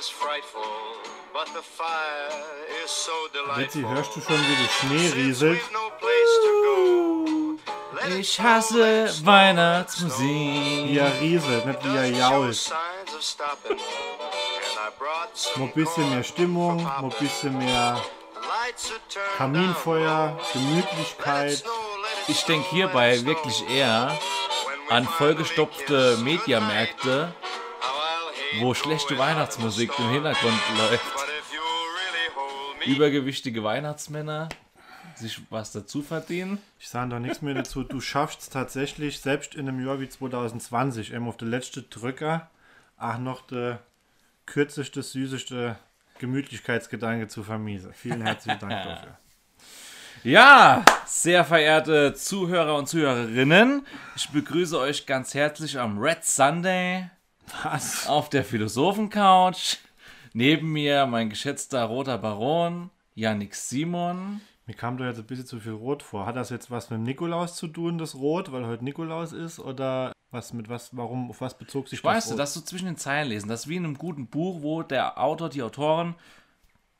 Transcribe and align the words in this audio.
Betty, 0.00 0.16
delightful. 3.32 3.88
hörst 3.88 4.16
du 4.16 4.20
schon, 4.20 4.36
wie 4.36 4.56
der 4.56 4.68
Schnee 4.78 5.08
rieselt? 5.22 5.58
we've 5.60 5.72
no 5.72 5.90
place 5.98 6.34
to 6.42 6.50
go, 6.64 6.76
let 7.94 8.08
it 8.10 8.18
Ich 8.20 8.40
hasse 8.40 9.10
Weihnachtsmusik. 9.24 10.88
Wie 10.88 10.98
er 10.98 11.12
rieselt, 11.20 11.66
nicht 11.66 11.84
wie 11.84 11.96
er 11.96 12.06
jault. 12.06 12.54
signs 12.56 13.14
of 13.14 13.22
stopping. 13.22 13.72
And 13.72 13.80
I 14.78 14.90
brought 14.98 15.36
some 15.36 15.66
Noch 15.66 15.68
ein 15.68 15.74
bisschen 15.84 16.08
mehr 16.10 16.24
Stimmung, 16.24 16.82
Papa. 16.82 17.02
ein 17.02 17.10
bisschen 17.18 17.58
mehr 17.58 18.00
Kaminfeuer, 19.36 20.38
Gemütlichkeit. 20.54 21.62
Ich 22.26 22.42
denke 22.44 22.68
hierbei 22.70 23.22
wirklich 23.26 23.68
eher 23.68 24.16
an 24.88 25.06
vollgestopfte 25.06 26.16
Mediamärkte, 26.22 27.34
wo 28.58 28.74
schlechte 28.74 29.16
Weihnachtsmusik 29.16 29.92
im. 29.98 30.10
Hintergrund 30.10 30.58
läuft. 30.76 31.04
Übergewichtige 32.86 33.62
Weihnachtsmänner 33.62 34.48
sich 35.14 35.40
was 35.50 35.72
dazu 35.72 36.02
verdienen. 36.02 36.58
Ich 36.78 36.88
sage 36.88 37.10
da 37.10 37.20
nichts 37.20 37.42
mehr 37.42 37.54
dazu. 37.54 37.84
Du 37.84 38.00
schaffst 38.00 38.40
es 38.42 38.48
tatsächlich, 38.48 39.20
selbst 39.20 39.54
in 39.54 39.68
einem 39.68 39.84
Jahr 39.84 40.00
wie 40.00 40.08
2020, 40.08 41.12
eben 41.12 41.28
auf 41.28 41.36
der 41.36 41.48
letzte 41.48 41.82
Drücker, 41.82 42.48
auch 42.96 43.18
noch 43.18 43.46
der 43.46 43.80
kürzeste, 44.46 45.02
süßeste 45.02 45.76
Gemütlichkeitsgedanke 46.18 47.28
zu 47.28 47.42
vermiesen. 47.42 47.92
Vielen 47.92 48.22
herzlichen 48.22 48.58
Dank 48.58 48.72
dafür. 48.84 49.18
Ja, 50.22 50.84
sehr 51.06 51.44
verehrte 51.44 52.14
Zuhörer 52.14 52.76
und 52.76 52.88
Zuhörerinnen, 52.88 53.86
ich 54.16 54.28
begrüße 54.28 54.78
euch 54.78 55.06
ganz 55.06 55.32
herzlich 55.34 55.78
am 55.78 55.98
Red 55.98 56.24
Sunday 56.24 57.08
Was? 57.64 58.06
auf 58.06 58.28
der 58.28 58.44
Philosophen-Couch. 58.44 59.76
Neben 60.32 60.72
mir 60.72 61.06
mein 61.06 61.30
geschätzter 61.30 61.84
roter 61.84 62.18
Baron, 62.18 62.90
Yannick 63.14 63.54
Simon. 63.54 64.40
Mir 64.66 64.74
kam 64.74 64.96
da 64.96 65.06
jetzt 65.06 65.18
ein 65.18 65.26
bisschen 65.26 65.46
zu 65.46 65.58
viel 65.58 65.72
Rot 65.72 66.02
vor. 66.02 66.26
Hat 66.26 66.36
das 66.36 66.50
jetzt 66.50 66.70
was 66.70 66.90
mit 66.90 67.00
Nikolaus 67.00 67.56
zu 67.56 67.66
tun, 67.66 67.98
das 67.98 68.14
Rot, 68.14 68.52
weil 68.52 68.66
heute 68.66 68.84
Nikolaus 68.84 69.32
ist? 69.32 69.58
Oder 69.58 70.12
was 70.30 70.52
mit 70.52 70.68
was, 70.68 70.96
warum, 70.96 71.30
auf 71.30 71.40
was 71.40 71.58
bezog 71.58 71.88
sich 71.88 72.04
Weißt 72.04 72.28
das 72.28 72.30
du, 72.30 72.36
das 72.36 72.54
so 72.54 72.60
zwischen 72.60 72.86
den 72.86 72.96
Zeilen 72.96 73.28
lesen, 73.28 73.48
das 73.48 73.62
ist 73.62 73.68
wie 73.68 73.76
in 73.76 73.84
einem 73.84 73.98
guten 73.98 74.28
Buch, 74.28 74.62
wo 74.62 74.82
der 74.82 75.20
Autor, 75.20 75.48
die 75.48 75.62
Autorin 75.62 76.14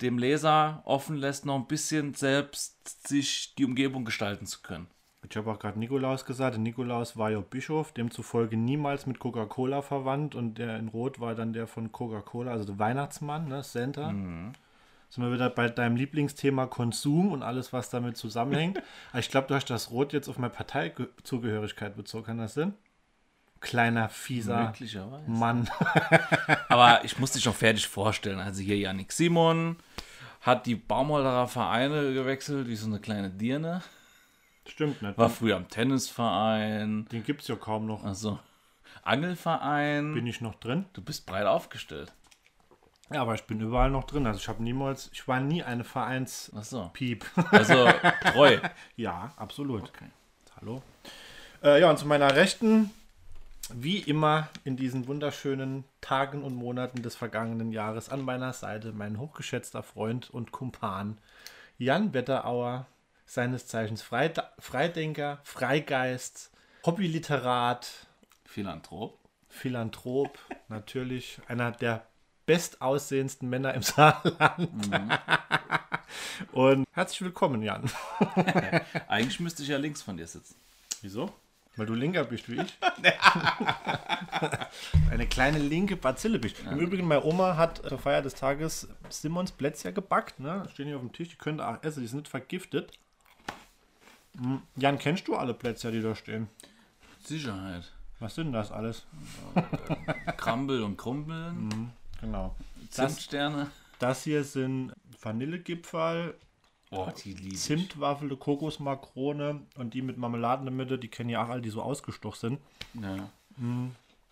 dem 0.00 0.18
Leser 0.18 0.82
offen 0.84 1.16
lässt, 1.16 1.46
noch 1.46 1.56
ein 1.56 1.66
bisschen 1.66 2.14
selbst 2.14 3.06
sich 3.06 3.54
die 3.56 3.64
Umgebung 3.64 4.04
gestalten 4.04 4.46
zu 4.46 4.60
können. 4.62 4.88
Ich 5.28 5.36
habe 5.36 5.50
auch 5.50 5.58
gerade 5.58 5.78
Nikolaus 5.78 6.24
gesagt. 6.24 6.56
Nikolaus 6.58 7.16
war 7.16 7.30
ja 7.30 7.40
Bischof, 7.40 7.92
demzufolge 7.92 8.56
niemals 8.56 9.06
mit 9.06 9.18
Coca-Cola 9.18 9.82
verwandt. 9.82 10.34
Und 10.34 10.58
der 10.58 10.78
in 10.78 10.88
Rot 10.88 11.20
war 11.20 11.34
dann 11.34 11.52
der 11.52 11.66
von 11.66 11.92
Coca-Cola, 11.92 12.50
also 12.52 12.64
der 12.64 12.78
Weihnachtsmann, 12.78 13.48
ne, 13.48 13.62
Santa. 13.62 14.08
Sind 15.10 15.24
wir 15.24 15.32
wieder 15.32 15.50
bei 15.50 15.68
deinem 15.68 15.96
Lieblingsthema 15.96 16.66
Konsum 16.66 17.32
und 17.32 17.42
alles, 17.42 17.72
was 17.72 17.90
damit 17.90 18.16
zusammenhängt. 18.16 18.80
Ich 19.18 19.28
glaube, 19.28 19.48
du 19.48 19.54
hast 19.54 19.68
das 19.68 19.90
Rot 19.90 20.12
jetzt 20.12 20.28
auf 20.28 20.38
meine 20.38 20.52
Parteizugehörigkeit 20.52 21.96
bezogen. 21.96 22.24
Kann 22.26 22.38
das 22.38 22.54
Sinn? 22.54 22.74
Kleiner, 23.60 24.08
fieser. 24.08 24.72
Mann. 25.26 25.68
Aber 26.68 27.04
ich 27.04 27.18
muss 27.18 27.32
dich 27.32 27.44
noch 27.44 27.54
fertig 27.54 27.86
vorstellen. 27.86 28.38
Also 28.38 28.62
hier 28.62 28.78
Yannick 28.78 29.12
Simon 29.12 29.76
hat 30.40 30.64
die 30.64 30.76
Baumholderer 30.76 31.46
Vereine 31.46 32.14
gewechselt, 32.14 32.68
wie 32.68 32.76
so 32.76 32.86
eine 32.86 33.00
kleine 33.00 33.28
Dirne. 33.30 33.82
Stimmt 34.66 35.02
nicht. 35.02 35.18
War 35.18 35.30
früher 35.30 35.56
am 35.56 35.68
Tennisverein, 35.68 37.06
Den 37.10 37.24
gibt 37.24 37.42
es 37.42 37.48
ja 37.48 37.56
kaum 37.56 37.86
noch. 37.86 38.04
also 38.04 38.38
Angelverein. 39.02 40.14
Bin 40.14 40.26
ich 40.26 40.40
noch 40.40 40.54
drin? 40.56 40.84
du 40.92 41.02
bist 41.02 41.26
breit 41.26 41.46
aufgestellt. 41.46 42.12
Ja, 43.12 43.22
aber 43.22 43.34
ich 43.34 43.42
bin 43.44 43.60
überall 43.60 43.90
noch 43.90 44.04
drin. 44.04 44.26
Also 44.26 44.38
ich 44.38 44.48
habe 44.48 44.62
niemals, 44.62 45.10
ich 45.12 45.26
war 45.26 45.40
nie 45.40 45.62
eine 45.64 45.82
Vereinspiep. 45.84 47.24
Ach 47.34 47.42
so. 47.42 47.42
Also 47.50 47.88
treu. 48.32 48.58
Ja, 48.96 49.32
absolut. 49.36 49.90
Hallo. 50.60 50.82
Äh, 51.62 51.80
ja, 51.80 51.90
und 51.90 51.98
zu 51.98 52.06
meiner 52.06 52.36
Rechten, 52.36 52.90
wie 53.74 53.98
immer 53.98 54.48
in 54.64 54.76
diesen 54.76 55.08
wunderschönen 55.08 55.84
Tagen 56.00 56.42
und 56.44 56.54
Monaten 56.54 57.02
des 57.02 57.16
vergangenen 57.16 57.72
Jahres 57.72 58.08
an 58.10 58.22
meiner 58.22 58.52
Seite 58.52 58.92
mein 58.92 59.18
hochgeschätzter 59.18 59.82
Freund 59.82 60.30
und 60.30 60.52
Kumpan 60.52 61.18
Jan 61.78 62.12
Wetterauer, 62.14 62.86
seines 63.30 63.68
Zeichens 63.68 64.02
Freide 64.02 64.42
Freidenker, 64.58 65.38
Freigeist, 65.44 66.50
Hobbyliterat, 66.84 67.88
Philanthrop. 68.44 69.18
Philanthrop, 69.48 70.36
natürlich 70.68 71.40
einer 71.46 71.70
der 71.70 72.04
bestaussehendsten 72.46 73.48
Männer 73.48 73.74
im 73.74 73.82
Saarland. 73.84 74.68
Und 76.50 76.88
herzlich 76.90 77.22
willkommen, 77.22 77.62
Jan. 77.62 77.88
Eigentlich 79.08 79.38
müsste 79.38 79.62
ich 79.62 79.68
ja 79.68 79.78
links 79.78 80.02
von 80.02 80.16
dir 80.16 80.26
sitzen. 80.26 80.56
Wieso? 81.00 81.32
Weil 81.76 81.86
du 81.86 81.94
linker 81.94 82.24
bist 82.24 82.48
wie 82.50 82.60
ich. 82.60 82.78
Eine 85.08 85.28
kleine 85.28 85.60
linke 85.60 85.94
Bazille 85.94 86.40
bist. 86.40 86.56
Im 86.68 86.80
Übrigen, 86.80 87.06
meine 87.06 87.22
Oma 87.22 87.56
hat 87.56 87.80
zur 87.88 87.98
Feier 87.98 88.22
des 88.22 88.34
Tages 88.34 88.88
Simons 89.08 89.52
Plätzchen 89.52 89.94
gebackt. 89.94 90.40
Ne? 90.40 90.64
Stehen 90.72 90.86
hier 90.86 90.96
auf 90.96 91.02
dem 91.02 91.12
Tisch. 91.12 91.28
Die 91.28 91.36
könnt 91.36 91.60
ihr 91.60 91.68
auch 91.68 91.80
essen. 91.84 92.00
Die 92.00 92.08
sind 92.08 92.18
nicht 92.18 92.28
vergiftet. 92.28 92.98
Hm, 94.38 94.62
Jan, 94.76 94.98
kennst 94.98 95.28
du 95.28 95.36
alle 95.36 95.54
Plätzchen, 95.54 95.92
die 95.92 96.00
da 96.00 96.14
stehen? 96.14 96.48
Sicherheit. 97.22 97.90
Was 98.18 98.34
sind 98.34 98.52
das 98.52 98.70
alles? 98.70 99.06
Krambel 100.36 100.82
und 100.82 100.96
Krumpeln. 100.96 101.92
Genau. 102.20 102.54
Zimtsterne. 102.90 103.70
Das 103.98 104.24
hier 104.24 104.44
sind 104.44 104.92
Vanillegipfel, 105.22 106.34
Oh. 106.90 107.08
Zimtwaffel, 107.12 108.36
Kokosmakrone 108.36 109.62
und 109.76 109.94
die 109.94 110.02
mit 110.02 110.18
Marmeladen 110.18 110.66
in 110.66 110.76
der 110.76 110.84
Mitte. 110.84 110.98
Die 110.98 111.08
kennen 111.08 111.30
ja 111.30 111.44
auch 111.44 111.48
alle, 111.48 111.62
die 111.62 111.70
so 111.70 111.80
ausgestochen 111.82 112.58
sind. 112.94 113.02
Ja. 113.02 113.30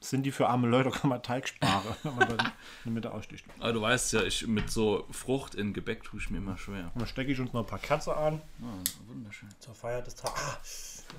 Sind 0.01 0.23
die 0.23 0.31
für 0.31 0.49
arme 0.49 0.69
Leute, 0.69 0.91
kann 0.91 1.11
man 1.11 1.23
Teig 1.23 1.49
sparen, 1.49 1.83
wenn 2.05 2.15
man 2.15 2.29
dann 2.29 2.39
in 2.39 2.53
der 2.85 2.93
Mitte 2.93 3.13
aussticht. 3.13 3.45
Aber 3.59 3.73
du 3.73 3.81
weißt 3.81 4.13
ja, 4.13 4.23
ich 4.23 4.47
mit 4.47 4.71
so 4.71 5.07
Frucht 5.11 5.57
in 5.57 5.73
Gebäck 5.73 6.05
tue 6.05 6.21
ich 6.21 6.31
mir 6.31 6.39
immer 6.39 6.57
schwer. 6.57 6.93
Dann 6.95 7.07
stecke 7.07 7.33
ich 7.33 7.41
uns 7.41 7.53
noch 7.53 7.63
ein 7.63 7.67
paar 7.67 7.81
Kerzen 7.81 8.13
an. 8.13 8.41
Oh, 8.63 9.09
wunderschön. 9.09 9.49
Zur 9.59 9.75
Feier 9.75 10.03
des 10.03 10.15
Tages. 10.15 11.05
Ah. 11.11 11.15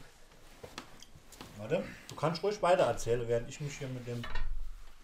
Warte, 1.58 1.84
du 2.08 2.16
kannst 2.16 2.42
ruhig 2.42 2.62
weiter 2.62 2.84
erzählen, 2.84 3.28
während 3.28 3.50
ich 3.50 3.60
mich 3.60 3.78
hier 3.78 3.90
mit 3.90 4.08
dem 4.08 4.22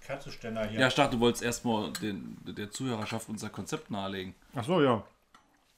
Kerzenständer 0.06 0.66
hier. 0.68 0.80
Ja, 0.80 0.88
ich 0.88 0.96
dachte, 0.96 1.18
du 1.18 1.20
wolltest 1.20 1.44
erstmal 1.44 1.92
den, 1.94 2.38
der 2.46 2.72
Zuhörerschaft 2.72 3.28
unser 3.28 3.50
Konzept 3.50 3.92
nahelegen. 3.92 4.36
Ach 4.56 4.64
so, 4.64 4.82
ja. 4.82 5.04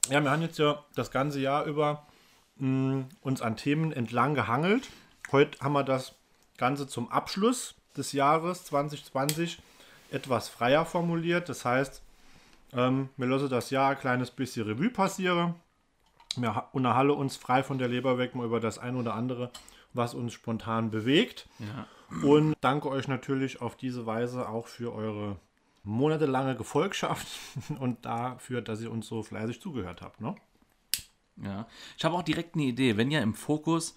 Ja, 0.08 0.22
wir 0.22 0.30
haben 0.30 0.42
jetzt 0.42 0.58
ja 0.58 0.84
das 0.94 1.10
ganze 1.10 1.40
Jahr 1.40 1.64
über 1.64 2.06
mh, 2.58 3.06
uns 3.22 3.42
an 3.42 3.56
Themen 3.56 3.92
entlang 3.92 4.34
gehangelt. 4.34 4.88
Heute 5.32 5.58
haben 5.60 5.72
wir 5.72 5.82
das 5.82 6.14
Ganze 6.56 6.86
zum 6.86 7.10
Abschluss 7.10 7.74
des 7.98 8.12
Jahres 8.12 8.64
2020 8.64 9.58
etwas 10.10 10.48
freier 10.48 10.84
formuliert. 10.86 11.48
Das 11.48 11.64
heißt, 11.64 12.02
ähm, 12.72 13.08
wir 13.16 13.26
lassen 13.26 13.48
das 13.48 13.70
Jahr 13.70 13.90
ein 13.90 13.98
kleines 13.98 14.30
bisschen 14.30 14.66
Revue 14.66 14.90
passieren. 14.90 15.54
Wir 16.36 16.54
ha- 16.54 16.68
unterhalten 16.72 17.10
uns 17.12 17.36
frei 17.36 17.62
von 17.62 17.78
der 17.78 17.88
Leber 17.88 18.18
weg 18.18 18.34
mal 18.34 18.46
über 18.46 18.60
das 18.60 18.78
ein 18.78 18.96
oder 18.96 19.14
andere, 19.14 19.50
was 19.92 20.14
uns 20.14 20.32
spontan 20.32 20.90
bewegt. 20.90 21.46
Ja. 21.58 21.86
Und 22.26 22.54
danke 22.60 22.88
euch 22.88 23.08
natürlich 23.08 23.60
auf 23.60 23.76
diese 23.76 24.06
Weise 24.06 24.48
auch 24.48 24.66
für 24.68 24.94
eure 24.94 25.36
monatelange 25.84 26.56
Gefolgschaft 26.56 27.26
und 27.80 28.04
dafür, 28.04 28.62
dass 28.62 28.80
ihr 28.80 28.90
uns 28.90 29.06
so 29.06 29.22
fleißig 29.22 29.60
zugehört 29.60 30.00
habt. 30.02 30.20
Ne? 30.20 30.34
Ja. 31.42 31.66
Ich 31.96 32.04
habe 32.04 32.14
auch 32.16 32.22
direkt 32.22 32.54
eine 32.54 32.64
Idee. 32.64 32.96
Wenn 32.96 33.10
ja 33.10 33.20
im 33.20 33.34
Fokus 33.34 33.96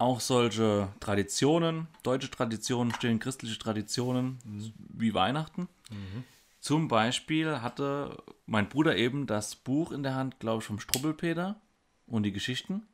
auch 0.00 0.20
solche 0.20 0.88
Traditionen, 1.00 1.88
deutsche 2.02 2.30
Traditionen 2.30 2.94
stehen, 2.94 3.18
christliche 3.18 3.58
Traditionen 3.58 4.38
wie 4.88 5.14
Weihnachten. 5.14 5.68
Zum 6.60 6.88
Beispiel 6.88 7.62
hatte 7.62 8.22
mein 8.46 8.68
Bruder 8.68 8.96
eben 8.96 9.26
das 9.26 9.56
Buch 9.56 9.92
in 9.92 10.02
der 10.02 10.14
Hand, 10.14 10.40
glaube 10.40 10.60
ich, 10.60 10.66
vom 10.66 10.80
Strubbelpeter 10.80 11.60
und 12.06 12.22
die 12.22 12.32
Geschichten. 12.32 12.86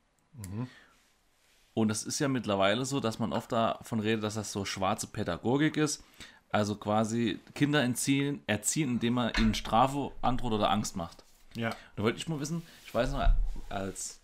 Und 1.74 1.90
es 1.90 2.04
ist 2.04 2.18
ja 2.18 2.28
mittlerweile 2.28 2.84
so, 2.84 3.00
dass 3.00 3.18
man 3.18 3.32
oft 3.32 3.52
davon 3.52 4.00
redet, 4.00 4.24
dass 4.24 4.34
das 4.34 4.52
so 4.52 4.64
schwarze 4.64 5.06
Pädagogik 5.06 5.76
ist. 5.76 6.02
Also 6.50 6.76
quasi 6.76 7.38
Kinder 7.54 7.82
entziehen, 7.82 8.40
erziehen, 8.46 8.90
indem 8.90 9.14
man 9.14 9.32
ihnen 9.38 9.54
Strafe 9.54 10.12
androht 10.22 10.52
oder 10.52 10.70
Angst 10.70 10.96
macht. 10.96 11.24
Ja. 11.54 11.70
Da 11.96 12.02
wollte 12.02 12.18
ich 12.18 12.28
mal 12.28 12.40
wissen, 12.40 12.62
ich 12.84 12.94
weiß 12.94 13.12
noch, 13.12 13.28
als 13.68 14.20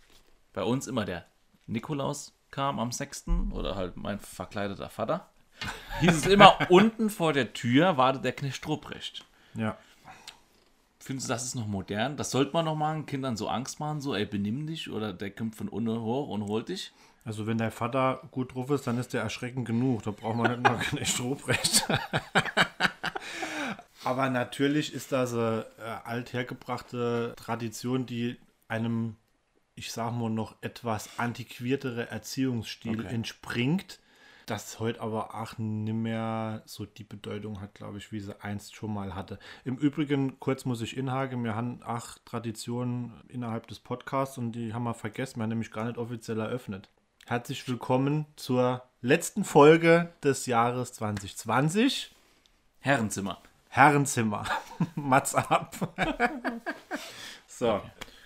bei 0.52 0.62
uns 0.62 0.86
immer 0.86 1.04
der 1.04 1.26
Nikolaus 1.66 2.32
kam 2.52 2.78
am 2.78 2.92
6. 2.92 3.24
oder 3.50 3.74
halt 3.74 3.96
mein 3.96 4.20
verkleideter 4.20 4.88
Vater, 4.88 5.28
hieß 6.00 6.14
es 6.14 6.26
immer, 6.26 6.70
unten 6.70 7.10
vor 7.10 7.32
der 7.32 7.52
Tür 7.52 7.96
wartet 7.96 8.24
der 8.24 8.32
Knecht 8.32 8.66
Ruprecht. 8.68 9.24
Ja. 9.54 9.76
Findest 11.00 11.28
du, 11.28 11.32
das 11.32 11.44
ist 11.44 11.56
noch 11.56 11.66
modern? 11.66 12.16
Das 12.16 12.30
sollte 12.30 12.52
man 12.52 12.64
noch 12.64 12.76
machen, 12.76 13.06
Kindern 13.06 13.36
so 13.36 13.48
Angst 13.48 13.80
machen, 13.80 14.00
so, 14.00 14.14
ey, 14.14 14.24
benimm 14.24 14.68
dich 14.68 14.88
oder 14.88 15.12
der 15.12 15.32
kommt 15.32 15.56
von 15.56 15.68
unten 15.68 16.00
hoch 16.00 16.28
und 16.28 16.44
holt 16.44 16.68
dich. 16.68 16.92
Also 17.24 17.46
wenn 17.46 17.58
dein 17.58 17.72
Vater 17.72 18.20
gut 18.30 18.54
drauf 18.54 18.70
ist, 18.70 18.86
dann 18.86 18.98
ist 18.98 19.12
der 19.12 19.22
erschreckend 19.22 19.66
genug. 19.66 20.02
Da 20.02 20.10
braucht 20.10 20.36
man 20.36 20.50
nicht 20.50 20.62
noch 20.62 20.80
kein 20.80 21.04
Strobrecht. 21.06 21.86
Aber 24.04 24.30
natürlich 24.30 24.92
ist 24.92 25.12
das 25.12 25.32
eine 25.32 25.66
äh, 25.78 26.08
althergebrachte 26.08 27.34
Tradition, 27.36 28.06
die 28.06 28.36
einem, 28.66 29.16
ich 29.74 29.92
sag 29.92 30.12
mal, 30.12 30.30
noch 30.30 30.56
etwas 30.60 31.18
antiquiertere 31.18 32.10
Erziehungsstil 32.10 33.00
Okay. 33.00 33.14
entspringt, 33.14 33.98
das 34.46 34.80
heute 34.80 35.00
aber 35.00 35.34
auch 35.34 35.56
nicht 35.58 35.94
mehr 35.94 36.62
so 36.66 36.84
die 36.84 37.04
Bedeutung 37.04 37.60
hat, 37.60 37.74
glaube 37.74 37.98
ich, 37.98 38.12
wie 38.12 38.20
sie 38.20 38.38
einst 38.42 38.74
schon 38.74 38.92
mal 38.92 39.14
hatte. 39.14 39.38
Im 39.64 39.76
Übrigen, 39.76 40.38
kurz 40.40 40.64
muss 40.64 40.82
ich 40.82 40.96
inhaken, 40.96 41.44
wir 41.44 41.54
haben 41.54 41.80
acht 41.84 42.24
Traditionen 42.26 43.12
innerhalb 43.28 43.66
des 43.68 43.78
Podcasts 43.78 44.38
und 44.38 44.52
die 44.52 44.74
haben 44.74 44.84
wir 44.84 44.94
vergessen, 44.94 45.36
wir 45.36 45.44
haben 45.44 45.50
nämlich 45.50 45.70
gar 45.70 45.84
nicht 45.84 45.96
offiziell 45.96 46.40
eröffnet. 46.40 46.90
Herzlich 47.26 47.66
willkommen 47.68 48.26
zur 48.36 48.82
letzten 49.00 49.44
Folge 49.44 50.12
des 50.24 50.46
Jahres 50.46 50.92
2020. 50.94 52.10
Herrenzimmer. 52.80 53.40
Herrenzimmer. 53.68 54.44
Mats 54.96 55.34
ab. 55.36 55.76
so, 57.46 57.80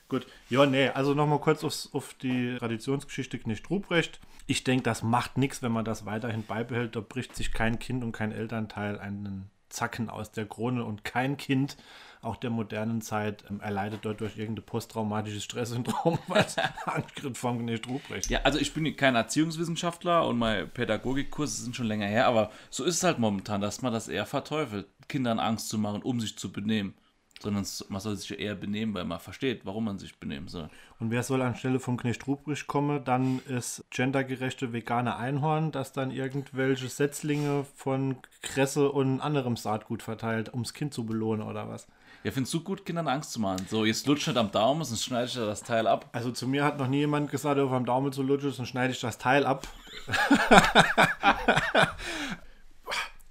gut. 0.08 0.26
Ja, 0.48 0.66
nee, 0.66 0.88
also 0.88 1.14
nochmal 1.14 1.40
kurz 1.40 1.64
aufs, 1.64 1.90
auf 1.92 2.14
die 2.14 2.56
Traditionsgeschichte 2.58 3.38
Knecht 3.38 3.70
Ruprecht. 3.70 4.20
Ich 4.46 4.64
denke, 4.64 4.84
das 4.84 5.02
macht 5.02 5.38
nichts, 5.38 5.62
wenn 5.62 5.72
man 5.72 5.84
das 5.84 6.06
weiterhin 6.06 6.44
beibehält. 6.44 6.96
Da 6.96 7.00
bricht 7.00 7.34
sich 7.34 7.52
kein 7.52 7.78
Kind 7.78 8.04
und 8.04 8.12
kein 8.12 8.32
Elternteil 8.32 8.98
einen 8.98 9.50
Zacken 9.68 10.08
aus 10.08 10.32
der 10.32 10.46
Krone 10.46 10.84
und 10.84 11.04
kein 11.04 11.36
Kind, 11.36 11.76
auch 12.22 12.36
der 12.36 12.50
modernen 12.50 13.02
Zeit, 13.02 13.44
ähm, 13.50 13.60
erleidet 13.60 14.00
dort 14.04 14.20
durch 14.20 14.38
irgendein 14.38 14.64
posttraumatisches 14.64 15.44
Stresssyndrom, 15.44 16.18
was 16.28 16.56
Angriff 16.86 17.36
vom 17.36 17.58
Knecht 17.60 17.88
Ruprecht. 17.88 18.30
Ja, 18.30 18.40
also 18.42 18.58
ich 18.58 18.72
bin 18.72 18.96
kein 18.96 19.14
Erziehungswissenschaftler 19.14 20.26
und 20.26 20.38
meine 20.38 20.66
Pädagogikkurse 20.66 21.62
sind 21.62 21.76
schon 21.76 21.86
länger 21.86 22.06
her, 22.06 22.26
aber 22.26 22.50
so 22.70 22.84
ist 22.84 22.96
es 22.96 23.04
halt 23.04 23.18
momentan, 23.18 23.60
dass 23.60 23.82
man 23.82 23.92
das 23.92 24.08
eher 24.08 24.26
verteufelt, 24.26 24.86
Kindern 25.08 25.38
Angst 25.38 25.68
zu 25.68 25.78
machen, 25.78 26.02
um 26.02 26.20
sich 26.20 26.38
zu 26.38 26.52
benehmen. 26.52 26.94
Sondern 27.40 27.66
man 27.90 28.00
soll 28.00 28.16
sich 28.16 28.38
eher 28.38 28.54
benehmen, 28.54 28.94
weil 28.94 29.04
man 29.04 29.20
versteht, 29.20 29.66
warum 29.66 29.84
man 29.84 29.98
sich 29.98 30.18
benehmen 30.18 30.48
soll. 30.48 30.70
Und 30.98 31.10
wer 31.10 31.22
soll 31.22 31.42
anstelle 31.42 31.80
vom 31.80 31.98
Knecht 31.98 32.26
Ruprecht 32.26 32.66
kommen, 32.66 33.04
dann 33.04 33.40
ist 33.40 33.84
gendergerechte 33.90 34.72
vegane 34.72 35.16
Einhorn, 35.16 35.70
das 35.70 35.92
dann 35.92 36.10
irgendwelche 36.10 36.88
Setzlinge 36.88 37.66
von 37.76 38.16
Kresse 38.40 38.90
und 38.90 39.20
anderem 39.20 39.56
Saatgut 39.56 40.02
verteilt, 40.02 40.52
ums 40.52 40.72
Kind 40.72 40.94
zu 40.94 41.04
belohnen 41.04 41.46
oder 41.46 41.68
was? 41.68 41.86
Ja, 42.26 42.32
findest 42.32 42.54
du 42.54 42.60
gut, 42.60 42.84
Kindern 42.84 43.06
Angst 43.06 43.30
zu 43.30 43.40
machen? 43.40 43.66
So, 43.68 43.84
jetzt 43.84 44.06
lutscht 44.06 44.26
nicht 44.26 44.36
am 44.36 44.50
Daumen, 44.50 44.82
sonst 44.82 45.04
schneide 45.04 45.26
ich 45.26 45.34
das 45.34 45.62
Teil 45.62 45.86
ab. 45.86 46.08
Also 46.12 46.32
zu 46.32 46.48
mir 46.48 46.64
hat 46.64 46.76
noch 46.76 46.88
nie 46.88 46.98
jemand 46.98 47.30
gesagt, 47.30 47.60
auf 47.60 47.70
am 47.70 47.84
Daumen 47.84 48.12
zu 48.12 48.22
lutschen, 48.24 48.52
dann 48.56 48.66
schneide 48.66 48.92
ich 48.92 49.00
das 49.00 49.18
Teil 49.18 49.46
ab. 49.46 49.68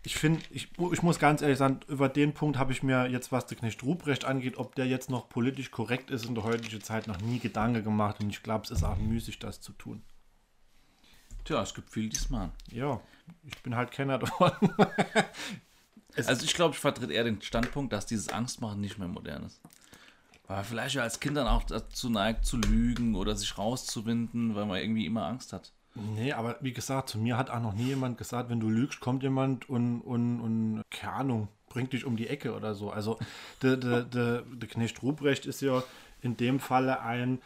Ich 0.06 0.16
finde, 0.16 0.40
ich, 0.52 0.70
ich 0.92 1.02
muss 1.02 1.18
ganz 1.18 1.42
ehrlich 1.42 1.58
sagen, 1.58 1.80
über 1.88 2.10
den 2.10 2.34
Punkt 2.36 2.60
habe 2.60 2.72
ich 2.72 2.84
mir 2.84 3.08
jetzt, 3.08 3.32
was 3.32 3.48
der 3.48 3.58
Knecht 3.58 3.82
Ruprecht 3.82 4.24
angeht, 4.24 4.58
ob 4.58 4.76
der 4.76 4.86
jetzt 4.86 5.10
noch 5.10 5.30
politisch 5.30 5.72
korrekt 5.72 6.12
ist 6.12 6.26
in 6.26 6.36
der 6.36 6.44
heutigen 6.44 6.82
Zeit, 6.82 7.08
noch 7.08 7.20
nie 7.22 7.40
Gedanke 7.40 7.82
gemacht. 7.82 8.20
Und 8.20 8.30
ich 8.30 8.44
glaube, 8.44 8.66
es 8.66 8.72
ist 8.72 8.84
auch 8.84 8.98
müßig, 8.98 9.40
das 9.40 9.62
zu 9.62 9.74
tun. 9.74 10.04
Tja, 11.44 11.62
es 11.62 11.74
gibt 11.74 11.90
viele, 11.90 12.10
die 12.10 12.18
es 12.18 12.30
machen. 12.30 12.52
Ja, 12.72 13.02
ich 13.46 13.58
bin 13.64 13.76
halt 13.76 13.90
Kenner 13.92 14.18
davon. 14.20 14.52
Also 16.16 16.46
ich 16.46 16.54
glaube, 16.54 16.76
ich 16.76 16.80
vertrete 16.80 17.12
eher 17.12 17.24
den 17.24 17.42
Standpunkt, 17.42 17.92
dass 17.92 18.06
dieses 18.06 18.30
Angstmachen 18.30 18.80
nicht 18.80 18.98
mehr 18.98 19.08
modern 19.08 19.44
ist. 19.44 19.60
Weil 20.48 20.58
man 20.58 20.66
vielleicht 20.66 20.96
ja 20.96 21.02
als 21.02 21.20
Kind 21.20 21.36
dann 21.36 21.48
auch 21.48 21.64
dazu 21.64 22.10
neigt, 22.10 22.46
zu 22.46 22.58
lügen 22.58 23.16
oder 23.16 23.36
sich 23.36 23.58
rauszuwinden, 23.58 24.56
weil 24.56 24.66
man 24.66 24.80
irgendwie 24.80 25.06
immer 25.06 25.26
Angst 25.26 25.52
hat. 25.52 25.74
Nee, 25.96 26.34
aber 26.34 26.58
wie 26.60 26.74
gesagt, 26.74 27.10
zu 27.10 27.18
mir 27.18 27.38
hat 27.38 27.50
auch 27.50 27.62
noch 27.62 27.74
nie 27.74 27.86
jemand 27.86 28.18
gesagt, 28.18 28.50
wenn 28.50 28.60
du 28.60 28.70
lügst, 28.70 29.00
kommt 29.00 29.24
jemand 29.24 29.70
und, 29.70 30.02
und, 30.02 30.42
und 30.42 30.82
keine 30.92 31.14
Ahnung, 31.14 31.48
bringt 31.70 31.94
dich 31.94 32.06
um 32.06 32.18
die 32.18 32.28
Ecke 32.28 32.54
oder 32.54 32.76
so. 32.76 32.92
Also 32.92 33.18
der 33.62 33.78
de, 33.78 34.06
de, 34.06 34.42
de 34.54 34.70
Knecht 34.70 35.02
Ruprecht 35.02 35.46
ist 35.46 35.62
ja 35.62 35.84
in 36.22 36.36
dem 36.36 36.60
Falle 36.60 37.02
ein 37.02 37.40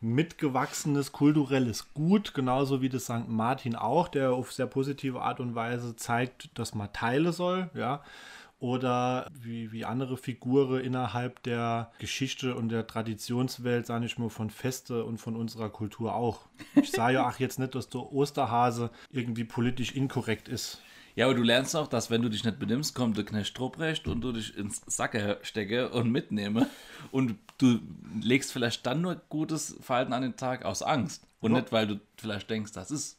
mitgewachsenes 0.00 1.10
kulturelles 1.10 1.92
Gut, 1.94 2.34
genauso 2.34 2.80
wie 2.80 2.88
das 2.88 3.04
St. 3.04 3.28
Martin 3.28 3.74
auch, 3.74 4.08
der 4.08 4.32
auf 4.32 4.52
sehr 4.52 4.66
positive 4.66 5.22
Art 5.22 5.40
und 5.40 5.54
Weise 5.54 5.96
zeigt, 5.96 6.56
dass 6.58 6.74
man 6.74 6.92
teilen 6.92 7.32
soll, 7.32 7.70
ja. 7.74 8.02
Oder 8.58 9.30
wie, 9.38 9.70
wie 9.70 9.84
andere 9.84 10.16
Figuren 10.16 10.80
innerhalb 10.80 11.42
der 11.42 11.92
Geschichte 11.98 12.54
und 12.54 12.70
der 12.70 12.86
Traditionswelt, 12.86 13.86
sage 13.86 14.06
ich 14.06 14.18
mal, 14.18 14.30
von 14.30 14.48
Feste 14.50 15.04
und 15.04 15.18
von 15.18 15.36
unserer 15.36 15.68
Kultur 15.68 16.14
auch. 16.14 16.46
Ich 16.74 16.90
sage 16.90 17.14
ja 17.14 17.28
auch 17.28 17.38
jetzt 17.38 17.58
nicht, 17.58 17.74
dass 17.74 17.88
der 17.90 18.12
Osterhase 18.12 18.90
irgendwie 19.10 19.44
politisch 19.44 19.94
inkorrekt 19.94 20.48
ist. 20.48 20.80
Ja, 21.16 21.26
aber 21.26 21.34
du 21.34 21.42
lernst 21.42 21.74
auch, 21.74 21.86
dass 21.86 22.10
wenn 22.10 22.20
du 22.20 22.28
dich 22.28 22.44
nicht 22.44 22.58
benimmst, 22.58 22.94
kommt 22.94 23.16
der 23.16 23.24
Knecht 23.24 23.58
Ruprecht 23.58 24.06
und 24.06 24.20
du 24.20 24.32
dich 24.32 24.56
ins 24.56 24.82
Sacke 24.86 25.38
stecke 25.42 25.88
und 25.90 26.10
mitnehme. 26.10 26.68
Und 27.10 27.36
du 27.58 27.78
legst 28.22 28.52
vielleicht 28.52 28.86
dann 28.86 29.00
nur 29.00 29.16
gutes 29.30 29.76
Verhalten 29.80 30.12
an 30.12 30.22
den 30.22 30.36
Tag 30.36 30.64
aus 30.64 30.82
Angst. 30.82 31.26
Und 31.40 31.52
Ja. 31.52 31.60
nicht, 31.60 31.72
weil 31.72 31.86
du 31.86 32.00
vielleicht 32.16 32.50
denkst, 32.50 32.72
das 32.72 32.90
ist 32.90 33.18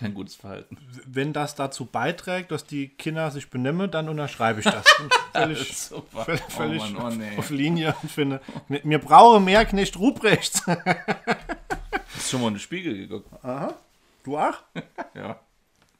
kein 0.00 0.14
gutes 0.14 0.34
Verhalten. 0.34 0.76
Wenn 1.06 1.32
das 1.32 1.54
dazu 1.54 1.84
beiträgt, 1.84 2.50
dass 2.50 2.64
die 2.64 2.88
Kinder 2.88 3.30
sich 3.30 3.50
benehmen, 3.50 3.90
dann 3.90 4.08
unterschreibe 4.08 4.60
ich 4.60 4.64
das. 4.64 4.84
Völlig 5.32 5.76
Super. 5.76 6.24
völlig, 6.24 6.42
völlig 6.48 6.82
oh 6.82 7.00
Mann, 7.00 7.12
oh 7.12 7.16
nee. 7.16 7.36
auf 7.36 7.50
Linie 7.50 7.94
und 8.02 8.10
finde, 8.10 8.40
mir 8.68 8.98
brauche 8.98 9.38
mehr 9.40 9.64
Knecht 9.64 9.96
Ruprecht. 9.96 10.66
Hast 12.14 12.30
schon 12.30 12.40
mal 12.40 12.48
in 12.48 12.54
den 12.54 12.60
Spiegel 12.60 12.96
geguckt? 12.96 13.28
Du 14.24 14.38
auch? 14.38 14.62
Ja. 15.14 15.38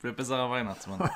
Wäre 0.01 0.15
besserer 0.15 0.51
Weihnachtsmann. 0.51 1.11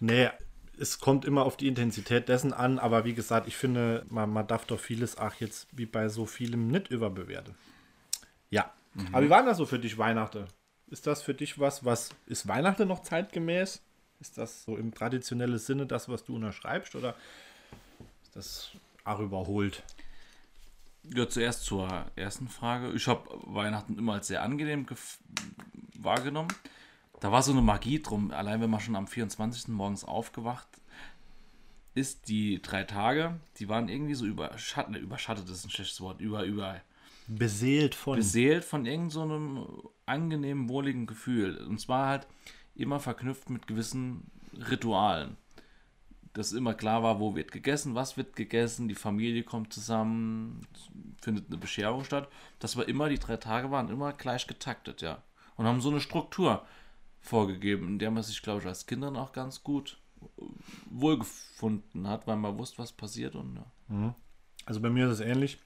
Nee, 0.00 0.30
es 0.78 0.98
kommt 0.98 1.24
immer 1.24 1.44
auf 1.44 1.56
die 1.56 1.68
Intensität 1.68 2.28
dessen 2.28 2.52
an, 2.52 2.78
aber 2.78 3.04
wie 3.04 3.14
gesagt, 3.14 3.46
ich 3.46 3.56
finde, 3.56 4.04
man, 4.08 4.30
man 4.30 4.46
darf 4.46 4.66
doch 4.66 4.80
vieles 4.80 5.16
auch 5.16 5.34
jetzt 5.34 5.68
wie 5.72 5.86
bei 5.86 6.08
so 6.08 6.26
vielem 6.26 6.68
nicht 6.68 6.88
überbewerten. 6.88 7.54
Ja. 8.50 8.70
Aber 9.12 9.24
wie 9.24 9.30
war 9.30 9.44
das 9.44 9.58
so 9.58 9.66
für 9.66 9.78
dich 9.78 9.98
Weihnachten? 9.98 10.46
Ist 10.88 11.06
das 11.06 11.22
für 11.22 11.34
dich 11.34 11.58
was, 11.58 11.84
was 11.84 12.10
ist 12.26 12.48
Weihnachten 12.48 12.88
noch 12.88 13.02
zeitgemäß? 13.02 13.82
Ist 14.20 14.38
das 14.38 14.64
so 14.64 14.76
im 14.76 14.94
traditionellen 14.94 15.58
Sinne 15.58 15.86
das, 15.86 16.08
was 16.08 16.24
du 16.24 16.36
unterschreibst 16.36 16.94
oder 16.94 17.14
ist 18.22 18.36
das 18.36 18.70
auch 19.04 19.20
überholt? 19.20 19.82
Ja, 21.02 21.28
zuerst 21.28 21.64
zur 21.64 22.06
ersten 22.16 22.48
Frage. 22.48 22.92
Ich 22.92 23.06
habe 23.06 23.28
Weihnachten 23.44 23.98
immer 23.98 24.14
als 24.14 24.28
sehr 24.28 24.42
angenehm 24.42 24.86
wahrgenommen. 25.98 26.52
Da 27.20 27.32
war 27.32 27.42
so 27.42 27.52
eine 27.52 27.62
Magie 27.62 28.02
drum. 28.02 28.30
Allein 28.30 28.60
wenn 28.60 28.70
man 28.70 28.80
schon 28.80 28.96
am 28.96 29.06
24. 29.06 29.68
morgens 29.68 30.04
aufgewacht 30.04 30.68
ist, 31.94 32.28
die 32.28 32.60
drei 32.60 32.84
Tage, 32.84 33.36
die 33.58 33.68
waren 33.68 33.88
irgendwie 33.88 34.14
so 34.14 34.26
überschattet. 34.26 34.92
Ne, 34.92 34.98
überschattet 34.98 35.48
ist 35.48 35.64
ein 35.64 35.70
schlechtes 35.70 36.00
Wort. 36.00 36.20
Über, 36.20 36.44
über 36.44 36.80
Beseelt 37.28 37.94
von. 37.94 38.16
beseelt 38.16 38.64
von 38.64 38.86
irgendeinem 38.86 39.10
so 39.10 39.22
einem 39.22 39.66
angenehmen, 40.06 40.68
wohligen 40.68 41.06
Gefühl. 41.06 41.56
Und 41.58 41.80
zwar 41.80 42.08
halt 42.08 42.26
immer 42.74 43.00
verknüpft 43.00 43.50
mit 43.50 43.66
gewissen 43.66 44.30
Ritualen. 44.70 45.36
Dass 46.32 46.52
immer 46.52 46.74
klar 46.74 47.02
war, 47.02 47.18
wo 47.18 47.34
wird 47.34 47.50
gegessen, 47.50 47.94
was 47.94 48.16
wird 48.16 48.36
gegessen, 48.36 48.88
die 48.88 48.94
Familie 48.94 49.42
kommt 49.42 49.72
zusammen, 49.72 50.60
findet 51.20 51.46
eine 51.48 51.56
Bescherung 51.56 52.04
statt. 52.04 52.28
Das 52.58 52.76
war 52.76 52.86
immer, 52.86 53.08
die 53.08 53.18
drei 53.18 53.38
Tage 53.38 53.70
waren 53.70 53.88
immer 53.88 54.12
gleich 54.12 54.46
getaktet, 54.46 55.00
ja. 55.02 55.22
Und 55.56 55.66
haben 55.66 55.80
so 55.80 55.88
eine 55.90 56.00
Struktur 56.00 56.64
vorgegeben, 57.20 57.88
in 57.88 57.98
der 57.98 58.10
man 58.10 58.22
sich, 58.22 58.42
glaube 58.42 58.60
ich, 58.60 58.66
als 58.66 58.86
Kindern 58.86 59.16
auch 59.16 59.32
ganz 59.32 59.64
gut 59.64 59.98
wohlgefunden 60.90 62.06
hat, 62.06 62.26
weil 62.26 62.36
man 62.36 62.58
wusste, 62.58 62.78
was 62.78 62.92
passiert 62.92 63.34
und 63.34 63.56
ja. 63.56 63.66
Also 64.66 64.80
bei 64.80 64.90
mir 64.90 65.06
ist 65.06 65.20
es 65.20 65.20
ähnlich. 65.20 65.58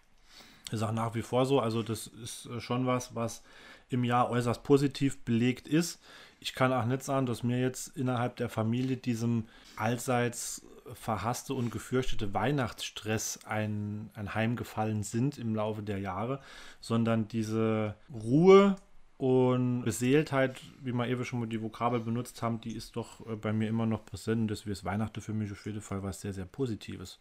Ist 0.70 0.82
auch 0.82 0.92
nach 0.92 1.14
wie 1.14 1.22
vor 1.22 1.46
so. 1.46 1.60
Also 1.60 1.82
das 1.82 2.06
ist 2.06 2.46
äh, 2.46 2.60
schon 2.60 2.86
was, 2.86 3.14
was 3.14 3.42
im 3.88 4.04
Jahr 4.04 4.30
äußerst 4.30 4.62
positiv 4.62 5.24
belegt 5.24 5.68
ist. 5.68 6.00
Ich 6.38 6.54
kann 6.54 6.72
auch 6.72 6.86
nicht 6.86 7.02
sagen, 7.02 7.26
dass 7.26 7.42
mir 7.42 7.60
jetzt 7.60 7.96
innerhalb 7.96 8.36
der 8.36 8.48
Familie 8.48 8.96
diesem 8.96 9.46
allseits 9.76 10.62
verhasste 10.94 11.54
und 11.54 11.70
gefürchtete 11.70 12.32
Weihnachtsstress 12.34 13.40
ein, 13.44 14.10
ein 14.14 14.34
Heimgefallen 14.34 15.02
sind 15.02 15.38
im 15.38 15.54
Laufe 15.54 15.82
der 15.82 15.98
Jahre, 15.98 16.40
sondern 16.80 17.28
diese 17.28 17.94
Ruhe 18.12 18.76
und 19.18 19.82
Beseeltheit, 19.82 20.62
wie 20.80 20.92
wir 20.92 21.06
eben 21.06 21.24
schon 21.26 21.40
mal 21.40 21.46
die 21.46 21.60
Vokabel 21.60 22.00
benutzt 22.00 22.40
haben, 22.40 22.60
die 22.62 22.72
ist 22.72 22.96
doch 22.96 23.26
äh, 23.26 23.36
bei 23.36 23.52
mir 23.52 23.68
immer 23.68 23.84
noch 23.84 24.04
präsent. 24.06 24.50
Deswegen 24.50 24.72
ist 24.72 24.84
Weihnachten 24.84 25.20
für 25.20 25.34
mich 25.34 25.52
auf 25.52 25.66
jeden 25.66 25.82
Fall 25.82 26.02
was 26.02 26.22
sehr, 26.22 26.32
sehr 26.32 26.46
Positives. 26.46 27.18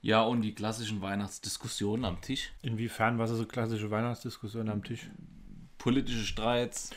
Ja, 0.00 0.22
und 0.22 0.42
die 0.42 0.54
klassischen 0.54 1.02
Weihnachtsdiskussionen 1.02 2.04
am 2.04 2.20
Tisch, 2.20 2.52
Inwiefern, 2.62 3.18
was 3.18 3.30
ist 3.30 3.38
so 3.38 3.46
klassische 3.46 3.90
Weihnachtsdiskussion 3.90 4.68
am 4.68 4.84
Tisch? 4.84 5.10
politische 5.78 6.24
Streits, 6.24 6.90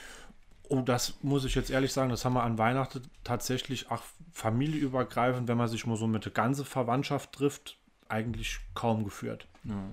Oh, 0.72 0.81
das 0.81 1.22
muss 1.22 1.43
ich 1.43 1.53
jetzt 1.53 1.70
ehrlich 1.70 1.91
sagen, 1.91 2.12
das 2.12 2.24
haben 2.24 2.31
wir 2.31 2.43
an 2.43 2.58
Weihnachten 2.58 3.01
tatsächlich 3.25 3.91
auch 3.91 4.01
familieübergreifend, 4.31 5.50
wenn 5.50 5.58
man 5.58 5.67
sich 5.67 5.86
mal 5.86 5.98
so 5.98 6.08
mit 6.08 6.24
der 6.24 6.31
ganzen 6.31 6.63
Verwandtschaft 6.63 7.34
trifft, 7.34 7.77
eigentlich 8.08 8.58
kaum 8.74 9.03
geführt. 9.03 9.48
Ja. 9.65 9.84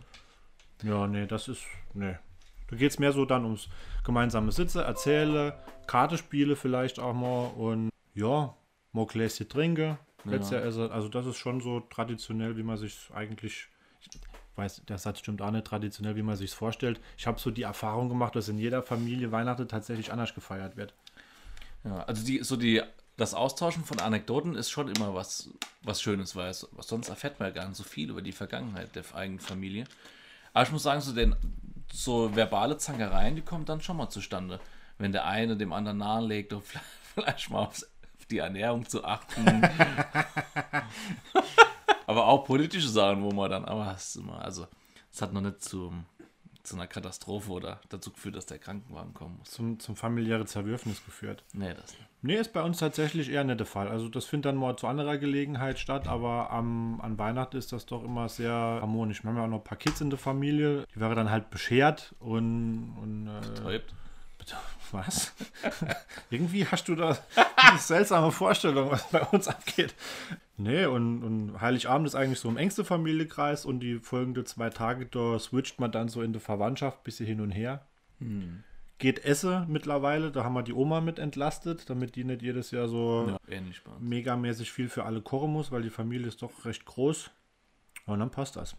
Ja, 0.85 1.07
nee, 1.09 1.27
das 1.27 1.49
ist, 1.49 1.63
nee. 1.95 2.15
Da 2.69 2.77
geht 2.77 2.93
es 2.93 3.01
mehr 3.01 3.11
so 3.11 3.25
dann 3.25 3.45
ums 3.45 3.69
gemeinsame 4.05 4.53
Sitze, 4.53 4.83
Erzähle, 4.83 5.59
Kartespiele 5.89 6.55
vielleicht 6.55 7.01
auch 7.01 7.13
mal 7.13 7.47
und 7.57 7.91
ja, 8.15 8.55
mal 8.93 9.07
Gläschen 9.07 9.49
trinken, 9.49 9.99
letztes 10.25 10.51
Jahr 10.51 10.63
essen. 10.63 10.91
Also 10.91 11.09
das 11.09 11.27
ist 11.27 11.37
schon 11.37 11.61
so 11.61 11.81
traditionell, 11.81 12.57
wie 12.57 12.63
man 12.63 12.77
sich 12.77 13.11
eigentlich, 13.15 13.69
ich 14.01 14.11
weiß, 14.57 14.83
der 14.89 14.99
Satz 14.99 15.21
stimmt 15.21 15.43
auch 15.43 15.51
nicht, 15.51 15.67
traditionell, 15.67 16.17
wie 16.17 16.23
man 16.23 16.37
sich 16.37 16.51
vorstellt. 16.51 17.01
Ich 17.17 17.27
habe 17.27 17.39
so 17.39 17.51
die 17.51 17.63
Erfahrung 17.63 18.09
gemacht, 18.09 18.35
dass 18.37 18.49
in 18.49 18.59
jeder 18.59 18.83
Familie 18.83 19.33
Weihnachten 19.33 19.69
tatsächlich 19.69 20.13
anders 20.13 20.35
gefeiert 20.35 20.77
wird. 20.77 20.95
Ja, 21.85 22.03
also 22.05 22.25
die, 22.25 22.43
so 22.43 22.57
die, 22.57 22.83
das 23.17 23.35
Austauschen 23.35 23.85
von 23.85 24.01
Anekdoten 24.01 24.55
ist 24.55 24.71
schon 24.71 24.89
immer 24.89 25.15
was, 25.15 25.51
was 25.83 26.03
Schönes, 26.03 26.37
weil 26.37 26.51
es, 26.51 26.67
sonst 26.79 27.09
erfährt 27.09 27.39
man 27.39 27.49
ja 27.49 27.55
gar 27.55 27.69
nicht 27.69 27.77
so 27.77 27.85
viel 27.85 28.11
über 28.11 28.23
die 28.23 28.33
Vergangenheit 28.33 28.95
der 28.95 29.05
eigenen 29.15 29.41
Familie. 29.41 29.85
Aber 30.53 30.65
ich 30.65 30.73
muss 30.73 30.83
sagen, 30.85 31.01
so, 31.01 31.13
den, 31.13 31.37
so 31.93 32.35
verbale 32.35 32.79
Zankereien, 32.79 33.37
die 33.37 33.43
kommen 33.43 33.65
dann 33.65 33.81
schon 33.81 33.97
mal 33.97 34.09
zustande. 34.09 34.61
Wenn 34.99 35.13
der 35.13 35.27
eine 35.27 35.57
dem 35.57 35.73
anderen 35.73 35.99
nahelegt, 35.99 36.53
um 36.53 36.63
vielleicht 37.15 37.51
mal 37.51 37.61
aufs, 37.61 37.85
auf 37.85 37.91
die 38.31 38.39
Ernährung 38.39 38.87
zu 38.87 39.05
achten. 39.05 39.63
aber 42.07 42.27
auch 42.27 42.45
politische 42.45 42.89
Sachen, 42.89 43.23
wo 43.23 43.31
man 43.31 43.51
dann, 43.51 43.65
aber 43.65 43.93
es 43.95 44.17
immer, 44.17 44.41
also 44.43 44.67
es 45.13 45.23
hat 45.23 45.33
noch 45.33 45.41
nicht 45.41 45.63
zu, 45.63 45.93
zu 46.63 46.77
einer 46.77 46.87
Katastrophe 46.87 47.51
oder 47.51 47.81
dazu 47.89 48.13
geführt, 48.13 48.37
dass 48.37 48.47
der 48.47 48.59
Krankenwagen 48.59 49.15
kommen 49.15 49.39
muss. 49.39 49.51
Zum, 49.51 49.79
zum 49.79 49.97
familiäre 49.97 50.45
Zerwürfnis 50.47 51.05
geführt. 51.05 51.43
Nee, 51.53 51.75
das 51.75 51.93
nicht. 51.93 52.09
Nee, 52.21 52.37
ist 52.37 52.53
bei 52.53 52.63
uns 52.63 52.79
tatsächlich 52.79 53.31
eher 53.31 53.45
nicht 53.45 53.61
der 53.61 53.67
Fall. 53.67 53.89
Also 53.89 54.09
das 54.09 54.25
findet 54.25 54.47
dann 54.47 54.57
mal 54.57 54.77
zu 54.77 54.87
anderer 54.87 55.19
Gelegenheit 55.19 55.79
statt, 55.79 56.09
aber 56.09 56.51
am, 56.51 57.01
an 57.01 57.17
Weihnachten 57.19 57.57
ist 57.57 57.73
das 57.73 57.87
doch 57.87 58.03
immer 58.03 58.29
sehr 58.29 58.53
harmonisch. 58.53 59.23
Wir 59.23 59.31
haben 59.31 59.37
ja 59.37 59.45
auch 59.45 59.49
noch 59.49 59.59
ein 59.59 59.65
paar 59.65 59.79
Kids 59.79 60.01
in 60.01 60.11
der 60.11 60.19
Familie, 60.19 60.85
die 60.95 61.01
wäre 61.01 61.15
dann 61.15 61.31
halt 61.31 61.51
beschert 61.51 62.15
und... 62.19 62.97
und 63.01 63.29
äh, 63.29 63.41
Betäubt. 63.41 63.95
Was? 64.93 65.35
Irgendwie 66.31 66.67
hast 66.67 66.89
du 66.89 66.95
da 66.95 67.19
eine 67.57 67.79
seltsame 67.79 68.33
Vorstellung, 68.33 68.91
was 68.91 69.09
bei 69.11 69.23
uns 69.23 69.49
abgeht. 69.49 69.95
Nee, 70.57 70.87
und, 70.87 71.23
und 71.23 71.61
Heiligabend 71.61 72.07
ist 72.07 72.15
eigentlich 72.15 72.41
so 72.41 72.49
im 72.49 72.57
engsten 72.57 72.85
Familienkreis 72.85 73.65
und 73.65 73.81
die 73.81 73.99
folgenden 73.99 74.47
zwei 74.47 74.71
Tage, 74.71 75.07
da 75.07 75.39
switcht 75.39 75.79
man 75.81 75.93
dann 75.93 76.09
so 76.09 76.23
in 76.23 76.33
der 76.33 76.41
Verwandtschaft 76.41 76.99
ein 76.99 77.05
bisschen 77.05 77.27
hin 77.27 77.41
und 77.41 77.51
her. 77.51 77.87
Geht 78.99 79.25
Esse 79.25 79.65
mittlerweile, 79.69 80.33
da 80.33 80.43
haben 80.43 80.55
wir 80.55 80.63
die 80.63 80.73
Oma 80.73 81.01
mit 81.01 81.21
entlastet, 81.21 81.89
damit 81.89 82.17
die 82.17 82.25
nicht 82.25 82.43
jedes 82.43 82.73
Jahr 82.73 82.89
so 82.89 83.39
Ja, 83.49 83.63
megamäßig 84.01 84.73
viel 84.73 84.89
für 84.89 85.05
alle 85.05 85.23
kochen 85.23 85.53
muss, 85.53 85.71
weil 85.71 85.83
die 85.83 85.91
Familie 85.91 86.27
ist 86.27 86.43
doch 86.43 86.65
recht 86.65 86.85
groß. 86.85 87.31
Und 88.07 88.19
dann 88.19 88.31
passt 88.31 88.57
das. 88.57 88.75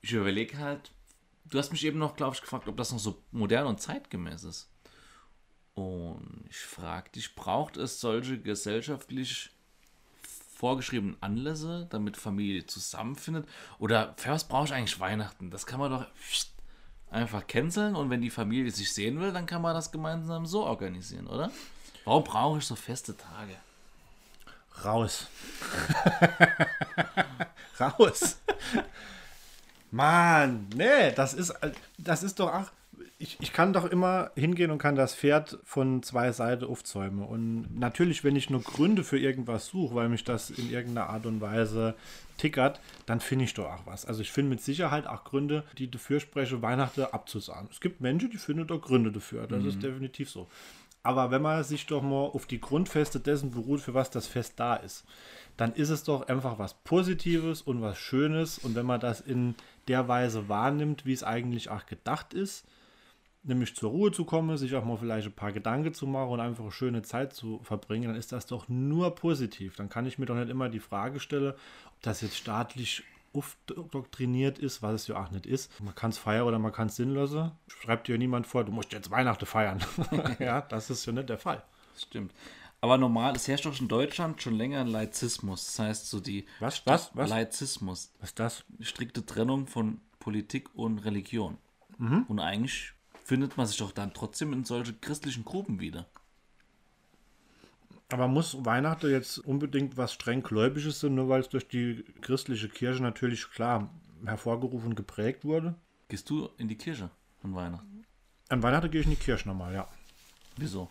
Ich 0.00 0.12
überlege 0.12 0.58
halt, 0.58 0.92
du 1.50 1.58
hast 1.58 1.70
mich 1.70 1.84
eben 1.84 1.98
noch, 1.98 2.16
glaube 2.16 2.34
ich, 2.34 2.40
gefragt, 2.40 2.68
ob 2.68 2.76
das 2.76 2.92
noch 2.92 2.98
so 2.98 3.22
modern 3.32 3.66
und 3.66 3.80
zeitgemäß 3.80 4.44
ist. 4.44 4.68
Und 5.74 6.44
ich 6.48 6.58
frage 6.58 7.10
dich, 7.10 7.34
braucht 7.34 7.76
es 7.76 8.00
solche 8.00 8.38
gesellschaftlich 8.38 9.50
vorgeschriebenen 10.56 11.16
Anlässe, 11.22 11.86
damit 11.90 12.16
Familie 12.16 12.66
zusammenfindet? 12.66 13.48
Oder 13.78 14.16
was 14.26 14.48
brauche 14.48 14.66
ich 14.66 14.74
eigentlich 14.74 14.98
Weihnachten? 14.98 15.50
Das 15.50 15.66
kann 15.66 15.78
man 15.78 15.92
doch 15.92 16.06
einfach 17.10 17.46
canceln 17.46 17.94
und 17.94 18.10
wenn 18.10 18.20
die 18.20 18.30
Familie 18.30 18.70
sich 18.70 18.92
sehen 18.92 19.20
will, 19.20 19.32
dann 19.32 19.46
kann 19.46 19.62
man 19.62 19.74
das 19.74 19.92
gemeinsam 19.92 20.46
so 20.46 20.64
organisieren, 20.64 21.26
oder? 21.26 21.50
Warum 22.04 22.24
brauche 22.24 22.58
ich 22.58 22.64
so 22.64 22.74
feste 22.74 23.16
Tage? 23.16 23.54
Raus. 24.84 25.26
Raus. 27.80 28.38
Mann, 29.90 30.66
nee, 30.74 31.12
das 31.14 31.34
ist, 31.34 31.54
das 31.98 32.22
ist 32.22 32.40
doch, 32.40 32.52
ach, 32.52 32.72
ich, 33.18 33.36
ich 33.40 33.52
kann 33.52 33.72
doch 33.72 33.84
immer 33.84 34.30
hingehen 34.36 34.70
und 34.70 34.78
kann 34.78 34.94
das 34.94 35.14
Pferd 35.14 35.58
von 35.64 36.02
zwei 36.02 36.30
Seiten 36.30 36.64
aufzäumen. 36.64 37.24
Und 37.24 37.78
natürlich, 37.78 38.22
wenn 38.22 38.36
ich 38.36 38.48
nur 38.48 38.62
Gründe 38.62 39.02
für 39.02 39.18
irgendwas 39.18 39.66
suche, 39.66 39.94
weil 39.94 40.08
mich 40.08 40.24
das 40.24 40.50
in 40.50 40.70
irgendeiner 40.70 41.10
Art 41.10 41.26
und 41.26 41.40
Weise 41.40 41.94
tickert, 42.36 42.80
dann 43.06 43.20
finde 43.20 43.46
ich 43.46 43.54
doch 43.54 43.66
auch 43.66 43.86
was. 43.86 44.04
Also 44.04 44.20
ich 44.20 44.30
finde 44.30 44.50
mit 44.50 44.62
Sicherheit 44.62 45.06
auch 45.06 45.24
Gründe, 45.24 45.64
die 45.78 45.90
dafür 45.90 46.20
sprechen, 46.20 46.62
Weihnachten 46.62 47.02
abzusagen. 47.02 47.68
Es 47.72 47.80
gibt 47.80 48.00
Menschen, 48.00 48.30
die 48.30 48.36
finden 48.36 48.66
doch 48.66 48.80
Gründe 48.80 49.10
dafür. 49.10 49.48
Das 49.48 49.64
ist 49.64 49.82
definitiv 49.82 50.30
so. 50.30 50.46
Aber 51.02 51.30
wenn 51.30 51.42
man 51.42 51.64
sich 51.64 51.86
doch 51.86 52.02
mal 52.02 52.26
auf 52.26 52.46
die 52.46 52.60
Grundfeste 52.60 53.18
dessen 53.18 53.50
beruht, 53.50 53.80
für 53.80 53.94
was 53.94 54.10
das 54.10 54.26
Fest 54.26 54.54
da 54.56 54.76
ist, 54.76 55.04
dann 55.56 55.72
ist 55.74 55.90
es 55.90 56.04
doch 56.04 56.28
einfach 56.28 56.58
was 56.58 56.74
Positives 56.84 57.62
und 57.62 57.82
was 57.82 57.98
Schönes. 57.98 58.58
Und 58.58 58.74
wenn 58.74 58.86
man 58.86 59.00
das 59.00 59.20
in 59.20 59.54
der 59.88 60.08
Weise 60.08 60.48
wahrnimmt, 60.48 61.06
wie 61.06 61.12
es 61.12 61.24
eigentlich 61.24 61.70
auch 61.70 61.86
gedacht 61.86 62.34
ist, 62.34 62.66
nämlich 63.42 63.74
zur 63.74 63.90
Ruhe 63.90 64.12
zu 64.12 64.24
kommen, 64.24 64.56
sich 64.56 64.74
auch 64.74 64.84
mal 64.84 64.96
vielleicht 64.96 65.26
ein 65.26 65.32
paar 65.32 65.52
Gedanken 65.52 65.94
zu 65.94 66.06
machen 66.06 66.30
und 66.30 66.40
einfach 66.40 66.64
eine 66.64 66.72
schöne 66.72 67.02
Zeit 67.02 67.32
zu 67.32 67.60
verbringen, 67.62 68.08
dann 68.08 68.16
ist 68.16 68.32
das 68.32 68.46
doch 68.46 68.68
nur 68.68 69.14
positiv. 69.14 69.76
Dann 69.76 69.88
kann 69.88 70.06
ich 70.06 70.18
mir 70.18 70.26
doch 70.26 70.34
nicht 70.34 70.50
immer 70.50 70.68
die 70.68 70.80
Frage 70.80 71.20
stellen, 71.20 71.52
ob 71.52 72.02
das 72.02 72.20
jetzt 72.20 72.36
staatlich 72.36 73.02
aufdoktriniert 73.32 74.58
ist, 74.58 74.82
was 74.82 74.94
es 74.94 75.06
ja 75.06 75.22
auch 75.22 75.30
nicht 75.30 75.46
ist. 75.46 75.80
Man 75.80 75.94
kann 75.94 76.10
es 76.10 76.18
feiern 76.18 76.46
oder 76.46 76.58
man 76.58 76.72
kann 76.72 76.88
es 76.88 76.96
sinnlosen. 76.96 77.52
Schreibt 77.68 78.08
dir 78.08 78.18
niemand 78.18 78.46
vor, 78.46 78.64
du 78.64 78.72
musst 78.72 78.92
jetzt 78.92 79.10
Weihnachten 79.10 79.46
feiern. 79.46 79.80
ja, 80.38 80.62
das 80.62 80.90
ist 80.90 81.06
ja 81.06 81.12
nicht 81.12 81.28
der 81.28 81.38
Fall. 81.38 81.62
Stimmt. 81.96 82.32
Aber 82.80 82.96
normal, 82.96 83.34
es 83.34 83.48
herrscht 83.48 83.66
doch 83.66 83.80
in 83.80 83.88
Deutschland 83.88 84.40
schon 84.40 84.54
länger 84.54 84.80
ein 84.80 84.86
Laizismus. 84.86 85.66
Das 85.66 85.78
heißt, 85.78 86.10
so 86.10 86.20
die 86.20 86.46
Was? 86.60 86.86
Was? 86.86 87.10
Was? 87.14 87.30
Laizismus, 87.30 88.12
Was 88.20 88.30
ist 88.30 88.38
das? 88.38 88.64
strikte 88.80 89.26
Trennung 89.26 89.66
von 89.66 90.00
Politik 90.20 90.74
und 90.74 90.98
Religion. 90.98 91.58
Mhm. 91.98 92.24
Und 92.28 92.38
eigentlich 92.38 92.92
findet 93.24 93.56
man 93.56 93.66
sich 93.66 93.78
doch 93.78 93.92
dann 93.92 94.14
trotzdem 94.14 94.52
in 94.52 94.64
solche 94.64 94.94
christlichen 94.94 95.44
Gruppen 95.44 95.80
wieder. 95.80 96.06
Aber 98.10 98.26
muss 98.28 98.64
Weihnachten 98.64 99.10
jetzt 99.10 99.38
unbedingt 99.38 99.96
was 99.96 100.14
streng 100.14 100.42
Gläubiges 100.42 101.00
sein, 101.00 101.14
nur 101.14 101.28
weil 101.28 101.40
es 101.40 101.48
durch 101.48 101.68
die 101.68 102.04
christliche 102.22 102.68
Kirche 102.68 103.02
natürlich 103.02 103.50
klar 103.50 103.90
hervorgerufen 104.24 104.90
und 104.90 104.94
geprägt 104.94 105.44
wurde? 105.44 105.74
Gehst 106.08 106.30
du 106.30 106.48
in 106.56 106.68
die 106.68 106.78
Kirche 106.78 107.10
an 107.42 107.54
Weihnachten? 107.54 108.04
An 108.48 108.62
Weihnachten 108.62 108.90
gehe 108.90 109.02
ich 109.02 109.06
in 109.06 109.10
die 109.10 109.16
Kirche 109.16 109.46
nochmal, 109.46 109.74
ja. 109.74 109.86
Wieso? 110.56 110.88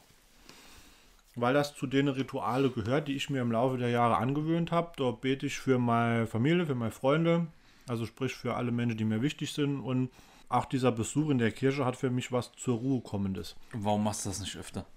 Weil 1.39 1.53
das 1.53 1.75
zu 1.75 1.86
den 1.86 2.08
Rituale 2.08 2.72
gehört, 2.72 3.08
die 3.08 3.15
ich 3.15 3.29
mir 3.29 3.44
im 3.44 3.51
Laufe 3.51 3.77
der 3.77 3.89
Jahre 3.89 4.17
angewöhnt 4.17 4.72
habe. 4.72 4.94
Dort 4.98 5.22
bete 5.22 5.46
ich 5.46 5.60
für 5.60 5.77
meine 5.77 6.25
Familie, 6.25 6.65
für 6.65 6.74
meine 6.74 6.91
Freunde, 6.91 7.46
also 7.88 8.08
sprich 8.08 8.34
für 8.34 8.56
alle 8.56 8.72
Menschen, 8.72 8.98
die 8.98 9.06
mir 9.06 9.22
wichtig 9.22 9.53
sind. 9.53 9.79
Und 9.79 10.10
auch 10.50 10.65
dieser 10.65 10.91
Besuch 10.91 11.29
in 11.29 11.38
der 11.38 11.51
Kirche 11.51 11.86
hat 11.86 11.96
für 11.96 12.10
mich 12.10 12.32
was 12.32 12.53
zur 12.53 12.77
Ruhe 12.79 13.01
kommendes. 13.01 13.56
Warum 13.72 14.03
machst 14.03 14.25
du 14.25 14.29
das 14.29 14.39
nicht 14.39 14.58
öfter? 14.58 14.88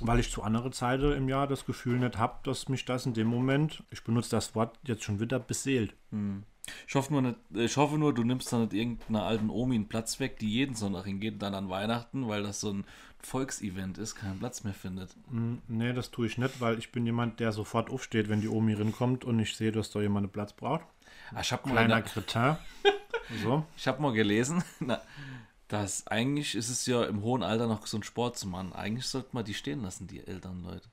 Weil 0.00 0.18
ich 0.18 0.32
zu 0.32 0.42
anderen 0.42 0.72
Zeiten 0.72 1.12
im 1.12 1.28
Jahr 1.28 1.46
das 1.46 1.64
Gefühl 1.64 2.00
nicht 2.00 2.18
habe, 2.18 2.40
dass 2.42 2.68
mich 2.68 2.84
das 2.84 3.06
in 3.06 3.14
dem 3.14 3.28
Moment, 3.28 3.84
ich 3.90 4.02
benutze 4.02 4.30
das 4.30 4.56
Wort 4.56 4.80
jetzt 4.82 5.04
schon 5.04 5.20
wieder, 5.20 5.38
beseelt. 5.38 5.94
Ich 6.86 6.94
hoffe, 6.94 7.12
nur 7.12 7.22
nicht, 7.22 7.36
ich 7.54 7.76
hoffe 7.76 7.98
nur, 7.98 8.14
du 8.14 8.22
nimmst 8.22 8.52
da 8.52 8.58
nicht 8.58 8.72
irgendeiner 8.72 9.24
alten 9.24 9.50
Omi 9.50 9.74
einen 9.74 9.88
Platz 9.88 10.20
weg, 10.20 10.38
die 10.38 10.48
jeden 10.50 10.74
Sonntag 10.76 11.04
hingeht 11.06 11.34
und 11.34 11.42
dann 11.42 11.54
an 11.54 11.68
Weihnachten, 11.68 12.28
weil 12.28 12.42
das 12.44 12.60
so 12.60 12.72
ein 12.72 12.84
Volksevent 13.18 13.98
ist, 13.98 14.14
keinen 14.14 14.38
Platz 14.38 14.62
mehr 14.62 14.74
findet. 14.74 15.16
Nee, 15.68 15.92
das 15.92 16.10
tue 16.10 16.26
ich 16.26 16.38
nicht, 16.38 16.60
weil 16.60 16.78
ich 16.78 16.92
bin 16.92 17.04
jemand, 17.06 17.40
der 17.40 17.52
sofort 17.52 17.90
aufsteht, 17.90 18.28
wenn 18.28 18.40
die 18.40 18.48
Omi 18.48 18.76
kommt 18.92 19.24
und 19.24 19.38
ich 19.40 19.56
sehe, 19.56 19.72
dass 19.72 19.90
da 19.90 20.00
jemand 20.00 20.24
einen 20.26 20.32
Platz 20.32 20.52
braucht. 20.52 20.84
Ah, 21.34 21.40
ich 21.40 21.52
habe 21.52 21.68
mal, 21.68 21.74
Kleiner 21.74 21.96
na- 21.96 22.02
Kretin. 22.02 22.56
So. 23.42 23.64
ich 23.76 23.86
hab 23.88 23.98
mal 24.00 24.12
gelesen, 24.12 24.62
na, 24.80 25.00
dass 25.68 26.06
eigentlich 26.08 26.54
ist 26.54 26.68
es 26.68 26.84
ja 26.86 27.04
im 27.04 27.22
hohen 27.22 27.42
Alter 27.42 27.66
noch 27.66 27.86
so 27.86 27.96
ein 27.96 28.02
Sport 28.02 28.36
zu 28.36 28.46
machen. 28.48 28.72
Eigentlich 28.72 29.06
sollte 29.06 29.30
man 29.32 29.44
die 29.44 29.54
stehen 29.54 29.82
lassen, 29.82 30.06
die 30.06 30.26
älteren 30.26 30.62
Leute. 30.62 30.88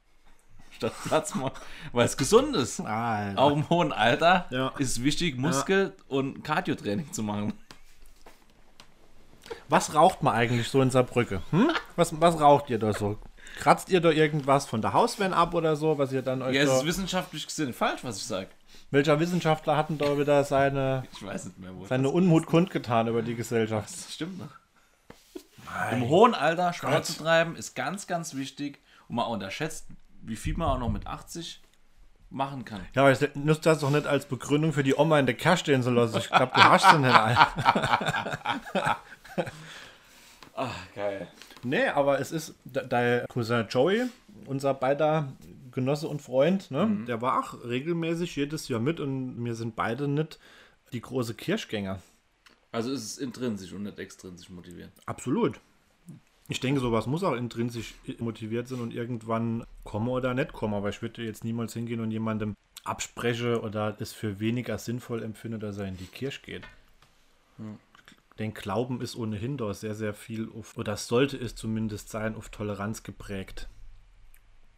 Statt 0.79 0.93
Platz 1.03 1.35
machen, 1.35 1.51
weil 1.91 2.05
es 2.05 2.15
gesund 2.15 2.55
ist. 2.55 2.79
Alter. 2.79 3.37
Auch 3.37 3.51
im 3.51 3.69
hohen 3.69 3.91
Alter 3.91 4.45
Ja. 4.49 4.69
ist 4.77 4.91
es 4.91 5.03
wichtig, 5.03 5.37
Muskel- 5.37 5.93
und 6.07 6.41
Cardio-Training 6.43 7.11
zu 7.11 7.21
machen. 7.21 7.51
Was 9.67 9.93
raucht 9.93 10.23
man 10.23 10.33
eigentlich 10.35 10.69
so 10.69 10.81
in 10.81 10.89
Saarbrücke? 10.89 11.41
Hm? 11.51 11.71
Was, 11.97 12.19
was 12.21 12.39
raucht 12.39 12.69
ihr 12.69 12.79
da 12.79 12.93
so? 12.93 13.17
Kratzt 13.57 13.89
ihr 13.89 13.99
da 13.99 14.09
irgendwas 14.09 14.67
von 14.67 14.81
der 14.81 14.93
Hauswand 14.93 15.33
ab 15.33 15.53
oder 15.53 15.75
so, 15.75 15.97
was 15.97 16.13
ihr 16.13 16.21
dann 16.21 16.41
euch 16.41 16.55
Ja, 16.55 16.61
es 16.63 16.71
ist 16.71 16.85
wissenschaftlich 16.85 17.45
gesehen 17.45 17.73
falsch, 17.73 18.03
was 18.03 18.17
ich 18.17 18.25
sage. 18.25 18.47
Welcher 18.91 19.19
Wissenschaftler 19.19 19.75
hatten 19.75 19.97
da 19.97 20.17
wieder 20.17 20.43
seine, 20.45 21.03
Ich 21.11 21.25
weiß 21.25 21.45
nicht 21.45 21.59
mehr, 21.59 21.75
wo 21.75 21.85
seine 21.85 22.09
Unmut 22.09 22.45
kundgetan 22.45 23.07
über 23.07 23.21
die 23.21 23.35
Gesellschaft? 23.35 23.89
das 23.91 24.13
stimmt 24.13 24.39
noch. 24.39 25.91
Im 25.91 26.07
hohen 26.07 26.33
Alter 26.33 26.71
Sport 26.73 27.05
zu 27.05 27.13
treiben 27.21 27.55
ist 27.57 27.75
ganz, 27.75 28.07
ganz 28.07 28.33
wichtig 28.35 28.79
und 29.07 29.15
man 29.17 29.27
unterschätzt, 29.27 29.87
wie 30.21 30.35
viel 30.35 30.55
man 30.57 30.67
auch 30.69 30.79
noch 30.79 30.89
mit 30.91 31.07
80 31.07 31.61
machen 32.29 32.63
kann. 32.65 32.81
Ja, 32.93 33.01
aber 33.03 33.11
ich 33.11 33.35
nutzt 33.35 33.65
das 33.65 33.79
doch 33.79 33.89
nicht 33.89 34.05
als 34.05 34.25
Begründung 34.27 34.71
für 34.73 34.83
die 34.83 34.95
Oma 34.95 35.17
in 35.19 35.25
der 35.25 35.35
Kerr 35.35 35.57
stehen 35.57 35.81
zu 35.81 35.89
lassen. 35.91 36.17
Ich 36.19 36.29
glaube, 36.29 36.51
du 36.53 36.63
hast 36.63 36.89
sie 36.91 36.99
nicht 36.99 37.15
ein. 37.15 37.37
Ach, 40.55 40.75
geil. 40.95 41.27
Nee, 41.63 41.87
aber 41.87 42.19
es 42.19 42.31
ist 42.31 42.55
de- 42.65 42.87
dein 42.87 43.25
Cousin 43.27 43.65
Joey, 43.69 44.03
unser 44.45 44.73
beider 44.73 45.31
Genosse 45.71 46.07
und 46.07 46.21
Freund, 46.21 46.71
ne? 46.71 47.05
der 47.07 47.21
war 47.21 47.39
auch 47.39 47.63
regelmäßig 47.63 48.35
jedes 48.35 48.67
Jahr 48.67 48.79
mit 48.79 48.99
und 48.99 49.43
wir 49.45 49.55
sind 49.55 49.75
beide 49.75 50.07
nicht 50.07 50.39
die 50.91 51.01
große 51.01 51.35
Kirschgänger. 51.35 52.01
Also 52.71 52.91
ist 52.91 53.03
es 53.03 53.17
intrinsisch 53.17 53.71
und 53.73 53.83
nicht 53.83 53.97
extrinsisch 53.99 54.49
motiviert. 54.49 54.91
Absolut. 55.05 55.59
Ich 56.51 56.59
denke, 56.59 56.81
sowas 56.81 57.05
muss 57.05 57.23
auch 57.23 57.35
intrinsisch 57.35 57.93
motiviert 58.17 58.67
sein 58.67 58.81
und 58.81 58.91
irgendwann 58.91 59.63
kommen 59.83 60.09
oder 60.09 60.33
nicht 60.33 60.51
kommen. 60.51 60.73
Aber 60.73 60.89
ich 60.89 61.03
würde 61.03 61.23
jetzt 61.23 61.43
niemals 61.43 61.73
hingehen 61.73 61.99
und 62.01 62.09
jemandem 62.09 62.55
abspreche 62.83 63.61
oder 63.61 63.95
es 63.99 64.13
für 64.13 64.39
weniger 64.39 64.79
sinnvoll 64.79 65.21
empfinde, 65.21 65.59
dass 65.59 65.77
er 65.77 65.87
in 65.87 65.97
die 65.97 66.07
Kirche 66.07 66.41
geht. 66.41 66.63
Den 68.39 68.55
Glauben 68.55 68.99
ist 68.99 69.15
ohnehin 69.15 69.57
doch 69.57 69.73
sehr, 69.73 69.93
sehr 69.93 70.15
viel 70.15 70.49
auf, 70.57 70.75
oder 70.75 70.97
sollte 70.97 71.37
es 71.37 71.53
zumindest 71.53 72.09
sein, 72.09 72.35
auf 72.35 72.49
Toleranz 72.49 73.03
geprägt. 73.03 73.69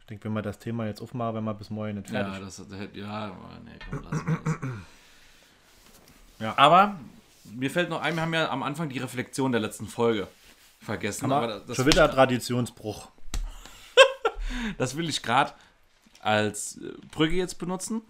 Ich 0.01 0.07
denke, 0.07 0.25
wenn 0.25 0.33
wir 0.33 0.41
das 0.41 0.59
Thema 0.59 0.87
jetzt 0.87 1.01
aufmachen, 1.01 1.35
wenn 1.35 1.43
wir 1.45 1.53
bis 1.53 1.69
morgen 1.69 1.95
nicht 1.95 2.09
fertig 2.09 2.33
Ja, 2.33 2.39
das 2.41 2.59
hätte, 2.59 2.99
ja, 2.99 3.27
aber 3.27 3.61
nee, 3.63 3.71
komm, 3.89 4.03
lassen 4.03 4.27
wir 4.27 4.39
das. 4.43 4.69
Ja. 6.39 6.57
Aber 6.57 6.99
mir 7.55 7.71
fällt 7.71 7.89
noch 7.89 8.01
ein, 8.01 8.15
wir 8.15 8.23
haben 8.23 8.33
ja 8.33 8.49
am 8.49 8.63
Anfang 8.63 8.89
die 8.89 8.99
Reflexion 8.99 9.53
der 9.53 9.61
letzten 9.61 9.87
Folge 9.87 10.27
vergessen. 10.81 11.31
Aber 11.31 11.53
aber 11.53 11.59
das, 11.61 11.77
schon 11.77 11.85
wieder 11.85 12.09
Traditionsbruch. 12.09 13.09
das 14.77 14.97
will 14.97 15.07
ich 15.09 15.21
gerade 15.21 15.53
als 16.19 16.77
äh, 16.77 16.93
Brücke 17.11 17.35
jetzt 17.35 17.57
benutzen. 17.59 18.01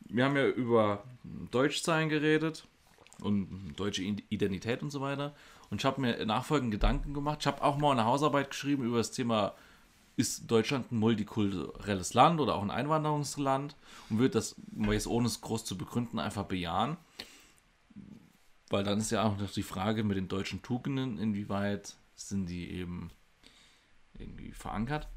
Wir 0.00 0.24
haben 0.24 0.36
ja 0.36 0.46
über 0.46 1.04
Deutschzahlen 1.50 2.08
geredet 2.08 2.66
und 3.20 3.74
deutsche 3.76 4.02
Identität 4.02 4.82
und 4.82 4.90
so 4.90 5.00
weiter. 5.00 5.34
Und 5.70 5.80
ich 5.80 5.84
habe 5.84 6.00
mir 6.00 6.24
nachfolgende 6.24 6.76
Gedanken 6.76 7.12
gemacht. 7.12 7.38
Ich 7.40 7.46
habe 7.46 7.62
auch 7.62 7.76
mal 7.76 7.92
eine 7.92 8.04
Hausarbeit 8.04 8.50
geschrieben 8.50 8.84
über 8.84 8.98
das 8.98 9.10
Thema, 9.10 9.54
ist 10.16 10.50
Deutschland 10.50 10.90
ein 10.90 10.98
multikulturelles 10.98 12.14
Land 12.14 12.40
oder 12.40 12.56
auch 12.56 12.62
ein 12.62 12.70
Einwanderungsland? 12.70 13.76
Und 14.08 14.18
würde 14.18 14.30
das 14.30 14.56
jetzt 14.90 15.06
ohne 15.06 15.26
es 15.26 15.40
groß 15.40 15.64
zu 15.64 15.76
begründen 15.76 16.18
einfach 16.18 16.44
bejahen. 16.44 16.96
Weil 18.70 18.84
dann 18.84 18.98
ist 18.98 19.10
ja 19.10 19.22
auch 19.22 19.38
noch 19.38 19.50
die 19.50 19.62
Frage 19.62 20.04
mit 20.04 20.16
den 20.16 20.28
deutschen 20.28 20.62
Tugenden, 20.62 21.18
inwieweit 21.18 21.96
sind 22.14 22.46
die 22.46 22.70
eben 22.70 23.10
irgendwie 24.14 24.52
verankert. 24.52 25.08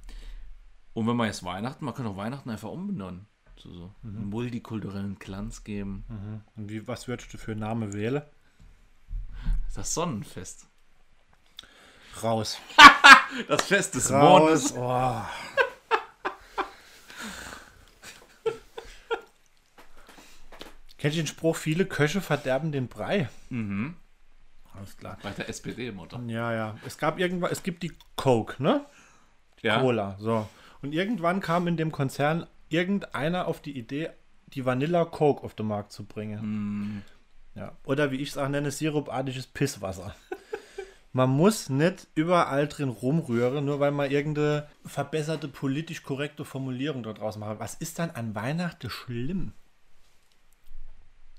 Und 0.93 1.07
wenn 1.07 1.15
man 1.15 1.27
jetzt 1.27 1.43
Weihnachten, 1.43 1.85
man 1.85 1.93
kann 1.93 2.07
auch 2.07 2.17
Weihnachten 2.17 2.49
einfach 2.49 2.69
umbenennen. 2.69 3.27
So, 3.57 3.73
so 3.73 3.95
einen 4.03 4.29
multikulturellen 4.29 5.19
Glanz 5.19 5.63
geben. 5.63 6.05
Und 6.55 6.69
wie, 6.69 6.87
was 6.87 7.07
würdest 7.07 7.33
du 7.33 7.37
für 7.37 7.51
einen 7.51 7.59
Namen 7.61 7.93
wählen? 7.93 8.23
Das 9.75 9.93
Sonnenfest. 9.93 10.67
Raus. 12.21 12.57
Das 13.47 13.63
Fest 13.63 13.95
des 13.95 14.09
Mondes. 14.09 14.75
Raus. 14.75 15.25
Oh. 15.55 15.60
Kennst 21.01 21.17
du 21.17 21.21
den 21.23 21.27
Spruch, 21.27 21.55
viele 21.55 21.87
Köche 21.87 22.21
verderben 22.21 22.71
den 22.71 22.87
Brei? 22.87 23.27
Mhm. 23.49 23.95
Alles 24.77 24.95
klar. 24.97 25.17
Bei 25.23 25.31
der 25.31 25.49
SPD-Mutter. 25.49 26.21
Ja, 26.27 26.53
ja. 26.53 26.77
Es 26.85 26.99
gab 26.99 27.17
irgendwann, 27.17 27.51
es 27.51 27.63
gibt 27.63 27.81
die 27.81 27.91
Coke, 28.15 28.61
ne? 28.61 28.85
Ja. 29.63 29.81
Cola, 29.81 30.15
so. 30.19 30.47
Und 30.83 30.93
irgendwann 30.93 31.39
kam 31.39 31.67
in 31.67 31.75
dem 31.75 31.91
Konzern 31.91 32.45
irgendeiner 32.69 33.47
auf 33.47 33.63
die 33.63 33.75
Idee, 33.75 34.11
die 34.53 34.63
Vanilla 34.63 35.05
Coke 35.05 35.43
auf 35.43 35.55
den 35.55 35.65
Markt 35.65 35.91
zu 35.91 36.05
bringen. 36.05 37.03
Ja. 37.55 37.75
Oder 37.83 38.11
wie 38.11 38.17
ich 38.17 38.29
es 38.29 38.37
auch 38.37 38.47
nenne, 38.47 38.69
sirupartiges 38.69 39.47
Pisswasser. 39.47 40.15
Man 41.13 41.31
muss 41.31 41.67
nicht 41.69 42.09
überall 42.13 42.67
drin 42.67 42.89
rumrühren, 42.89 43.65
nur 43.65 43.79
weil 43.79 43.91
man 43.91 44.09
irgendeine 44.09 44.69
verbesserte, 44.85 45.49
politisch 45.49 46.03
korrekte 46.03 46.45
Formulierung 46.45 47.03
dort 47.03 47.19
draus 47.19 47.37
macht. 47.37 47.59
Was 47.59 47.73
ist 47.73 47.99
dann 47.99 48.11
an 48.11 48.33
Weihnachten 48.33 48.89
schlimm? 48.89 49.51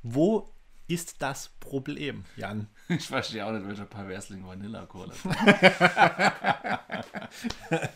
Wo 0.02 0.50
ist 0.88 1.23
das 1.23 1.49
Problem, 1.61 2.25
Jan? 2.37 2.68
Ich 2.88 3.06
verstehe 3.06 3.47
auch 3.47 3.52
nicht, 3.52 3.66
welcher 3.66 3.87
Perversling 3.87 4.47
Vanilla 4.47 4.85
Cola. 4.87 5.14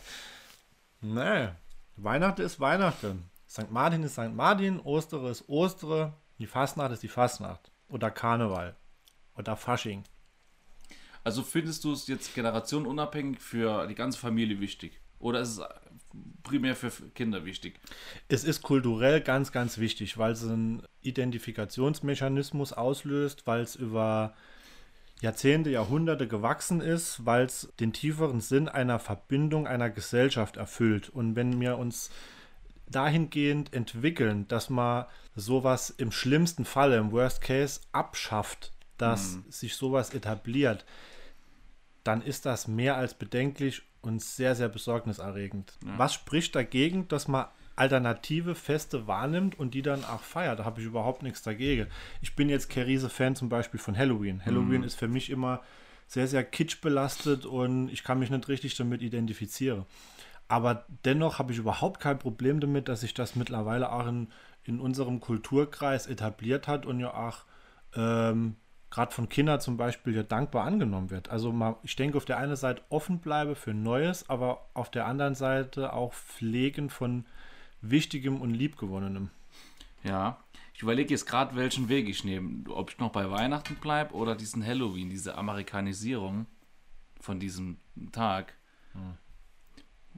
Nee, 0.99 1.49
Weihnachten 1.95 2.41
ist 2.41 2.59
Weihnachten. 2.59 3.29
St. 3.47 3.69
Martin 3.71 4.01
ist 4.01 4.13
St. 4.13 4.33
Martin, 4.33 4.79
Ostere 4.79 5.29
ist 5.29 5.47
Ostere, 5.47 6.13
die 6.39 6.47
Fastnacht 6.47 6.91
ist 6.91 7.03
die 7.03 7.07
Fastnacht. 7.07 7.71
Oder 7.89 8.09
Karneval. 8.09 8.75
Oder 9.35 9.55
Fasching. 9.55 10.03
Also 11.23 11.43
findest 11.43 11.83
du 11.83 11.93
es 11.93 12.07
jetzt 12.07 12.33
generationenunabhängig 12.33 13.39
für 13.39 13.85
die 13.87 13.95
ganze 13.95 14.17
Familie 14.17 14.59
wichtig? 14.59 14.99
Oder 15.19 15.41
ist 15.41 15.59
es 15.59 15.61
primär 16.43 16.75
für 16.75 16.91
Kinder 17.13 17.45
wichtig? 17.45 17.79
Es 18.27 18.43
ist 18.43 18.61
kulturell 18.61 19.21
ganz, 19.21 19.51
ganz 19.51 19.77
wichtig, 19.77 20.17
weil 20.17 20.31
es 20.31 20.43
einen 20.43 20.83
Identifikationsmechanismus 21.01 22.73
auslöst, 22.73 23.45
weil 23.45 23.61
es 23.61 23.75
über 23.75 24.33
Jahrzehnte, 25.21 25.71
Jahrhunderte 25.71 26.27
gewachsen 26.27 26.79
ist, 26.79 27.25
weil 27.25 27.45
es 27.45 27.73
den 27.79 27.91
tieferen 27.91 28.39
Sinn 28.39 28.69
einer 28.69 28.99
Verbindung 28.99 29.65
einer 29.65 29.89
Gesellschaft 29.89 30.57
erfüllt. 30.57 31.09
Und 31.09 31.35
wenn 31.35 31.59
wir 31.59 31.77
uns 31.77 32.11
dahingehend 32.89 33.73
entwickeln, 33.73 34.47
dass 34.47 34.69
man 34.69 35.05
sowas 35.35 35.89
im 35.89 36.11
schlimmsten 36.11 36.65
Falle, 36.65 36.97
im 36.97 37.11
Worst 37.11 37.41
Case, 37.41 37.81
abschafft, 37.91 38.71
dass 38.97 39.39
sich 39.49 39.75
sowas 39.75 40.13
etabliert, 40.13 40.85
dann 42.03 42.21
ist 42.21 42.45
das 42.45 42.67
mehr 42.67 42.95
als 42.95 43.13
bedenklich 43.13 43.83
und 44.01 44.21
sehr, 44.21 44.55
sehr 44.55 44.69
besorgniserregend. 44.69 45.77
Was 45.97 46.13
spricht 46.13 46.55
dagegen, 46.55 47.07
dass 47.07 47.27
man 47.27 47.45
alternative 47.75 48.55
Feste 48.55 49.07
wahrnimmt 49.07 49.57
und 49.57 49.73
die 49.73 49.81
dann 49.81 50.03
auch 50.05 50.21
feiert? 50.21 50.59
Da 50.59 50.65
habe 50.65 50.81
ich 50.81 50.87
überhaupt 50.87 51.23
nichts 51.23 51.41
dagegen. 51.43 51.87
Ich 52.21 52.35
bin 52.35 52.49
jetzt 52.49 52.69
kein 52.69 52.83
Riese-Fan 52.83 53.35
zum 53.35 53.49
Beispiel 53.49 53.79
von 53.79 53.97
Halloween. 53.97 54.43
Halloween 54.45 54.83
ist 54.83 54.95
für 54.95 55.07
mich 55.07 55.29
immer 55.29 55.61
sehr, 56.07 56.27
sehr 56.27 56.43
kitschbelastet 56.43 57.45
und 57.45 57.89
ich 57.89 58.03
kann 58.03 58.19
mich 58.19 58.29
nicht 58.29 58.47
richtig 58.47 58.75
damit 58.75 59.01
identifizieren. 59.01 59.85
Aber 60.47 60.85
dennoch 61.03 61.39
habe 61.39 61.51
ich 61.51 61.57
überhaupt 61.57 61.99
kein 61.99 62.19
Problem 62.19 62.59
damit, 62.59 62.87
dass 62.87 63.01
sich 63.01 63.13
das 63.13 63.35
mittlerweile 63.35 63.91
auch 63.91 64.07
in, 64.07 64.29
in 64.63 64.79
unserem 64.79 65.19
Kulturkreis 65.19 66.07
etabliert 66.07 66.67
hat 66.67 66.85
und 66.85 66.99
ja 67.01 67.13
auch 67.13 67.43
ähm, 67.95 68.55
gerade 68.89 69.13
von 69.13 69.29
Kindern 69.29 69.59
zum 69.59 69.77
Beispiel 69.77 70.15
ja 70.15 70.23
dankbar 70.23 70.65
angenommen 70.65 71.09
wird. 71.09 71.29
Also 71.29 71.51
mal, 71.51 71.75
ich 71.83 71.95
denke, 71.95 72.17
auf 72.17 72.25
der 72.25 72.37
einen 72.37 72.55
Seite 72.55 72.81
offen 72.89 73.19
bleibe 73.19 73.55
für 73.55 73.73
Neues, 73.73 74.29
aber 74.29 74.69
auf 74.73 74.89
der 74.89 75.05
anderen 75.05 75.35
Seite 75.35 75.93
auch 75.93 76.13
Pflegen 76.13 76.89
von 76.89 77.25
Wichtigem 77.81 78.41
und 78.41 78.53
Liebgewonnenem. 78.53 79.29
Ja. 80.03 80.37
Ich 80.73 80.83
überlege 80.83 81.09
jetzt 81.09 81.25
gerade, 81.25 81.55
welchen 81.55 81.89
Weg 81.89 82.07
ich 82.07 82.23
nehme. 82.23 82.69
Ob 82.69 82.91
ich 82.91 82.99
noch 82.99 83.11
bei 83.11 83.31
Weihnachten 83.31 83.75
bleibe 83.75 84.13
oder 84.13 84.35
diesen 84.35 84.63
Halloween, 84.63 85.09
diese 85.09 85.35
Amerikanisierung 85.35 86.45
von 87.19 87.39
diesem 87.39 87.77
Tag. 88.11 88.53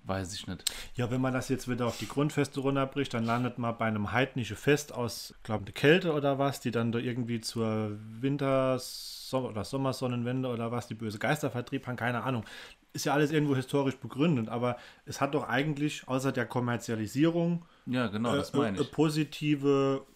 Weiß 0.10 0.34
ich 0.34 0.48
nicht. 0.48 0.64
Ja, 0.96 1.12
wenn 1.12 1.22
man 1.22 1.34
das 1.34 1.50
jetzt 1.50 1.70
wieder 1.70 1.86
auf 1.86 2.00
die 2.00 2.08
Grundfeste 2.08 2.62
runterbricht, 2.62 3.14
dann 3.14 3.26
landet 3.26 3.60
man 3.60 3.78
bei 3.78 3.86
einem 3.86 4.12
heidnischen 4.12 4.58
Fest 4.58 4.92
aus, 4.92 5.36
glaube 5.44 5.66
ich, 5.68 5.76
Kälte 5.76 6.14
oder 6.14 6.40
was, 6.40 6.60
die 6.62 6.72
dann 6.72 6.92
da 6.92 6.98
irgendwie 6.98 7.42
zur 7.42 7.92
Winter- 8.20 8.80
Som- 8.80 9.46
oder 9.46 9.64
Sommersonnenwende 9.64 10.50
oder 10.50 10.72
was, 10.72 10.88
die 10.88 10.96
böse 10.96 11.20
Geister 11.20 11.52
vertrieb 11.52 11.86
haben, 11.86 11.96
keine 11.96 12.24
Ahnung. 12.24 12.44
Ist 12.92 13.06
ja 13.06 13.14
alles 13.14 13.32
irgendwo 13.32 13.56
historisch 13.56 13.98
begründet, 13.98 14.50
aber 14.50 14.78
es 15.06 15.22
hat 15.22 15.36
doch 15.36 15.48
eigentlich 15.48 16.08
außer 16.08 16.32
der 16.32 16.48
Kommerzialisierung 16.48 17.64
Ja, 17.86 18.08
genau, 18.08 18.36
das 18.36 18.50
äh, 18.50 18.58
meine 18.58 18.80
äh, 18.80 18.82
ich. 18.82 18.92
positive 18.92 20.08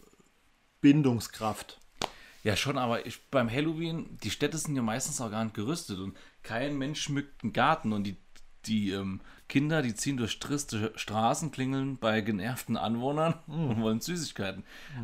Bindungskraft. 0.81 1.79
Ja, 2.43 2.55
schon, 2.55 2.79
aber 2.79 3.05
ich, 3.05 3.29
beim 3.29 3.47
Halloween, 3.49 4.17
die 4.23 4.31
Städte 4.31 4.57
sind 4.57 4.75
ja 4.75 4.81
meistens 4.81 5.21
auch 5.21 5.29
gar 5.29 5.43
nicht 5.43 5.53
gerüstet 5.53 5.99
und 5.99 6.17
kein 6.41 6.79
Mensch 6.79 6.99
schmückt 7.03 7.43
einen 7.43 7.53
Garten 7.53 7.93
und 7.93 8.05
die, 8.05 8.17
die 8.65 8.89
ähm, 8.89 9.21
Kinder, 9.53 9.83
die 9.83 9.93
ziehen 9.93 10.17
durch 10.17 10.39
triste 10.39 10.91
Straßen, 10.95 11.51
klingeln 11.51 11.97
bei 11.97 12.21
genervten 12.21 12.75
Anwohnern 12.75 13.35
und 13.47 13.83
wollen 13.83 14.01
Süßigkeiten. 14.01 14.63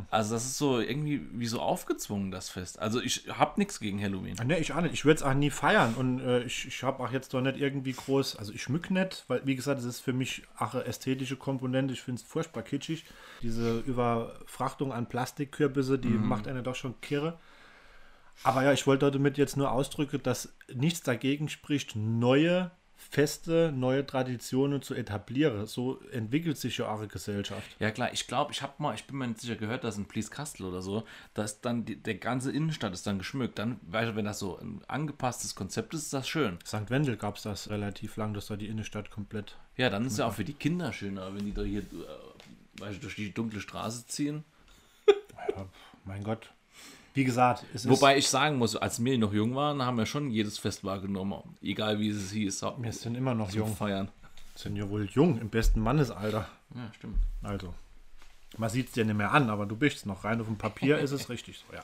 Also 0.10 0.34
das 0.34 0.46
ist 0.46 0.58
so 0.58 0.80
irgendwie 0.80 1.22
wie 1.34 1.46
so 1.46 1.62
aufgezwungen, 1.62 2.32
das 2.32 2.50
Fest. 2.50 2.80
Also 2.80 3.00
ich 3.00 3.26
habe 3.30 3.60
nichts 3.60 3.80
gegen 3.80 4.02
Halloween. 4.02 4.36
Ne, 4.44 4.58
ich 4.58 4.74
auch 4.74 4.82
nicht. 4.82 4.96
Ich 4.96 5.06
würde 5.06 5.18
es 5.18 5.22
auch 5.22 5.36
nie 5.36 5.52
feiern. 5.52 5.94
Und 5.94 6.22
äh, 6.22 6.42
ich, 6.42 6.66
ich 6.66 6.82
habe 6.82 7.04
auch 7.04 7.12
jetzt 7.12 7.32
doch 7.36 7.42
nicht 7.42 7.58
irgendwie 7.58 7.94
groß, 7.94 8.38
also 8.38 8.52
ich 8.52 8.64
schmück 8.64 8.90
nicht, 8.90 9.24
weil 9.28 9.46
wie 9.46 9.56
gesagt, 9.56 9.82
es 9.82 9.86
ist 9.86 10.00
für 10.00 10.14
mich 10.14 10.42
auch 10.58 10.74
eine 10.74 10.84
ästhetische 10.86 11.36
Komponente. 11.36 11.94
Ich 11.94 12.02
finde 12.02 12.20
es 12.20 12.28
furchtbar 12.28 12.64
kitschig. 12.64 13.06
Diese 13.44 13.82
Überfrachtung 13.82 14.92
an 14.92 15.06
Plastikkürbisse, 15.06 16.00
die 16.00 16.10
macht 16.10 16.48
eine 16.48 16.64
doch 16.64 16.74
schon 16.74 17.00
kirre. 17.02 17.38
Aber 18.42 18.64
ja, 18.64 18.74
ich 18.74 18.88
wollte 18.88 19.12
damit 19.12 19.38
jetzt 19.38 19.58
nur 19.58 19.72
ausdrücken, 19.72 20.24
dass 20.24 20.56
nichts 20.74 21.04
dagegen 21.04 21.50
spricht, 21.50 21.96
neue 21.96 22.72
Feste, 23.02 23.72
neue 23.74 24.06
Traditionen 24.06 24.82
zu 24.82 24.94
etablieren. 24.94 25.66
So 25.66 26.02
entwickelt 26.12 26.58
sich 26.58 26.78
ja 26.78 26.92
eure 26.92 27.08
Gesellschaft. 27.08 27.66
Ja 27.80 27.92
klar, 27.92 28.12
ich 28.12 28.28
glaube, 28.28 28.52
ich 28.52 28.62
habe 28.62 28.74
mal, 28.78 28.94
ich 28.94 29.06
bin 29.06 29.18
mir 29.18 29.28
nicht 29.28 29.40
sicher 29.40 29.56
gehört, 29.56 29.86
dass 29.86 29.98
in 29.98 30.04
Blieskastel 30.04 30.66
oder 30.66 30.82
so, 30.82 31.06
dass 31.34 31.62
dann 31.62 31.86
die, 31.86 31.96
der 31.96 32.16
ganze 32.16 32.52
Innenstadt 32.52 32.94
ist 32.94 33.08
dann 33.08 33.18
geschmückt. 33.18 33.58
Dann, 33.58 33.80
weißt 33.84 34.12
du, 34.12 34.16
wenn 34.18 34.26
das 34.26 34.40
so 34.40 34.60
ein 34.60 34.82
angepasstes 34.88 35.56
Konzept 35.56 35.94
ist, 35.94 36.04
ist 36.04 36.14
das 36.14 36.28
schön. 36.28 36.60
St. 36.66 36.90
Wendel 36.90 37.16
gab 37.16 37.38
es 37.38 37.44
das 37.44 37.70
relativ 37.70 38.18
lang, 38.18 38.34
dass 38.34 38.48
da 38.48 38.58
die 38.58 38.68
Innenstadt 38.68 39.10
komplett 39.10 39.58
Ja, 39.78 39.90
dann 39.90 40.06
ist 40.06 40.20
ja 40.20 40.28
auch 40.28 40.34
für 40.34 40.44
die 40.44 40.54
Kinder 40.54 40.92
schöner, 40.92 41.34
wenn 41.34 41.46
die 41.46 41.54
da 41.54 41.64
hier 41.64 41.82
äh, 41.82 42.82
weißt 42.82 42.98
du, 42.98 43.02
durch 43.02 43.16
die 43.16 43.34
dunkle 43.34 43.62
Straße 43.62 44.08
ziehen. 44.08 44.44
Ja, 45.56 45.66
mein 46.04 46.24
Gott. 46.24 46.52
Wie 47.20 47.26
gesagt, 47.26 47.66
es 47.74 47.84
ist, 47.84 47.92
Wobei 47.92 48.18
ich 48.18 48.30
sagen 48.30 48.58
muss, 48.58 48.78
als 48.78 49.04
wir 49.04 49.18
noch 49.18 49.34
jung 49.34 49.54
waren, 49.54 49.82
haben 49.84 49.98
wir 49.98 50.06
schon 50.06 50.32
jedes 50.32 50.58
Fest 50.58 50.86
wahrgenommen. 50.86 51.44
Egal 51.62 52.00
wie 52.00 52.08
es 52.08 52.32
hieß. 52.32 52.62
wir 52.78 52.94
sind 52.94 53.16
immer 53.16 53.36
noch 53.36 53.52
jung. 53.52 53.76
Feiern. 53.76 54.08
Sind 54.56 54.78
ja 54.78 54.90
wohl 54.90 55.04
jung, 55.04 55.38
im 55.38 55.50
besten 55.50 55.82
Mannesalter. 55.82 56.48
Ja, 56.74 56.94
stimmt. 56.96 57.18
Also, 57.44 57.74
man 58.58 58.70
sieht 58.70 58.88
es 58.88 58.94
dir 58.94 59.04
nicht 59.04 59.18
mehr 59.18 59.34
an, 59.34 59.50
aber 59.50 59.66
du 59.66 59.76
bist 59.76 60.06
noch. 60.06 60.24
Rein 60.24 60.40
auf 60.40 60.48
dem 60.48 60.58
Papier 60.58 60.98
ist 61.00 61.12
es 61.12 61.28
richtig 61.30 61.58
so, 61.60 61.76
ja. 61.76 61.84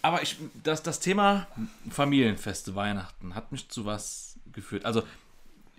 Aber 0.00 0.22
ich, 0.22 0.36
das, 0.62 0.84
das 0.84 1.00
Thema 1.00 1.48
Familienfeste, 1.90 2.76
Weihnachten 2.76 3.34
hat 3.34 3.50
mich 3.50 3.68
zu 3.68 3.84
was 3.84 4.38
geführt. 4.52 4.84
Also, 4.84 5.02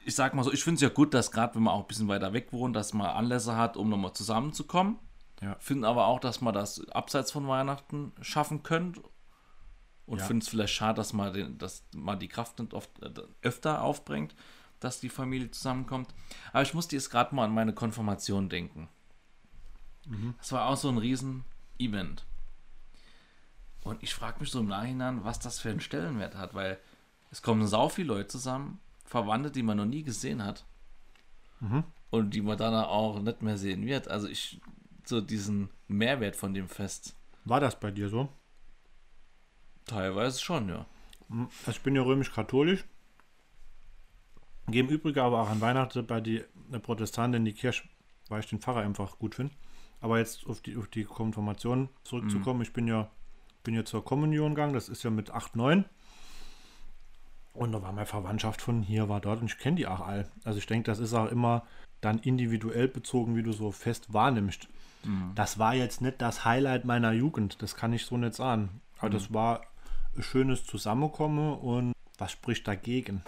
ich 0.03 0.13
sag 0.13 0.33
mal 0.33 0.43
so, 0.43 0.51
ich 0.51 0.61
finde 0.61 0.75
es 0.75 0.81
ja 0.81 0.89
gut, 0.89 1.13
dass 1.13 1.31
gerade 1.31 1.55
wenn 1.55 1.63
man 1.63 1.73
auch 1.73 1.83
ein 1.83 1.87
bisschen 1.87 2.09
weiter 2.09 2.33
weg 2.33 2.51
wohnt, 2.51 2.75
dass 2.75 2.93
man 2.93 3.07
Anlässe 3.07 3.55
hat, 3.55 3.77
um 3.77 3.87
nochmal 3.87 4.11
zusammenzukommen. 4.11 4.97
Ja. 5.41 5.55
Finde 5.59 5.87
aber 5.87 6.07
auch, 6.07 6.19
dass 6.19 6.41
man 6.41 6.53
das 6.53 6.87
abseits 6.89 7.31
von 7.31 7.47
Weihnachten 7.47 8.11
schaffen 8.21 8.63
könnte. 8.63 9.01
Und 10.05 10.19
Ja. 10.19 10.25
finde 10.25 10.43
es 10.43 10.49
vielleicht 10.49 10.73
schade, 10.73 10.95
dass 10.97 11.13
man, 11.13 11.33
den, 11.33 11.57
dass 11.57 11.83
man 11.93 12.19
die 12.19 12.27
Kraft 12.27 12.59
nicht 12.59 12.73
oft, 12.73 12.89
äh, 13.01 13.11
öfter 13.41 13.81
aufbringt, 13.83 14.35
dass 14.79 14.99
die 14.99 15.09
Familie 15.09 15.51
zusammenkommt. 15.51 16.13
Aber 16.51 16.63
ich 16.63 16.73
musste 16.73 16.95
jetzt 16.95 17.09
gerade 17.09 17.33
mal 17.35 17.45
an 17.45 17.53
meine 17.53 17.73
Konfirmation 17.73 18.49
denken. 18.49 18.89
Das 20.39 20.51
war 20.51 20.65
auch 20.67 20.75
so 20.77 20.89
ein 20.89 20.97
Riesen-Event. 20.97 22.25
Und 23.83 24.01
ich 24.01 24.13
frage 24.13 24.39
mich 24.39 24.49
so 24.49 24.59
im 24.59 24.67
Nachhinein, 24.67 25.23
was 25.23 25.39
das 25.39 25.59
für 25.59 25.69
einen 25.69 25.79
Stellenwert 25.81 26.35
hat, 26.35 26.53
weil 26.55 26.79
es 27.31 27.41
kommen 27.43 27.67
sau 27.67 27.89
viele 27.89 28.07
Leute 28.09 28.27
zusammen, 28.29 28.79
Verwandte, 29.05 29.51
die 29.51 29.61
man 29.63 29.77
noch 29.77 29.85
nie 29.85 30.03
gesehen 30.03 30.43
hat. 30.43 30.65
Und 32.09 32.33
die 32.33 32.41
man 32.41 32.57
dann 32.57 32.73
auch 32.73 33.19
nicht 33.19 33.41
mehr 33.43 33.57
sehen 33.57 33.85
wird. 33.85 34.07
Also 34.07 34.27
ich, 34.27 34.59
so 35.09 35.21
diesen 35.21 35.69
Mehrwert 35.87 36.35
von 36.35 36.53
dem 36.53 36.69
Fest. 36.69 37.15
War 37.45 37.59
das 37.59 37.79
bei 37.79 37.91
dir 37.91 38.09
so? 38.09 38.29
Teilweise 39.85 40.39
schon, 40.39 40.69
ja. 40.69 40.85
Also 41.29 41.71
ich 41.71 41.81
bin 41.81 41.95
ja 41.95 42.01
römisch-katholisch. 42.01 42.85
Gehe 44.67 44.81
im 44.81 44.89
Übrigen 44.89 45.19
aber 45.19 45.41
auch 45.41 45.49
an 45.49 45.61
Weihnachten 45.61 46.05
bei 46.05 46.19
äh, 46.19 46.79
Protestanten 46.79 47.39
in 47.39 47.45
die 47.45 47.53
Kirche, 47.53 47.87
weil 48.29 48.41
ich 48.41 48.49
den 48.49 48.59
Pfarrer 48.59 48.81
einfach 48.81 49.17
gut 49.17 49.35
finde. 49.35 49.53
Aber 49.99 50.19
jetzt 50.19 50.45
auf 50.47 50.61
die, 50.61 50.77
auf 50.77 50.87
die 50.87 51.03
Konfirmation 51.03 51.89
zurückzukommen, 52.03 52.61
ich 52.61 52.71
bin 52.71 52.87
ja, 52.87 53.09
bin 53.63 53.73
ja 53.73 53.83
zur 53.83 54.05
Kommunion 54.05 54.55
gegangen, 54.55 54.73
das 54.73 54.87
ist 54.87 55.03
ja 55.03 55.09
mit 55.09 55.31
8, 55.31 55.55
9. 55.55 55.85
Und 57.53 57.71
da 57.71 57.81
war 57.81 57.91
meine 57.91 58.05
Verwandtschaft 58.05 58.61
von 58.61 58.83
hier, 58.83 59.09
war 59.09 59.19
dort 59.19 59.41
und 59.41 59.51
ich 59.51 59.57
kenne 59.57 59.75
die 59.75 59.87
auch 59.87 59.99
all. 59.99 60.31
Also 60.45 60.59
ich 60.59 60.67
denke, 60.67 60.85
das 60.85 60.99
ist 60.99 61.13
auch 61.13 61.29
immer 61.29 61.65
dann 61.99 62.19
individuell 62.19 62.87
bezogen, 62.87 63.35
wie 63.35 63.43
du 63.43 63.51
so 63.51 63.71
fest 63.71 64.13
wahrnimmst. 64.13 64.69
Das 65.35 65.57
war 65.57 65.73
jetzt 65.75 66.01
nicht 66.01 66.21
das 66.21 66.43
Highlight 66.45 66.85
meiner 66.85 67.11
Jugend, 67.13 67.61
das 67.61 67.75
kann 67.75 67.93
ich 67.93 68.05
so 68.05 68.17
nicht 68.17 68.35
sagen. 68.35 68.81
Aber 68.97 69.09
das 69.09 69.33
war 69.33 69.61
ein 70.15 70.23
schönes 70.23 70.65
Zusammenkommen 70.65 71.57
und 71.57 71.93
was 72.17 72.31
spricht 72.31 72.67
dagegen? 72.67 73.23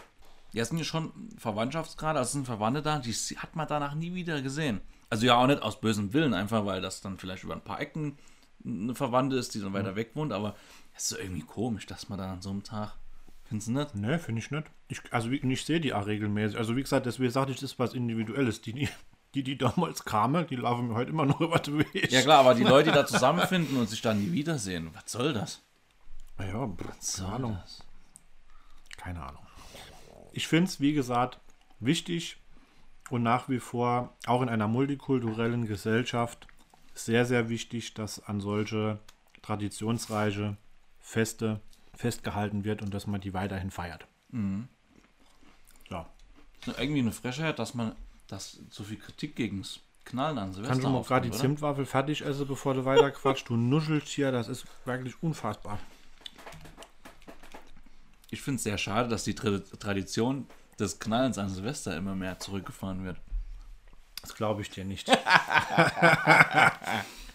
Ja, 0.51 0.63
es 0.63 0.69
sind 0.69 0.79
ja 0.79 0.83
schon 0.83 1.11
Verwandtschaftsgrade, 1.37 2.19
also 2.19 2.27
es 2.27 2.33
sind 2.33 2.45
Verwandte 2.45 2.81
da, 2.81 2.99
die 2.99 3.13
hat 3.13 3.55
man 3.55 3.67
danach 3.67 3.95
nie 3.95 4.13
wieder 4.13 4.41
gesehen. 4.41 4.81
Also 5.09 5.25
ja 5.25 5.35
auch 5.35 5.47
nicht 5.47 5.61
aus 5.61 5.79
bösem 5.79 6.13
Willen, 6.13 6.33
einfach 6.33 6.65
weil 6.65 6.81
das 6.81 7.01
dann 7.01 7.17
vielleicht 7.17 7.43
über 7.43 7.53
ein 7.53 7.63
paar 7.63 7.79
Ecken 7.79 8.17
eine 8.65 8.93
Verwandte 8.93 9.37
ist, 9.37 9.55
die 9.55 9.61
dann 9.61 9.73
weiter 9.73 9.95
weg 9.95 10.11
wohnt, 10.13 10.33
aber 10.33 10.55
es 10.95 11.03
ist 11.03 11.09
so 11.09 11.17
irgendwie 11.17 11.41
komisch, 11.41 11.85
dass 11.85 12.09
man 12.09 12.19
dann 12.19 12.29
an 12.31 12.41
so 12.41 12.49
einem 12.49 12.63
Tag, 12.63 12.95
findest 13.45 13.69
du 13.69 13.71
nicht? 13.73 13.95
Ne, 13.95 14.19
finde 14.19 14.39
ich 14.39 14.51
nicht. 14.51 14.67
Ich, 14.89 15.01
also 15.11 15.29
ich 15.29 15.65
sehe 15.65 15.79
die 15.79 15.93
auch 15.93 16.05
regelmäßig. 16.05 16.57
Also 16.57 16.75
wie 16.75 16.81
gesagt, 16.81 17.05
deswegen 17.05 17.31
sagte 17.31 17.53
ich, 17.53 17.59
das 17.59 17.71
ist 17.71 17.79
was 17.79 17.93
Individuelles. 17.93 18.61
Die, 18.61 18.89
die, 19.33 19.43
die, 19.43 19.57
damals 19.57 20.03
kamen, 20.03 20.47
die 20.47 20.55
laufen 20.55 20.89
mir 20.89 20.95
heute 20.95 21.11
immer 21.11 21.25
noch 21.25 21.39
über 21.39 21.59
den 21.59 21.79
Weg. 21.79 22.11
Ja 22.11 22.21
klar, 22.21 22.39
aber 22.39 22.53
die 22.53 22.63
Leute, 22.65 22.89
die 22.89 22.95
da 22.95 23.05
zusammenfinden 23.05 23.77
und 23.77 23.89
sich 23.89 24.01
dann 24.01 24.19
nie 24.19 24.31
wiedersehen, 24.31 24.89
was 24.93 25.11
soll 25.11 25.33
das? 25.33 25.61
Ja, 26.39 26.67
soll 26.99 27.25
keine 27.25 27.35
Ahnung. 27.35 27.59
das? 27.61 27.83
Keine 28.97 29.23
Ahnung. 29.23 29.45
Ich 30.33 30.47
finde 30.47 30.69
es, 30.69 30.79
wie 30.79 30.93
gesagt, 30.93 31.39
wichtig 31.79 32.37
und 33.09 33.23
nach 33.23 33.49
wie 33.49 33.59
vor 33.59 34.15
auch 34.25 34.41
in 34.41 34.49
einer 34.49 34.67
multikulturellen 34.67 35.65
Gesellschaft 35.65 36.47
sehr, 36.93 37.25
sehr 37.25 37.49
wichtig, 37.49 37.93
dass 37.93 38.23
an 38.23 38.41
solche 38.41 38.99
traditionsreiche 39.41 40.57
Feste 40.99 41.61
festgehalten 41.93 42.63
wird 42.63 42.81
und 42.81 42.93
dass 42.93 43.07
man 43.07 43.21
die 43.21 43.33
weiterhin 43.33 43.71
feiert. 43.71 44.07
Ja. 45.89 46.09
Ist 46.65 46.79
irgendwie 46.79 47.01
eine 47.01 47.11
Frechheit, 47.11 47.59
dass 47.59 47.73
man, 47.73 47.95
dass 48.31 48.59
so 48.69 48.83
viel 48.83 48.97
Kritik 48.97 49.35
gegen 49.35 49.61
das 49.61 49.79
Knallen 50.05 50.37
an 50.37 50.53
Silvester 50.53 50.73
Kannst 50.73 50.85
du 50.85 50.89
mal 50.89 51.03
gerade 51.03 51.29
die? 51.29 51.37
Zimtwaffel 51.37 51.85
fertig 51.85 52.21
essen, 52.21 52.47
bevor 52.47 52.73
du 52.73 52.85
weiter 52.85 53.11
quatschst? 53.11 53.49
Du 53.49 53.57
nuschelst 53.57 54.07
hier, 54.07 54.31
das 54.31 54.47
ist 54.47 54.65
wirklich 54.85 55.21
unfassbar. 55.21 55.79
Ich 58.29 58.41
finde 58.41 58.55
es 58.57 58.63
sehr 58.63 58.77
schade, 58.77 59.09
dass 59.09 59.25
die 59.25 59.35
Tra 59.35 59.59
Tradition 59.79 60.47
des 60.79 60.99
Knallens 60.99 61.37
an 61.37 61.49
Silvester 61.49 61.95
immer 61.95 62.15
mehr 62.15 62.39
zurückgefahren 62.39 63.03
wird. 63.03 63.17
Das 64.21 64.33
glaube 64.33 64.61
ich 64.61 64.69
dir 64.69 64.85
nicht. 64.85 65.09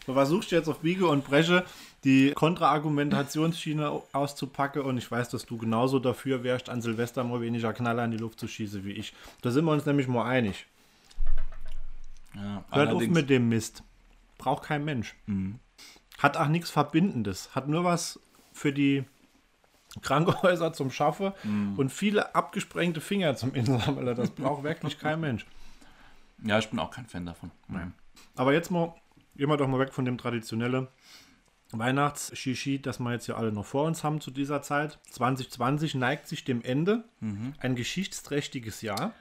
du 0.06 0.14
versuchst 0.14 0.50
jetzt 0.50 0.68
auf 0.68 0.78
Biege 0.78 1.06
und 1.06 1.24
Breche 1.24 1.64
die 2.04 2.32
Kontraargumentationsschiene 2.32 4.00
auszupacken 4.12 4.82
und 4.82 4.96
ich 4.96 5.10
weiß, 5.10 5.28
dass 5.28 5.44
du 5.44 5.58
genauso 5.58 5.98
dafür 5.98 6.42
wärst, 6.42 6.70
an 6.70 6.80
Silvester 6.80 7.22
mal 7.24 7.40
weniger 7.40 7.72
Knaller 7.72 8.04
in 8.04 8.12
die 8.12 8.16
Luft 8.16 8.40
zu 8.40 8.48
schießen 8.48 8.84
wie 8.84 8.92
ich. 8.92 9.12
Da 9.42 9.50
sind 9.50 9.66
wir 9.66 9.72
uns 9.72 9.84
nämlich 9.84 10.08
mal 10.08 10.24
einig. 10.24 10.66
Ja, 12.36 12.64
Hört 12.70 12.92
auf 12.92 13.06
mit 13.08 13.30
dem 13.30 13.48
Mist. 13.48 13.82
Braucht 14.38 14.64
kein 14.64 14.84
Mensch. 14.84 15.16
Hat 16.18 16.36
auch 16.36 16.48
nichts 16.48 16.70
Verbindendes. 16.70 17.54
Hat 17.54 17.68
nur 17.68 17.84
was 17.84 18.20
für 18.52 18.72
die 18.72 19.04
Krankenhäuser 20.02 20.72
zum 20.72 20.90
Schaffen 20.90 21.32
und 21.76 21.90
viele 21.90 22.34
abgesprengte 22.34 23.00
Finger 23.00 23.36
zum 23.36 23.54
Insammeln. 23.54 24.14
Das 24.14 24.30
braucht 24.30 24.62
wirklich 24.62 24.98
kein 24.98 25.20
Mensch. 25.20 25.46
Ja, 26.44 26.58
ich 26.58 26.68
bin 26.68 26.78
auch 26.78 26.90
kein 26.90 27.06
Fan 27.06 27.24
davon. 27.24 27.50
Nein. 27.68 27.94
Aber 28.34 28.52
jetzt 28.52 28.70
mal, 28.70 28.94
gehen 29.36 29.48
wir 29.48 29.56
doch 29.56 29.68
mal 29.68 29.80
weg 29.80 29.94
von 29.94 30.04
dem 30.04 30.18
traditionellen 30.18 30.88
Weihnachts-Shishi, 31.72 32.80
das 32.80 32.98
wir 33.00 33.12
jetzt 33.12 33.26
ja 33.26 33.36
alle 33.36 33.52
noch 33.52 33.64
vor 33.64 33.84
uns 33.86 34.04
haben 34.04 34.20
zu 34.20 34.30
dieser 34.30 34.60
Zeit. 34.60 34.98
2020 35.10 35.94
neigt 35.94 36.28
sich 36.28 36.44
dem 36.44 36.62
Ende. 36.62 37.04
Ein 37.60 37.74
geschichtsträchtiges 37.74 38.82
Jahr. 38.82 39.14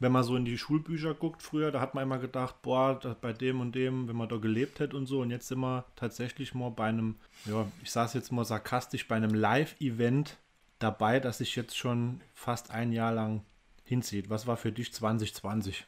Wenn 0.00 0.12
man 0.12 0.22
so 0.22 0.36
in 0.36 0.44
die 0.44 0.58
Schulbücher 0.58 1.14
guckt 1.14 1.42
früher, 1.42 1.72
da 1.72 1.80
hat 1.80 1.94
man 1.94 2.04
immer 2.04 2.18
gedacht, 2.18 2.62
boah, 2.62 3.00
bei 3.20 3.32
dem 3.32 3.60
und 3.60 3.74
dem, 3.74 4.06
wenn 4.06 4.16
man 4.16 4.28
da 4.28 4.36
gelebt 4.36 4.78
hätte 4.78 4.96
und 4.96 5.06
so. 5.06 5.20
Und 5.22 5.30
jetzt 5.30 5.48
sind 5.48 5.58
wir 5.58 5.84
tatsächlich 5.96 6.54
mal 6.54 6.70
bei 6.70 6.86
einem, 6.86 7.16
ja, 7.46 7.66
ich 7.82 7.90
sage 7.90 8.06
es 8.06 8.14
jetzt 8.14 8.32
mal 8.32 8.44
sarkastisch, 8.44 9.08
bei 9.08 9.16
einem 9.16 9.34
Live-Event 9.34 10.36
dabei, 10.78 11.18
das 11.18 11.38
sich 11.38 11.56
jetzt 11.56 11.76
schon 11.76 12.20
fast 12.32 12.70
ein 12.70 12.92
Jahr 12.92 13.12
lang 13.12 13.42
hinzieht. 13.84 14.30
Was 14.30 14.46
war 14.46 14.56
für 14.56 14.70
dich 14.70 14.92
2020? 14.92 15.84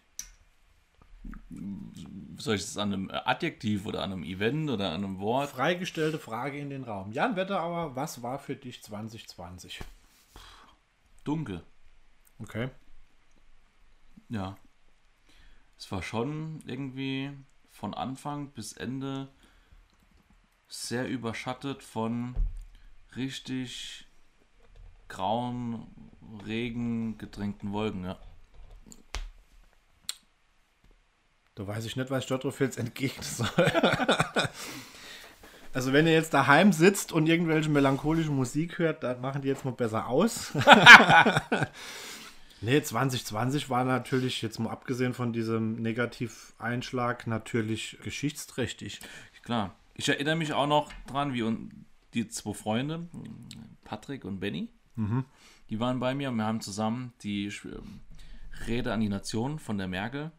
Soll 2.39 2.55
ich 2.55 2.63
das 2.63 2.79
an 2.79 2.93
einem 2.93 3.11
Adjektiv 3.11 3.85
oder 3.87 4.03
an 4.03 4.13
einem 4.13 4.25
Event 4.25 4.71
oder 4.71 4.91
an 4.91 5.05
einem 5.05 5.21
Wort? 5.21 5.51
Freigestellte 5.51 6.19
Frage 6.19 6.59
in 6.59 6.71
den 6.71 6.83
Raum. 6.83 7.13
Jan 7.13 7.37
Wetterauer, 7.37 7.95
was 7.95 8.23
war 8.23 8.39
für 8.39 8.57
dich 8.57 8.83
2020? 8.83 9.81
Dunkel. 11.23 11.63
Okay. 12.39 12.71
Ja. 14.31 14.57
Es 15.77 15.91
war 15.91 16.03
schon 16.03 16.63
irgendwie 16.65 17.31
von 17.71 17.95
Anfang 17.95 18.51
bis 18.51 18.73
Ende 18.73 19.29
sehr 20.69 21.09
überschattet 21.09 21.83
von 21.83 22.37
richtig 23.17 24.07
grauen, 25.09 25.87
Regen 26.47 27.19
gedrängten 27.19 27.73
Wolken, 27.73 28.05
ja. 28.05 28.19
Da 31.57 31.67
weiß 31.67 31.85
ich 31.87 31.97
nicht, 31.97 32.11
was 32.11 32.23
ich 32.23 32.29
dort 32.29 32.45
jetzt 32.61 32.79
entgegnen 32.79 33.25
soll. 33.25 33.73
also 35.73 35.93
wenn 35.93 36.07
ihr 36.07 36.13
jetzt 36.13 36.33
daheim 36.33 36.73
sitzt 36.73 37.11
und 37.11 37.27
irgendwelche 37.27 37.69
melancholische 37.69 38.31
Musik 38.31 38.79
hört, 38.79 39.03
dann 39.03 39.21
machen 39.21 39.43
die 39.43 39.49
jetzt 39.49 39.65
mal 39.65 39.73
besser 39.73 40.07
aus. 40.07 40.53
nee, 42.61 42.83
2020 42.83 43.71
war 43.71 43.85
natürlich, 43.85 44.43
jetzt 44.43 44.59
mal 44.59 44.71
abgesehen 44.71 45.15
von 45.15 45.33
diesem 45.33 45.81
Negativeinschlag, 45.83 47.27
natürlich 47.27 47.99
geschichtsträchtig. 48.03 49.01
Klar. 49.43 49.75
Ich 49.95 50.09
erinnere 50.09 50.37
mich 50.37 50.53
auch 50.53 50.67
noch 50.67 50.93
dran, 51.07 51.33
wie 51.35 51.45
die 52.15 52.29
zwei 52.29 52.55
Freunde, 52.55 53.09
Patrick 53.85 54.25
und 54.25 54.41
Benny, 54.41 54.69
die 55.71 55.81
waren 55.81 55.99
bei 56.01 56.15
mir 56.15 56.29
und 56.31 56.37
wir 56.37 56.45
haben 56.45 56.61
zusammen 56.61 57.13
die 57.23 57.47
ähm, 57.65 58.01
Rede 58.67 58.93
an 58.93 59.01
die 59.01 59.09
Nation 59.09 59.59
von 59.59 59.79
der 59.79 59.89
Merkel 59.89 60.31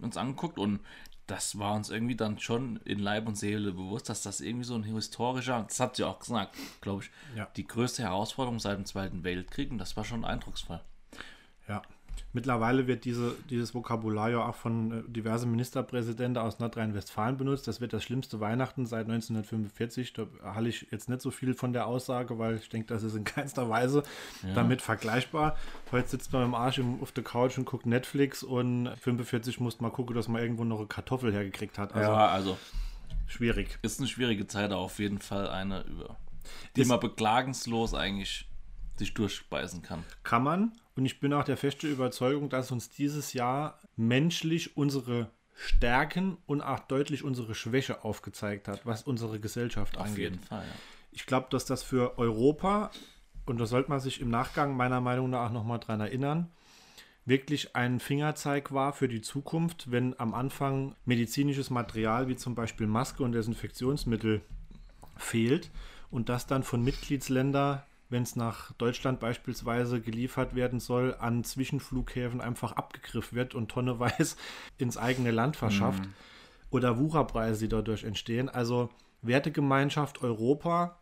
uns 0.00 0.16
angeguckt 0.16 0.58
und 0.58 0.80
das 1.26 1.58
war 1.58 1.74
uns 1.74 1.90
irgendwie 1.90 2.14
dann 2.16 2.38
schon 2.38 2.76
in 2.84 2.98
Leib 3.00 3.26
und 3.26 3.36
Seele 3.36 3.72
bewusst, 3.72 4.08
dass 4.08 4.22
das 4.22 4.40
irgendwie 4.40 4.64
so 4.64 4.74
ein 4.76 4.84
historischer, 4.84 5.64
das 5.68 5.80
hat 5.80 5.96
sie 5.96 6.04
auch 6.04 6.18
gesagt, 6.20 6.56
glaube 6.80 7.02
ich, 7.02 7.10
Ja. 7.36 7.46
die 7.56 7.66
größte 7.66 8.02
Herausforderung 8.04 8.58
seit 8.60 8.78
dem 8.78 8.86
Zweiten 8.86 9.24
Weltkrieg 9.24 9.70
und 9.70 9.78
das 9.78 9.96
war 9.96 10.04
schon 10.04 10.24
eindrucksvoll. 10.24 10.80
Ja, 11.68 11.82
Mittlerweile 12.32 12.86
wird 12.86 13.04
diese, 13.04 13.34
dieses 13.48 13.74
Vokabular 13.74 14.30
ja 14.30 14.46
auch 14.46 14.54
von 14.54 14.92
äh, 14.92 15.02
diversen 15.10 15.50
Ministerpräsidenten 15.50 16.42
aus 16.42 16.58
Nordrhein-Westfalen 16.58 17.36
benutzt. 17.36 17.66
Das 17.66 17.80
wird 17.80 17.92
das 17.92 18.02
schlimmste 18.04 18.40
Weihnachten 18.40 18.86
seit 18.86 19.06
1945. 19.06 20.12
Da 20.12 20.26
halte 20.42 20.68
ich 20.68 20.86
jetzt 20.90 21.08
nicht 21.08 21.22
so 21.22 21.30
viel 21.30 21.54
von 21.54 21.72
der 21.72 21.86
Aussage, 21.86 22.38
weil 22.38 22.56
ich 22.56 22.68
denke, 22.68 22.88
das 22.88 23.02
ist 23.02 23.14
in 23.14 23.24
keinster 23.24 23.68
Weise 23.68 24.02
damit 24.54 24.82
vergleichbar. 24.82 25.56
Heute 25.92 26.08
sitzt 26.08 26.32
man 26.32 26.44
im 26.44 26.54
Arsch 26.54 26.80
auf 27.00 27.12
der 27.12 27.24
Couch 27.24 27.56
und 27.58 27.64
guckt 27.64 27.86
Netflix 27.86 28.42
und 28.42 28.90
45 29.00 29.60
muss 29.60 29.80
mal 29.80 29.90
gucken, 29.90 30.14
dass 30.14 30.28
man 30.28 30.42
irgendwo 30.42 30.64
noch 30.64 30.78
eine 30.78 30.88
Kartoffel 30.88 31.32
hergekriegt 31.32 31.78
hat. 31.78 31.94
Also 31.94 32.10
ja, 32.10 32.28
also 32.28 32.58
schwierig. 33.26 33.78
ist 33.82 33.98
eine 33.98 34.08
schwierige 34.08 34.46
Zeit, 34.46 34.72
aber 34.72 34.80
auf 34.80 34.98
jeden 34.98 35.20
Fall 35.20 35.48
eine, 35.48 35.82
über 35.84 36.16
die 36.76 36.84
man 36.84 37.00
beklagenslos 37.00 37.94
eigentlich 37.94 38.48
sich 38.98 39.14
durchspeisen 39.14 39.82
kann. 39.82 40.04
Kann 40.22 40.42
man. 40.42 40.72
Und 40.96 41.04
ich 41.04 41.20
bin 41.20 41.32
auch 41.32 41.44
der 41.44 41.56
feste 41.56 41.86
Überzeugung, 41.86 42.48
dass 42.48 42.72
uns 42.72 42.88
dieses 42.88 43.34
Jahr 43.34 43.78
menschlich 43.96 44.76
unsere 44.76 45.30
Stärken 45.54 46.38
und 46.46 46.62
auch 46.62 46.80
deutlich 46.80 47.22
unsere 47.22 47.54
Schwäche 47.54 48.04
aufgezeigt 48.04 48.66
hat, 48.66 48.84
was 48.84 49.02
unsere 49.02 49.38
Gesellschaft 49.38 49.96
Auf 49.96 50.06
angeht. 50.06 50.18
jeden 50.18 50.38
Fall, 50.40 50.64
ja. 50.64 50.74
Ich 51.12 51.24
glaube, 51.24 51.46
dass 51.50 51.64
das 51.64 51.82
für 51.82 52.18
Europa, 52.18 52.90
und 53.46 53.58
da 53.58 53.66
sollte 53.66 53.88
man 53.88 54.00
sich 54.00 54.20
im 54.20 54.28
Nachgang 54.28 54.76
meiner 54.76 55.00
Meinung 55.00 55.30
nach 55.30 55.50
nochmal 55.50 55.78
dran 55.78 56.00
erinnern, 56.00 56.50
wirklich 57.24 57.74
ein 57.74 58.00
Fingerzeig 58.00 58.72
war 58.72 58.92
für 58.92 59.08
die 59.08 59.22
Zukunft, 59.22 59.90
wenn 59.90 60.18
am 60.20 60.34
Anfang 60.34 60.94
medizinisches 61.04 61.70
Material 61.70 62.28
wie 62.28 62.36
zum 62.36 62.54
Beispiel 62.54 62.86
Maske 62.86 63.22
und 63.22 63.32
Desinfektionsmittel 63.32 64.42
fehlt 65.16 65.70
und 66.10 66.28
das 66.28 66.46
dann 66.46 66.62
von 66.62 66.84
Mitgliedsländern, 66.84 67.82
wenn 68.08 68.22
es 68.22 68.36
nach 68.36 68.72
Deutschland 68.74 69.20
beispielsweise 69.20 70.00
geliefert 70.00 70.54
werden 70.54 70.80
soll, 70.80 71.14
an 71.18 71.44
Zwischenflughäfen 71.44 72.40
einfach 72.40 72.72
abgegriffen 72.72 73.36
wird 73.36 73.54
und 73.54 73.68
tonneweise 73.68 74.36
ins 74.78 74.96
eigene 74.96 75.30
Land 75.30 75.56
verschafft 75.56 76.02
oder 76.70 76.98
Wucherpreise, 76.98 77.60
die 77.60 77.68
dadurch 77.68 78.04
entstehen. 78.04 78.48
Also 78.48 78.90
Wertegemeinschaft 79.22 80.22
Europa 80.22 80.98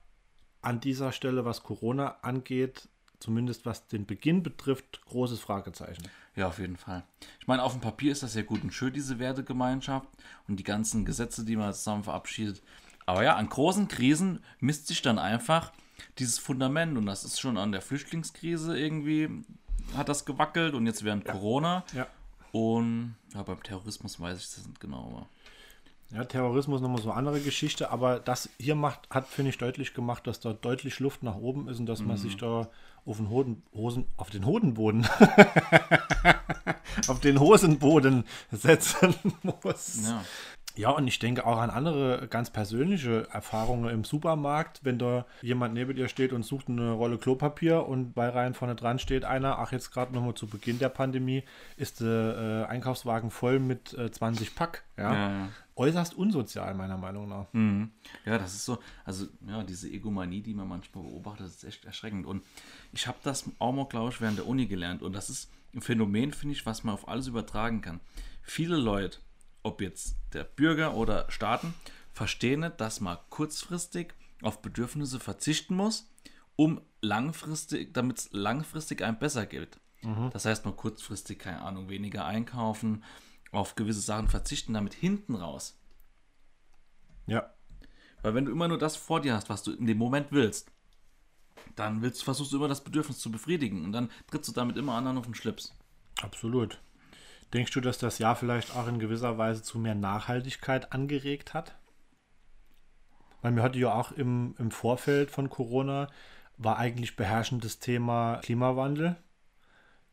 an 0.62 0.80
dieser 0.80 1.12
Stelle, 1.12 1.44
was 1.44 1.62
Corona 1.62 2.16
angeht, 2.22 2.88
zumindest 3.20 3.66
was 3.66 3.86
den 3.86 4.06
Beginn 4.06 4.42
betrifft, 4.42 5.04
großes 5.06 5.40
Fragezeichen. 5.40 6.02
Ja, 6.36 6.48
auf 6.48 6.58
jeden 6.58 6.76
Fall. 6.76 7.04
Ich 7.40 7.46
meine, 7.46 7.62
auf 7.62 7.72
dem 7.72 7.80
Papier 7.80 8.12
ist 8.12 8.22
das 8.22 8.34
ja 8.34 8.42
gut 8.42 8.62
und 8.62 8.72
schön, 8.72 8.92
diese 8.92 9.18
Wertegemeinschaft 9.18 10.08
und 10.48 10.56
die 10.56 10.64
ganzen 10.64 11.04
Gesetze, 11.04 11.44
die 11.44 11.56
man 11.56 11.72
zusammen 11.72 12.04
verabschiedet. 12.04 12.62
Aber 13.06 13.22
ja, 13.22 13.36
an 13.36 13.48
großen 13.48 13.88
Krisen 13.88 14.42
misst 14.60 14.86
sich 14.86 15.02
dann 15.02 15.18
einfach 15.18 15.72
dieses 16.18 16.38
Fundament 16.38 16.96
und 16.96 17.06
das 17.06 17.24
ist 17.24 17.40
schon 17.40 17.56
an 17.56 17.72
der 17.72 17.82
Flüchtlingskrise 17.82 18.78
irgendwie, 18.78 19.28
hat 19.96 20.08
das 20.08 20.24
gewackelt 20.24 20.74
und 20.74 20.86
jetzt 20.86 21.04
während 21.04 21.24
Corona. 21.24 21.84
Ja. 21.94 22.06
Und 22.52 23.16
ja, 23.34 23.42
beim 23.42 23.62
Terrorismus 23.62 24.20
weiß 24.20 24.38
ich 24.38 24.54
das 24.54 24.66
nicht 24.66 24.80
genau. 24.80 25.08
Aber 25.12 25.26
Ja, 26.16 26.24
Terrorismus 26.24 26.80
nochmal 26.80 27.02
so 27.02 27.10
eine 27.10 27.18
andere 27.18 27.40
Geschichte, 27.40 27.90
aber 27.90 28.20
das 28.20 28.48
hier 28.58 28.76
macht, 28.76 29.08
hat, 29.10 29.26
finde 29.26 29.50
ich, 29.50 29.58
deutlich 29.58 29.94
gemacht, 29.94 30.26
dass 30.26 30.40
da 30.40 30.52
deutlich 30.52 31.00
Luft 31.00 31.22
nach 31.22 31.34
oben 31.34 31.68
ist 31.68 31.80
und 31.80 31.86
dass 31.86 32.00
man 32.00 32.16
sich 32.16 32.36
da 32.36 32.68
auf 33.06 33.16
den 33.16 33.28
Hoden, 33.28 33.62
Hosen, 33.74 34.06
auf 34.16 34.30
den 34.30 34.46
Hodenboden, 34.46 35.06
auf 37.08 37.20
den 37.20 37.40
Hosenboden 37.40 38.24
setzen 38.50 39.14
muss. 39.42 40.04
ja. 40.04 40.24
Ja, 40.76 40.90
und 40.90 41.06
ich 41.06 41.20
denke 41.20 41.46
auch 41.46 41.58
an 41.58 41.70
andere 41.70 42.26
ganz 42.28 42.50
persönliche 42.50 43.28
Erfahrungen 43.30 43.88
im 43.90 44.02
Supermarkt, 44.02 44.80
wenn 44.82 44.98
da 44.98 45.24
jemand 45.40 45.74
neben 45.74 45.94
dir 45.94 46.08
steht 46.08 46.32
und 46.32 46.42
sucht 46.42 46.68
eine 46.68 46.90
Rolle 46.90 47.16
Klopapier 47.18 47.86
und 47.86 48.12
bei 48.12 48.28
Reihen 48.28 48.54
vorne 48.54 48.74
dran 48.74 48.98
steht 48.98 49.24
einer, 49.24 49.58
ach 49.60 49.70
jetzt 49.70 49.92
gerade 49.92 50.12
nochmal 50.12 50.34
zu 50.34 50.48
Beginn 50.48 50.80
der 50.80 50.88
Pandemie, 50.88 51.44
ist 51.76 52.00
der 52.00 52.66
äh, 52.68 52.70
Einkaufswagen 52.70 53.30
voll 53.30 53.60
mit 53.60 53.94
äh, 53.94 54.10
20 54.10 54.56
Pack. 54.56 54.82
Ja? 54.96 55.14
Ja, 55.14 55.30
ja. 55.30 55.48
Äußerst 55.76 56.14
unsozial, 56.14 56.74
meiner 56.74 56.96
Meinung 56.96 57.28
nach. 57.28 57.46
Mhm. 57.52 57.90
Ja, 58.24 58.38
das 58.38 58.54
ist 58.54 58.64
so, 58.64 58.78
also 59.04 59.26
ja, 59.46 59.62
diese 59.62 59.88
Egomanie, 59.88 60.40
die 60.40 60.54
man 60.54 60.68
manchmal 60.68 61.04
beobachtet, 61.04 61.46
ist 61.46 61.64
echt 61.64 61.84
erschreckend. 61.84 62.26
Und 62.26 62.42
ich 62.92 63.06
habe 63.06 63.18
das 63.22 63.44
auch 63.58 63.72
mal, 63.72 63.86
glaube 63.86 64.10
ich, 64.10 64.20
während 64.20 64.38
der 64.38 64.46
Uni 64.46 64.66
gelernt. 64.66 65.02
Und 65.02 65.14
das 65.14 65.30
ist 65.30 65.50
ein 65.72 65.82
Phänomen, 65.82 66.32
finde 66.32 66.54
ich, 66.54 66.66
was 66.66 66.84
man 66.84 66.94
auf 66.94 67.08
alles 67.08 67.26
übertragen 67.26 67.80
kann. 67.80 68.00
Viele 68.42 68.76
Leute, 68.76 69.18
ob 69.64 69.80
jetzt 69.80 70.16
der 70.32 70.44
Bürger 70.44 70.94
oder 70.94 71.28
Staaten, 71.30 71.74
verstehen 72.12 72.60
nicht, 72.60 72.80
dass 72.80 73.00
man 73.00 73.18
kurzfristig 73.30 74.14
auf 74.42 74.62
Bedürfnisse 74.62 75.18
verzichten 75.18 75.74
muss, 75.74 76.08
um 76.54 76.80
langfristig, 77.00 77.92
damit 77.92 78.18
es 78.18 78.28
langfristig 78.32 79.02
einem 79.02 79.18
besser 79.18 79.46
geht. 79.46 79.80
Das 80.32 80.44
heißt, 80.44 80.66
man 80.66 80.76
kurzfristig, 80.76 81.38
keine 81.38 81.62
Ahnung, 81.62 81.88
weniger 81.88 82.26
einkaufen, 82.26 83.02
auf 83.52 83.74
gewisse 83.74 84.00
Sachen 84.00 84.28
verzichten, 84.28 84.74
damit 84.74 84.92
hinten 84.94 85.34
raus 85.34 85.78
Ja. 87.26 87.54
weil 88.22 88.34
wenn 88.34 88.44
du 88.44 88.52
immer 88.52 88.68
nur 88.68 88.78
das 88.78 88.96
vor 88.96 89.20
dir 89.22 89.34
hast, 89.34 89.48
was 89.48 89.62
du 89.62 89.72
in 89.72 89.86
dem 89.86 89.96
Moment 89.98 90.30
willst, 90.30 90.70
dann 91.74 92.02
willst, 92.02 92.22
versuchst 92.22 92.52
du 92.52 92.56
immer 92.58 92.68
das 92.68 92.84
Bedürfnis 92.84 93.18
zu 93.18 93.30
befriedigen 93.30 93.84
und 93.84 93.92
dann 93.92 94.10
trittst 94.30 94.48
du 94.48 94.52
damit 94.52 94.76
immer 94.76 94.94
anderen 94.94 95.16
auf 95.18 95.24
den 95.24 95.34
Schlips. 95.34 95.74
Absolut. 96.20 96.80
Denkst 97.54 97.72
du, 97.72 97.80
dass 97.80 97.98
das 97.98 98.18
Jahr 98.18 98.34
vielleicht 98.34 98.74
auch 98.74 98.88
in 98.88 98.98
gewisser 98.98 99.38
Weise 99.38 99.62
zu 99.62 99.78
mehr 99.78 99.94
Nachhaltigkeit 99.94 100.92
angeregt 100.92 101.54
hat? 101.54 101.76
Weil 103.42 103.52
mir 103.52 103.62
hatte 103.62 103.78
ja 103.78 103.94
auch 103.94 104.10
im, 104.10 104.56
im 104.58 104.72
Vorfeld 104.72 105.30
von 105.30 105.48
Corona 105.48 106.08
war 106.56 106.78
eigentlich 106.78 107.16
beherrschendes 107.16 107.78
Thema 107.78 108.40
Klimawandel. 108.42 109.16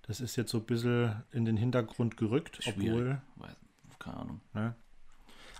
Das 0.04 0.20
ist 0.20 0.36
jetzt 0.36 0.52
so 0.52 0.60
ein 0.60 0.66
bisschen 0.66 1.24
in 1.32 1.46
den 1.46 1.58
Hintergrund 1.58 2.16
gerückt, 2.16 2.60
obwohl. 2.68 3.22
Weiß, 3.36 3.56
keine 4.00 4.18
Ahnung. 4.18 4.42
Ne? 4.54 4.76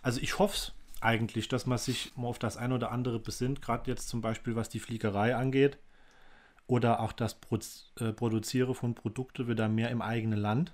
Also 0.02 0.20
ich 0.22 0.38
hoffe 0.38 0.56
es 0.56 0.74
eigentlich, 1.00 1.48
dass 1.48 1.66
man 1.66 1.78
sich 1.78 2.16
mal 2.16 2.28
auf 2.28 2.40
das 2.40 2.58
ein 2.58 2.72
oder 2.72 2.92
andere 2.92 3.20
besinnt, 3.20 3.62
gerade 3.62 3.90
jetzt 3.90 4.08
zum 4.08 4.22
Beispiel, 4.22 4.56
was 4.56 4.70
die 4.70 4.80
Fliegerei 4.80 5.36
angeht 5.36 5.80
oder 6.68 7.00
auch 7.00 7.12
das 7.12 7.36
Proz 7.36 7.92
äh, 8.00 8.14
Produzieren 8.14 8.76
von 8.76 8.94
Produkten 8.94 9.48
wieder 9.48 9.68
mehr 9.68 9.90
im 9.90 10.02
eigenen 10.02 10.40
Land, 10.40 10.74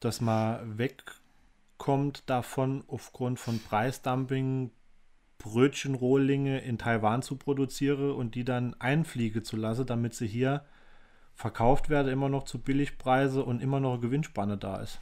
dass 0.00 0.20
man 0.20 0.78
wegkommt 0.78 2.24
davon, 2.26 2.84
aufgrund 2.88 3.38
von 3.38 3.60
Preisdumping 3.60 4.70
Brötchenrohlinge 5.38 6.60
in 6.60 6.78
Taiwan 6.78 7.22
zu 7.22 7.36
produzieren 7.36 8.12
und 8.12 8.34
die 8.34 8.44
dann 8.44 8.74
einfliegen 8.80 9.44
zu 9.44 9.56
lassen, 9.56 9.86
damit 9.86 10.14
sie 10.14 10.26
hier 10.26 10.64
verkauft 11.34 11.88
werden, 11.88 12.10
immer 12.10 12.28
noch 12.28 12.44
zu 12.44 12.58
Billigpreise 12.58 13.44
und 13.44 13.62
immer 13.62 13.78
noch 13.78 13.92
eine 13.92 14.00
Gewinnspanne 14.00 14.56
da 14.56 14.80
ist. 14.80 14.98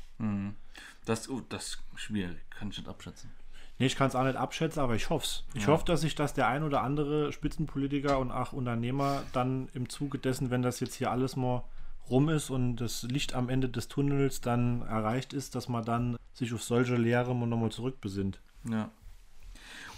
Das, 1.05 1.29
oh, 1.29 1.41
das 1.49 1.67
ist 1.67 1.83
schwierig, 1.95 2.51
kann 2.51 2.71
ich 2.71 2.79
nicht 2.79 2.89
abschätzen. 2.89 3.31
Nee, 3.79 3.87
ich 3.87 3.97
kann 3.97 4.09
es 4.09 4.15
auch 4.15 4.25
nicht 4.25 4.37
abschätzen, 4.37 4.81
aber 4.81 4.95
ich 4.95 5.11
hoffe 5.11 5.25
es. 5.25 5.45
Ich 5.55 5.67
hoffe, 5.67 5.85
dass 5.85 6.03
sich 6.03 6.15
das 6.15 6.35
der 6.35 6.49
ein 6.49 6.63
oder 6.63 6.83
andere 6.83 7.33
Spitzenpolitiker 7.33 8.19
und 8.19 8.31
auch 8.31 8.53
Unternehmer 8.53 9.23
dann 9.33 9.69
im 9.75 9.89
Zuge 9.89 10.19
dessen, 10.19 10.51
wenn 10.51 10.63
das 10.63 10.81
jetzt 10.81 10.95
hier 10.95 11.11
alles 11.11 11.35
mal 11.37 11.65
rum 12.11 12.29
ist 12.29 12.51
und 12.51 12.77
das 12.77 13.03
Licht 13.03 13.35
am 13.35 13.49
Ende 13.49 13.69
des 13.69 13.89
Tunnels 13.89 14.41
dann 14.41 14.83
erreicht 14.83 15.33
ist, 15.33 15.55
dass 15.55 15.69
man 15.69 15.85
dann 15.85 16.17
sich 16.33 16.53
auf 16.53 16.63
solche 16.63 16.97
Lehre 16.97 17.35
mal 17.35 17.47
nochmal 17.47 17.73
zurückbesinnt. 17.73 18.41
Ja. 18.69 18.91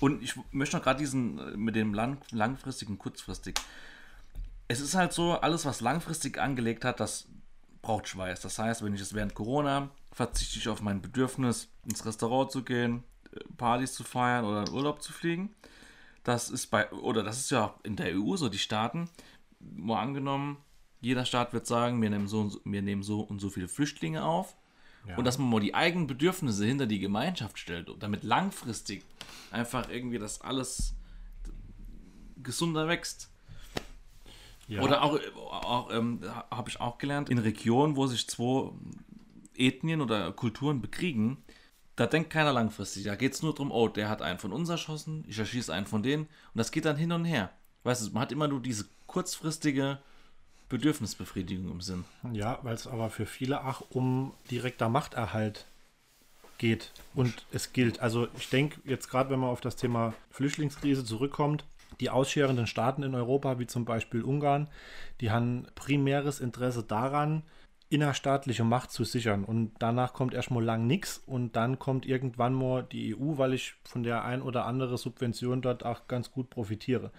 Und 0.00 0.22
ich 0.22 0.34
möchte 0.52 0.76
noch 0.76 0.84
gerade 0.84 0.98
diesen 0.98 1.38
äh, 1.38 1.56
mit 1.56 1.74
dem 1.74 1.94
lang, 1.94 2.18
langfristigen, 2.30 2.98
kurzfristig. 2.98 3.56
Es 4.68 4.80
ist 4.80 4.94
halt 4.94 5.12
so, 5.12 5.32
alles, 5.32 5.64
was 5.64 5.80
langfristig 5.80 6.38
angelegt 6.38 6.84
hat, 6.84 7.00
das 7.00 7.28
braucht 7.82 8.08
Schweiß. 8.08 8.40
Das 8.40 8.58
heißt, 8.58 8.84
wenn 8.84 8.94
ich 8.94 9.00
es 9.00 9.14
während 9.14 9.34
Corona 9.34 9.90
verzichte 10.12 10.58
ich 10.58 10.68
auf 10.68 10.80
mein 10.80 11.02
Bedürfnis, 11.02 11.68
ins 11.84 12.04
Restaurant 12.04 12.50
zu 12.50 12.64
gehen, 12.64 13.04
äh, 13.32 13.40
Partys 13.56 13.94
zu 13.94 14.04
feiern 14.04 14.44
oder 14.44 14.66
in 14.66 14.72
Urlaub 14.72 15.02
zu 15.02 15.12
fliegen. 15.12 15.54
Das 16.24 16.50
ist 16.50 16.68
bei, 16.68 16.90
oder 16.90 17.22
das 17.22 17.38
ist 17.38 17.50
ja 17.50 17.74
in 17.84 17.96
der 17.96 18.16
EU 18.16 18.36
so, 18.36 18.48
die 18.48 18.58
Staaten, 18.58 19.08
mal 19.60 20.02
angenommen, 20.02 20.56
jeder 21.00 21.24
Staat 21.24 21.52
wird 21.52 21.66
sagen, 21.66 22.00
wir 22.00 22.10
nehmen 22.10 22.28
so 22.28 22.40
und 22.40 22.50
so, 22.50 22.60
wir 22.64 22.82
nehmen 22.82 23.02
so, 23.02 23.20
und 23.20 23.40
so 23.40 23.50
viele 23.50 23.68
Flüchtlinge 23.68 24.24
auf. 24.24 24.56
Und 25.16 25.24
dass 25.24 25.38
man 25.38 25.48
mal 25.48 25.60
die 25.60 25.72
eigenen 25.72 26.08
Bedürfnisse 26.08 26.64
hinter 26.64 26.86
die 26.86 26.98
Gemeinschaft 26.98 27.60
stellt, 27.60 27.88
und 27.88 28.02
damit 28.02 28.24
langfristig 28.24 29.04
einfach 29.52 29.88
irgendwie 29.88 30.18
das 30.18 30.40
alles 30.40 30.96
gesunder 32.42 32.88
wächst. 32.88 33.30
Ja. 34.66 34.82
Oder 34.82 35.02
auch, 35.02 35.20
auch 35.36 35.92
ähm, 35.92 36.20
habe 36.50 36.70
ich 36.70 36.80
auch 36.80 36.98
gelernt, 36.98 37.30
in 37.30 37.38
Regionen, 37.38 37.94
wo 37.94 38.08
sich 38.08 38.28
zwei 38.28 38.72
Ethnien 39.56 40.00
oder 40.00 40.32
Kulturen 40.32 40.80
bekriegen, 40.80 41.38
da 41.94 42.06
denkt 42.06 42.30
keiner 42.30 42.52
langfristig. 42.52 43.04
Da 43.04 43.14
geht 43.14 43.32
es 43.32 43.42
nur 43.42 43.52
darum, 43.52 43.70
oh, 43.70 43.88
der 43.88 44.08
hat 44.08 44.22
einen 44.22 44.38
von 44.38 44.52
uns 44.52 44.68
erschossen, 44.68 45.24
ich 45.28 45.38
erschieße 45.38 45.72
einen 45.72 45.86
von 45.86 46.02
denen. 46.02 46.24
Und 46.24 46.56
das 46.56 46.72
geht 46.72 46.84
dann 46.84 46.96
hin 46.96 47.12
und 47.12 47.24
her. 47.24 47.52
Weißt 47.84 48.06
du, 48.06 48.12
man 48.12 48.22
hat 48.22 48.32
immer 48.32 48.48
nur 48.48 48.60
diese 48.60 48.86
kurzfristige 49.06 49.98
Bedürfnisbefriedigung 50.68 51.70
im 51.70 51.80
Sinn. 51.80 52.04
Ja, 52.32 52.58
weil 52.62 52.74
es 52.74 52.86
aber 52.86 53.10
für 53.10 53.26
viele 53.26 53.64
auch 53.64 53.82
um 53.90 54.32
direkter 54.50 54.88
Machterhalt 54.88 55.66
geht 56.58 56.92
und 57.14 57.44
es 57.52 57.72
gilt. 57.72 58.00
Also 58.00 58.28
ich 58.38 58.48
denke 58.48 58.80
jetzt 58.84 59.08
gerade, 59.08 59.30
wenn 59.30 59.40
man 59.40 59.50
auf 59.50 59.60
das 59.60 59.76
Thema 59.76 60.14
Flüchtlingskrise 60.30 61.04
zurückkommt, 61.04 61.64
die 62.00 62.10
ausscherenden 62.10 62.66
Staaten 62.66 63.02
in 63.02 63.14
Europa, 63.14 63.58
wie 63.58 63.66
zum 63.66 63.84
Beispiel 63.84 64.22
Ungarn, 64.22 64.68
die 65.20 65.30
haben 65.30 65.66
primäres 65.74 66.40
Interesse 66.40 66.82
daran, 66.82 67.42
innerstaatliche 67.88 68.64
Macht 68.64 68.90
zu 68.90 69.04
sichern. 69.04 69.44
Und 69.44 69.72
danach 69.78 70.12
kommt 70.12 70.34
erstmal 70.34 70.64
lang 70.64 70.86
nichts 70.86 71.22
und 71.26 71.54
dann 71.54 71.78
kommt 71.78 72.04
irgendwann 72.04 72.52
mal 72.52 72.82
die 72.82 73.14
EU, 73.14 73.38
weil 73.38 73.54
ich 73.54 73.74
von 73.84 74.02
der 74.02 74.24
ein 74.24 74.42
oder 74.42 74.66
andere 74.66 74.98
Subvention 74.98 75.62
dort 75.62 75.84
auch 75.84 76.08
ganz 76.08 76.32
gut 76.32 76.50
profitiere. 76.50 77.12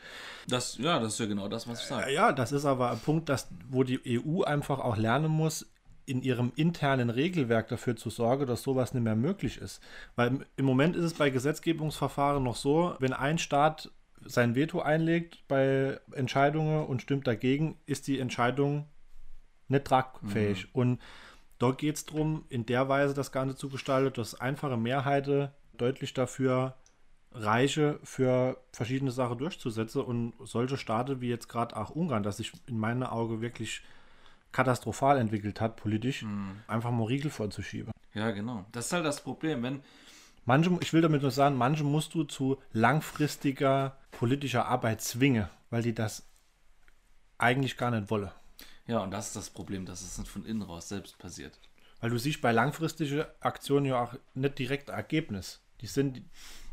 Das, 0.47 0.77
ja, 0.77 0.99
das 0.99 1.13
ist 1.13 1.19
ja 1.19 1.25
genau 1.25 1.47
das, 1.47 1.67
was 1.67 1.81
ich 1.81 1.87
sage. 1.87 2.11
Ja, 2.11 2.33
das 2.33 2.51
ist 2.51 2.65
aber 2.65 2.91
ein 2.91 2.99
Punkt, 2.99 3.29
dass, 3.29 3.47
wo 3.69 3.83
die 3.83 3.99
EU 4.19 4.43
einfach 4.43 4.79
auch 4.79 4.97
lernen 4.97 5.31
muss, 5.31 5.67
in 6.05 6.21
ihrem 6.21 6.53
internen 6.55 7.09
Regelwerk 7.09 7.67
dafür 7.67 7.95
zu 7.97 8.09
sorgen, 8.09 8.45
dass 8.45 8.63
sowas 8.63 8.93
nicht 8.93 9.03
mehr 9.03 9.15
möglich 9.17 9.57
ist. 9.57 9.81
Weil 10.15 10.27
im- 10.29 10.45
im 10.55 10.65
Moment 10.65 10.95
ist 10.95 11.03
es 11.03 11.13
bei 11.13 11.29
Gesetzgebungsverfahren 11.29 12.41
noch 12.43 12.55
so, 12.55 12.95
wenn 12.99 13.11
ein 13.13 13.37
Staat 13.37 13.91
sein 14.25 14.55
Veto 14.55 14.79
einlegt 14.81 15.43
bei 15.47 15.99
Entscheidungen 16.13 16.85
und 16.85 17.01
stimmt 17.01 17.27
dagegen, 17.27 17.77
ist 17.85 18.07
die 18.07 18.19
Entscheidung 18.19 18.85
nicht 19.67 19.85
tragfähig. 19.85 20.73
Und 20.73 21.01
da 21.59 21.71
geht 21.71 21.95
es 21.95 22.05
darum, 22.05 22.45
in 22.49 22.65
der 22.65 22.87
Weise 22.89 23.13
das 23.13 23.31
Ganze 23.31 23.55
zu 23.55 23.69
gestalten, 23.69 24.13
dass 24.13 24.39
einfache 24.39 24.77
Mehrheiten 24.77 25.49
deutlich 25.77 26.13
dafür 26.13 26.75
reiche, 27.31 27.99
für 28.03 28.57
verschiedene 28.71 29.11
Sachen 29.11 29.37
durchzusetzen. 29.37 30.01
Und 30.01 30.33
solche 30.43 30.77
Staaten 30.77 31.21
wie 31.21 31.29
jetzt 31.29 31.49
gerade 31.49 31.75
auch 31.75 31.89
Ungarn, 31.89 32.23
das 32.23 32.37
sich 32.37 32.51
in 32.67 32.77
meinen 32.77 33.03
Augen 33.03 33.41
wirklich 33.41 33.83
katastrophal 34.51 35.17
entwickelt 35.17 35.61
hat, 35.61 35.75
politisch, 35.75 36.25
einfach 36.67 36.91
mal 36.91 37.05
Riegel 37.05 37.29
vorzuschieben. 37.29 37.91
Ja, 38.13 38.31
genau. 38.31 38.65
Das 38.71 38.87
ist 38.87 38.93
halt 38.93 39.05
das 39.05 39.21
Problem, 39.21 39.61
wenn, 39.61 39.81
Manche, 40.47 40.77
ich 40.79 40.93
will 40.93 41.01
damit 41.01 41.23
nur 41.23 41.31
sagen, 41.31 41.57
manche 41.57 41.83
musst 41.83 42.13
du 42.13 42.23
zu 42.23 42.57
langfristiger 42.71 43.97
politischer 44.11 44.65
Arbeit 44.65 45.01
zwingen, 45.01 45.49
weil 45.69 45.81
die 45.81 45.93
das 45.93 46.25
eigentlich 47.37 47.75
gar 47.75 47.91
nicht 47.91 48.09
wollen. 48.09 48.31
Ja, 48.87 48.99
und 48.99 49.11
das 49.11 49.27
ist 49.27 49.35
das 49.35 49.49
Problem, 49.49 49.85
dass 49.85 50.01
es 50.01 50.17
nicht 50.17 50.29
von 50.29 50.45
innen 50.45 50.61
raus 50.61 50.89
selbst 50.89 51.17
passiert. 51.19 51.59
Weil 51.99 52.09
du 52.09 52.17
siehst 52.17 52.41
bei 52.41 52.51
langfristigen 52.51 53.25
Aktionen 53.39 53.85
ja 53.85 54.01
auch 54.01 54.13
nicht 54.33 54.59
direkt 54.59 54.89
Ergebnis. 54.89 55.61
Die 55.81 55.87
sind 55.87 56.21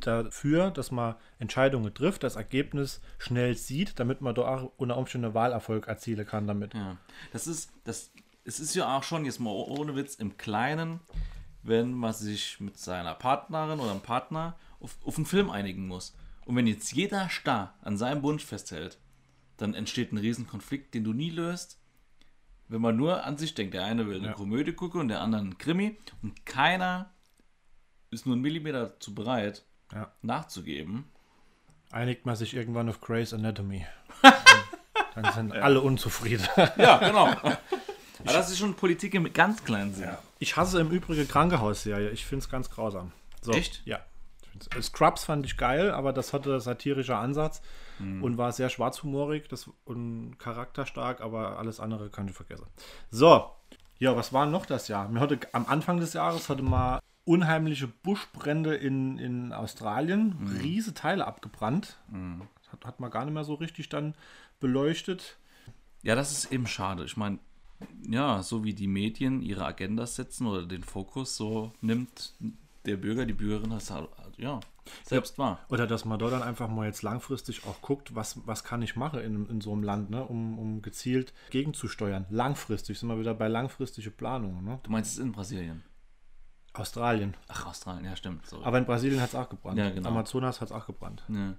dafür, 0.00 0.70
dass 0.70 0.90
man 0.90 1.16
Entscheidungen 1.38 1.92
trifft, 1.92 2.22
das 2.22 2.36
Ergebnis 2.36 3.00
schnell 3.18 3.56
sieht, 3.56 3.98
damit 3.98 4.20
man 4.20 4.34
da 4.34 4.42
auch 4.42 4.72
unter 4.76 4.96
Umständen 4.96 5.34
Wahlerfolg 5.34 5.88
erzielen 5.88 6.26
kann 6.26 6.46
damit. 6.46 6.72
Ja, 6.72 6.96
das 7.32 7.46
ist, 7.46 7.70
das, 7.84 8.12
es 8.44 8.60
ist 8.60 8.74
ja 8.74 8.96
auch 8.96 9.02
schon, 9.02 9.24
jetzt 9.24 9.40
mal 9.40 9.50
ohne 9.50 9.94
Witz, 9.96 10.14
im 10.14 10.38
Kleinen, 10.38 11.00
wenn 11.62 11.92
man 11.92 12.12
sich 12.12 12.60
mit 12.60 12.78
seiner 12.78 13.14
Partnerin 13.14 13.80
oder 13.80 13.90
einem 13.90 14.00
Partner 14.00 14.56
auf, 14.80 14.96
auf 15.04 15.16
einen 15.16 15.26
Film 15.26 15.50
einigen 15.50 15.86
muss. 15.86 16.14
Und 16.44 16.56
wenn 16.56 16.66
jetzt 16.66 16.92
jeder 16.92 17.28
starr 17.28 17.74
an 17.82 17.96
seinem 17.96 18.22
Wunsch 18.22 18.44
festhält, 18.44 18.98
dann 19.56 19.74
entsteht 19.74 20.12
ein 20.12 20.18
Riesenkonflikt, 20.18 20.94
den 20.94 21.04
du 21.04 21.12
nie 21.12 21.30
löst, 21.30 21.78
wenn 22.68 22.80
man 22.80 22.96
nur 22.96 23.24
an 23.24 23.36
sich 23.36 23.54
denkt. 23.54 23.74
Der 23.74 23.84
eine 23.84 24.06
will 24.06 24.18
eine 24.18 24.28
Ja. 24.28 24.32
Komödie 24.32 24.72
gucken 24.72 25.00
und 25.00 25.08
der 25.08 25.20
andere 25.20 25.40
einen 25.42 25.58
Krimi 25.58 25.96
und 26.22 26.44
keiner 26.46 27.10
ist 28.10 28.26
nur 28.26 28.34
einen 28.34 28.42
Millimeter 28.42 28.98
zu 29.00 29.14
bereit, 29.14 29.64
Ja. 29.92 30.10
nachzugeben. 30.22 31.04
Einigt 31.90 32.26
man 32.26 32.36
sich 32.36 32.54
irgendwann 32.54 32.88
auf 32.88 33.00
Grey's 33.00 33.32
Anatomy. 33.32 33.86
Dann 35.14 35.32
sind 35.32 35.52
alle 35.52 35.80
unzufrieden. 35.80 36.46
Ja, 36.76 36.98
genau. 36.98 37.26
Aber 38.26 38.32
das 38.32 38.50
ist 38.50 38.58
schon 38.58 38.74
Politik 38.74 39.14
im 39.14 39.32
ganz 39.32 39.62
kleinen 39.64 39.94
Sinn. 39.94 40.08
Ich 40.38 40.56
hasse 40.56 40.80
im 40.80 40.90
Übrigen 40.90 41.28
Krankenhausserie. 41.28 42.10
Ich 42.10 42.24
finde 42.24 42.42
es 42.44 42.48
ganz 42.50 42.70
grausam. 42.70 43.12
So, 43.42 43.52
Echt? 43.52 43.82
Ja. 43.84 44.00
Scrubs 44.80 45.24
fand 45.24 45.44
ich 45.46 45.56
geil, 45.56 45.90
aber 45.90 46.12
das 46.12 46.32
hatte 46.32 46.60
satirischer 46.60 47.18
Ansatz 47.18 47.62
Hm. 47.98 48.22
und 48.24 48.38
war 48.38 48.50
sehr 48.52 48.70
schwarzhumorig 48.70 49.46
das, 49.48 49.70
und 49.84 50.36
charakterstark, 50.38 51.20
aber 51.20 51.58
alles 51.58 51.78
andere 51.78 52.10
kann 52.10 52.26
ich 52.26 52.34
vergessen. 52.34 52.66
So, 53.10 53.50
ja, 53.98 54.16
was 54.16 54.32
war 54.32 54.46
noch 54.46 54.66
das 54.66 54.88
Jahr? 54.88 55.08
Mir 55.08 55.20
hatte, 55.20 55.38
am 55.52 55.66
Anfang 55.66 56.00
des 56.00 56.12
Jahres 56.12 56.48
hatte 56.48 56.62
mal 56.64 56.98
unheimliche 57.24 57.86
Buschbrände 57.86 58.74
in, 58.74 59.18
in 59.18 59.52
Australien, 59.52 60.36
Hm. 60.40 60.58
riese 60.60 60.92
Teile 60.94 61.26
abgebrannt. 61.26 61.98
Hat, 62.72 62.84
hat 62.84 62.98
man 63.00 63.10
gar 63.12 63.24
nicht 63.24 63.34
mehr 63.34 63.44
so 63.44 63.54
richtig 63.54 63.88
dann 63.88 64.14
beleuchtet. 64.60 65.36
Ja, 66.02 66.14
das 66.16 66.32
ist 66.32 66.52
eben 66.52 66.66
schade. 66.66 67.04
Ich 67.04 67.16
meine, 67.16 67.38
ja, 68.08 68.42
so 68.42 68.64
wie 68.64 68.74
die 68.74 68.86
Medien 68.88 69.40
ihre 69.40 69.64
Agendas 69.64 70.16
setzen 70.16 70.46
oder 70.46 70.66
den 70.66 70.82
Fokus, 70.82 71.36
so 71.36 71.72
nimmt 71.80 72.34
der 72.86 72.96
Bürger, 72.96 73.24
die 73.24 73.32
Bürgerin 73.32 73.70
das 73.70 73.90
halt, 73.90 74.08
ja, 74.38 74.60
selbst 75.04 75.38
wahr. 75.38 75.60
Oder 75.68 75.86
dass 75.86 76.04
man 76.04 76.18
da 76.18 76.28
dann 76.30 76.42
einfach 76.42 76.68
mal 76.68 76.86
jetzt 76.86 77.02
langfristig 77.02 77.66
auch 77.66 77.80
guckt, 77.80 78.14
was, 78.14 78.46
was 78.46 78.64
kann 78.64 78.82
ich 78.82 78.96
machen 78.96 79.20
in, 79.20 79.46
in 79.48 79.60
so 79.60 79.72
einem 79.72 79.82
Land, 79.82 80.10
ne, 80.10 80.24
um, 80.24 80.58
um 80.58 80.82
gezielt 80.82 81.32
gegenzusteuern. 81.50 82.26
Langfristig 82.30 82.98
sind 82.98 83.08
wir 83.08 83.18
wieder 83.18 83.34
bei 83.34 83.48
langfristige 83.48 84.10
Planungen. 84.10 84.64
Ne? 84.64 84.80
Du 84.82 84.90
meinst 84.90 85.12
es 85.12 85.18
in 85.18 85.32
Brasilien? 85.32 85.82
Australien. 86.72 87.36
Ach, 87.48 87.66
Australien, 87.66 88.04
ja, 88.04 88.16
stimmt. 88.16 88.46
Sorry. 88.46 88.64
Aber 88.64 88.78
in 88.78 88.84
Brasilien 88.84 89.20
hat 89.20 89.28
es 89.28 89.34
auch 89.34 89.48
gebrannt. 89.48 89.78
Ja, 89.78 89.90
genau. 89.90 90.08
Amazonas 90.08 90.60
hat 90.60 90.68
es 90.68 90.74
auch 90.74 90.86
gebrannt. 90.86 91.24
ja. 91.28 91.54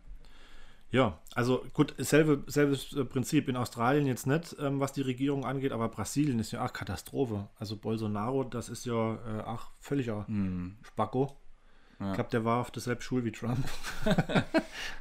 Ja, 0.91 1.19
also 1.33 1.65
gut, 1.73 1.93
selbe, 1.97 2.43
selbes 2.47 2.93
äh, 2.93 3.03
Prinzip. 3.03 3.49
In 3.49 3.57
Australien 3.57 4.05
jetzt 4.05 4.27
nicht, 4.27 4.55
ähm, 4.59 4.79
was 4.79 4.93
die 4.93 5.01
Regierung 5.01 5.43
angeht, 5.43 5.73
aber 5.73 5.89
Brasilien 5.89 6.39
ist 6.39 6.51
ja 6.51 6.63
auch 6.65 6.71
Katastrophe. 6.71 7.49
Also 7.57 7.75
Bolsonaro, 7.75 8.45
das 8.45 8.69
ist 8.69 8.85
ja 8.85 9.15
äh, 9.15 9.41
auch 9.41 9.71
völliger 9.79 10.25
Spacko. 10.83 11.35
Ich 11.99 12.13
glaube, 12.13 12.29
der 12.29 12.43
war 12.43 12.59
auf 12.59 12.71
derselben 12.71 13.01
Schule 13.01 13.23
wie 13.23 13.31
Trump. 13.31 13.67
ja, 14.05 14.43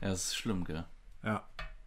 das 0.00 0.26
ist 0.26 0.36
schlimm, 0.36 0.64
gell? 0.64 0.84
ja, 1.24 1.44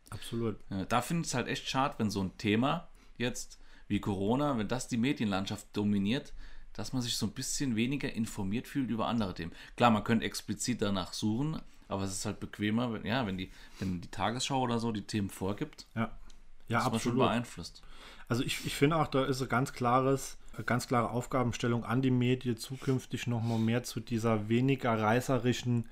absolut. 0.09 0.57
Ja, 0.69 0.85
da 0.85 1.01
finde 1.01 1.21
ich 1.21 1.27
es 1.27 1.33
halt 1.33 1.47
echt 1.47 1.69
schade, 1.69 1.95
wenn 1.97 2.09
so 2.11 2.21
ein 2.21 2.37
Thema 2.37 2.87
jetzt 3.17 3.59
wie 3.87 3.99
Corona, 4.01 4.57
wenn 4.57 4.67
das 4.67 4.87
die 4.87 4.97
Medienlandschaft 4.97 5.67
dominiert, 5.73 6.33
dass 6.73 6.93
man 6.93 7.01
sich 7.01 7.15
so 7.17 7.25
ein 7.25 7.31
bisschen 7.31 7.75
weniger 7.75 8.11
informiert 8.13 8.67
fühlt 8.67 8.89
über 8.89 9.07
andere 9.07 9.33
Themen. 9.33 9.51
Klar, 9.77 9.91
man 9.91 10.03
könnte 10.03 10.25
explizit 10.25 10.81
danach 10.81 11.13
suchen, 11.13 11.61
aber 11.87 12.03
es 12.03 12.11
ist 12.11 12.25
halt 12.25 12.39
bequemer, 12.39 12.93
wenn, 12.93 13.05
ja, 13.05 13.25
wenn 13.25 13.37
die, 13.37 13.49
wenn 13.79 14.01
die 14.01 14.09
Tagesschau 14.11 14.61
oder 14.61 14.79
so 14.79 14.91
die 14.91 15.01
Themen 15.03 15.29
vorgibt, 15.29 15.87
Ja, 15.95 16.11
ja 16.67 16.79
ist 16.79 16.83
man 16.83 16.99
schon 16.99 17.13
absolut. 17.13 17.19
beeinflusst. 17.19 17.81
Also 18.27 18.43
ich, 18.43 18.65
ich 18.65 18.75
finde 18.75 18.97
auch, 18.97 19.07
da 19.07 19.23
ist 19.25 19.39
eine 19.39 19.47
ganz 19.47 19.71
klares, 19.73 20.37
ganz 20.65 20.87
klare 20.87 21.11
Aufgabenstellung 21.11 21.83
an 21.83 22.01
die 22.01 22.11
Medien, 22.11 22.57
zukünftig 22.57 23.27
noch 23.27 23.41
mal 23.41 23.59
mehr 23.59 23.83
zu 23.83 23.99
dieser 23.99 24.49
weniger 24.49 24.99
reißerischen 24.99 25.85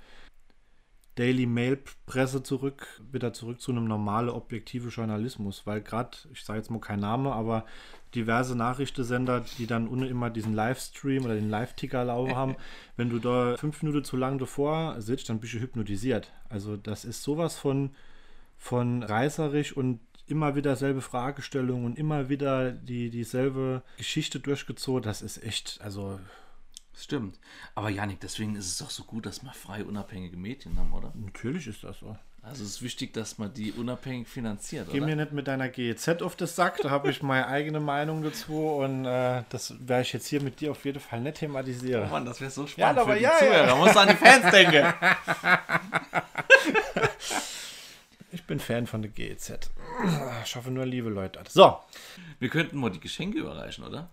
Daily 1.15 1.45
Mail 1.45 1.79
Presse 2.05 2.43
zurück, 2.43 3.01
wieder 3.11 3.31
zurück 3.31 3.61
zu 3.61 3.71
einem 3.71 3.85
normalen, 3.85 4.29
objektiven 4.29 4.89
Journalismus, 4.89 5.65
weil 5.65 5.81
gerade, 5.81 6.17
ich 6.33 6.43
sage 6.43 6.59
jetzt 6.59 6.69
mal 6.69 6.81
kein 6.81 6.99
Name, 6.99 7.31
aber 7.31 7.65
diverse 8.13 8.55
Nachrichtensender, 8.55 9.45
die 9.57 9.65
dann 9.65 9.87
ohne 9.87 10.07
immer 10.07 10.29
diesen 10.29 10.53
Livestream 10.53 11.23
oder 11.23 11.35
den 11.35 11.49
Live-Ticker 11.49 12.03
laufen 12.03 12.35
haben, 12.35 12.55
wenn 12.97 13.09
du 13.09 13.19
da 13.19 13.55
fünf 13.57 13.81
Minuten 13.81 14.03
zu 14.03 14.17
lang 14.17 14.39
davor 14.39 15.01
sitzt, 15.01 15.29
dann 15.29 15.39
bist 15.39 15.53
du 15.53 15.59
hypnotisiert. 15.59 16.33
Also 16.49 16.75
das 16.75 17.05
ist 17.05 17.23
sowas 17.23 17.57
von, 17.57 17.91
von 18.57 19.01
reißerisch 19.01 19.75
und 19.75 19.99
immer 20.27 20.55
wieder 20.55 20.75
selbe 20.75 21.01
Fragestellung 21.01 21.85
und 21.85 21.97
immer 21.97 22.29
wieder 22.29 22.71
die, 22.71 23.09
dieselbe 23.09 23.83
Geschichte 23.97 24.39
durchgezogen. 24.39 25.03
Das 25.03 25.21
ist 25.21 25.43
echt, 25.43 25.79
also 25.83 26.19
stimmt. 26.97 27.39
Aber 27.75 27.89
Janik, 27.89 28.19
deswegen 28.21 28.55
ist 28.55 28.67
es 28.67 28.77
doch 28.77 28.89
so 28.89 29.03
gut, 29.03 29.25
dass 29.25 29.43
wir 29.43 29.51
frei 29.53 29.83
unabhängige 29.83 30.37
Medien 30.37 30.77
haben, 30.77 30.93
oder? 30.93 31.13
natürlich 31.15 31.67
ist 31.67 31.83
das 31.83 31.99
so. 31.99 32.15
Also 32.47 32.63
es 32.63 32.69
ist 32.71 32.81
wichtig, 32.83 33.11
dass 33.11 33.39
man 33.39 33.51
die 33.51 33.71
unabhängig 33.71 34.27
finanziert, 34.27 34.87
Geh 34.91 34.97
oder? 34.97 35.07
mir 35.07 35.15
nicht 35.15 35.31
mit 35.31 35.47
deiner 35.47 35.67
GEZ 35.67 36.21
auf 36.21 36.35
das 36.35 36.55
Sack, 36.55 36.77
da 36.79 36.91
habe 36.91 37.09
ich 37.09 37.23
meine 37.23 37.47
eigene 37.47 37.79
Meinung 37.79 38.21
dazu 38.21 38.67
und 38.67 39.03
äh, 39.05 39.41
das 39.49 39.73
werde 39.79 40.03
ich 40.03 40.13
jetzt 40.13 40.27
hier 40.27 40.43
mit 40.43 40.61
dir 40.61 40.69
auf 40.69 40.85
jeden 40.85 40.99
Fall 40.99 41.21
nicht 41.21 41.37
thematisieren. 41.37 42.07
Mann, 42.11 42.23
das 42.23 42.39
wäre 42.39 42.51
so 42.51 42.67
spannend 42.67 42.97
Ja, 42.97 43.01
aber 43.01 43.13
für 43.13 43.17
die 43.17 43.23
ja, 43.23 43.31
ja. 43.31 43.39
Zuhörer. 43.39 43.75
Man 43.75 43.79
muss 43.79 43.97
an 43.97 44.09
die 44.09 44.15
Fans 44.15 44.51
denken. 44.51 44.93
Ich 48.45 48.47
bin 48.47 48.59
Fan 48.59 48.85
von 48.85 49.01
der 49.01 49.09
GEZ. 49.09 49.71
Ich 50.45 50.55
hoffe 50.55 50.69
nur 50.69 50.85
liebe 50.85 51.09
Leute. 51.09 51.39
So, 51.49 51.79
Wir 52.37 52.49
könnten 52.49 52.77
mal 52.77 52.91
die 52.91 52.99
Geschenke 52.99 53.39
überreichen, 53.39 53.83
oder? 53.83 54.11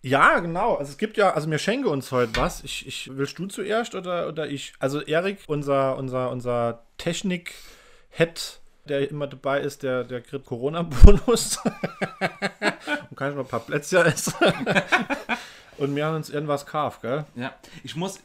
Ja, 0.00 0.38
genau. 0.38 0.76
Also 0.76 0.92
es 0.92 0.96
gibt 0.96 1.18
ja, 1.18 1.34
also 1.34 1.46
mir 1.46 1.58
schenke 1.58 1.90
uns 1.90 2.10
heute 2.10 2.34
was. 2.36 2.64
Ich, 2.64 2.86
ich 2.86 3.10
willst 3.12 3.38
du 3.38 3.44
zuerst 3.48 3.94
oder, 3.94 4.28
oder 4.28 4.48
ich? 4.48 4.72
Also 4.78 5.02
Erik, 5.02 5.40
unser, 5.46 5.98
unser, 5.98 6.30
unser 6.30 6.84
Technik-Head, 6.96 8.60
der 8.86 9.10
immer 9.10 9.26
dabei 9.26 9.60
ist, 9.60 9.82
der, 9.82 10.04
der 10.04 10.22
kriegt 10.22 10.46
Corona-Bonus. 10.46 11.58
Und 13.10 13.16
kann 13.16 13.28
ich 13.28 13.36
noch 13.36 13.44
ein 13.44 13.46
paar 13.46 13.60
Plätzchen 13.60 14.06
essen. 14.06 14.32
Und 15.76 15.94
wir 15.94 16.06
haben 16.06 16.16
uns 16.16 16.30
irgendwas 16.30 16.64
gekauft, 16.64 17.02
gell? 17.02 17.26
Ja, 17.34 17.54
ich 17.84 17.94
muss, 17.94 18.20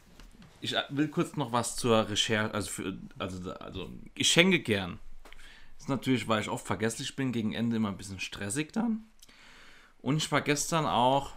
ich 0.61 0.77
will 0.87 1.09
kurz 1.09 1.35
noch 1.35 1.51
was 1.51 1.75
zur 1.75 2.07
Recherche, 2.07 2.53
also, 2.53 2.69
für, 2.69 2.97
also, 3.19 3.51
also 3.51 3.89
ich 4.15 4.31
schenke 4.31 4.61
gern. 4.61 4.97
Das 5.81 5.85
ist 5.85 5.89
natürlich, 5.89 6.27
weil 6.27 6.41
ich 6.41 6.47
oft 6.49 6.67
vergesslich 6.67 7.15
bin, 7.15 7.31
gegen 7.31 7.53
Ende 7.53 7.77
immer 7.77 7.87
ein 7.89 7.97
bisschen 7.97 8.19
stressig 8.19 8.71
dann. 8.71 9.03
Und 9.99 10.17
ich 10.17 10.31
war 10.31 10.41
gestern 10.41 10.85
auch 10.85 11.31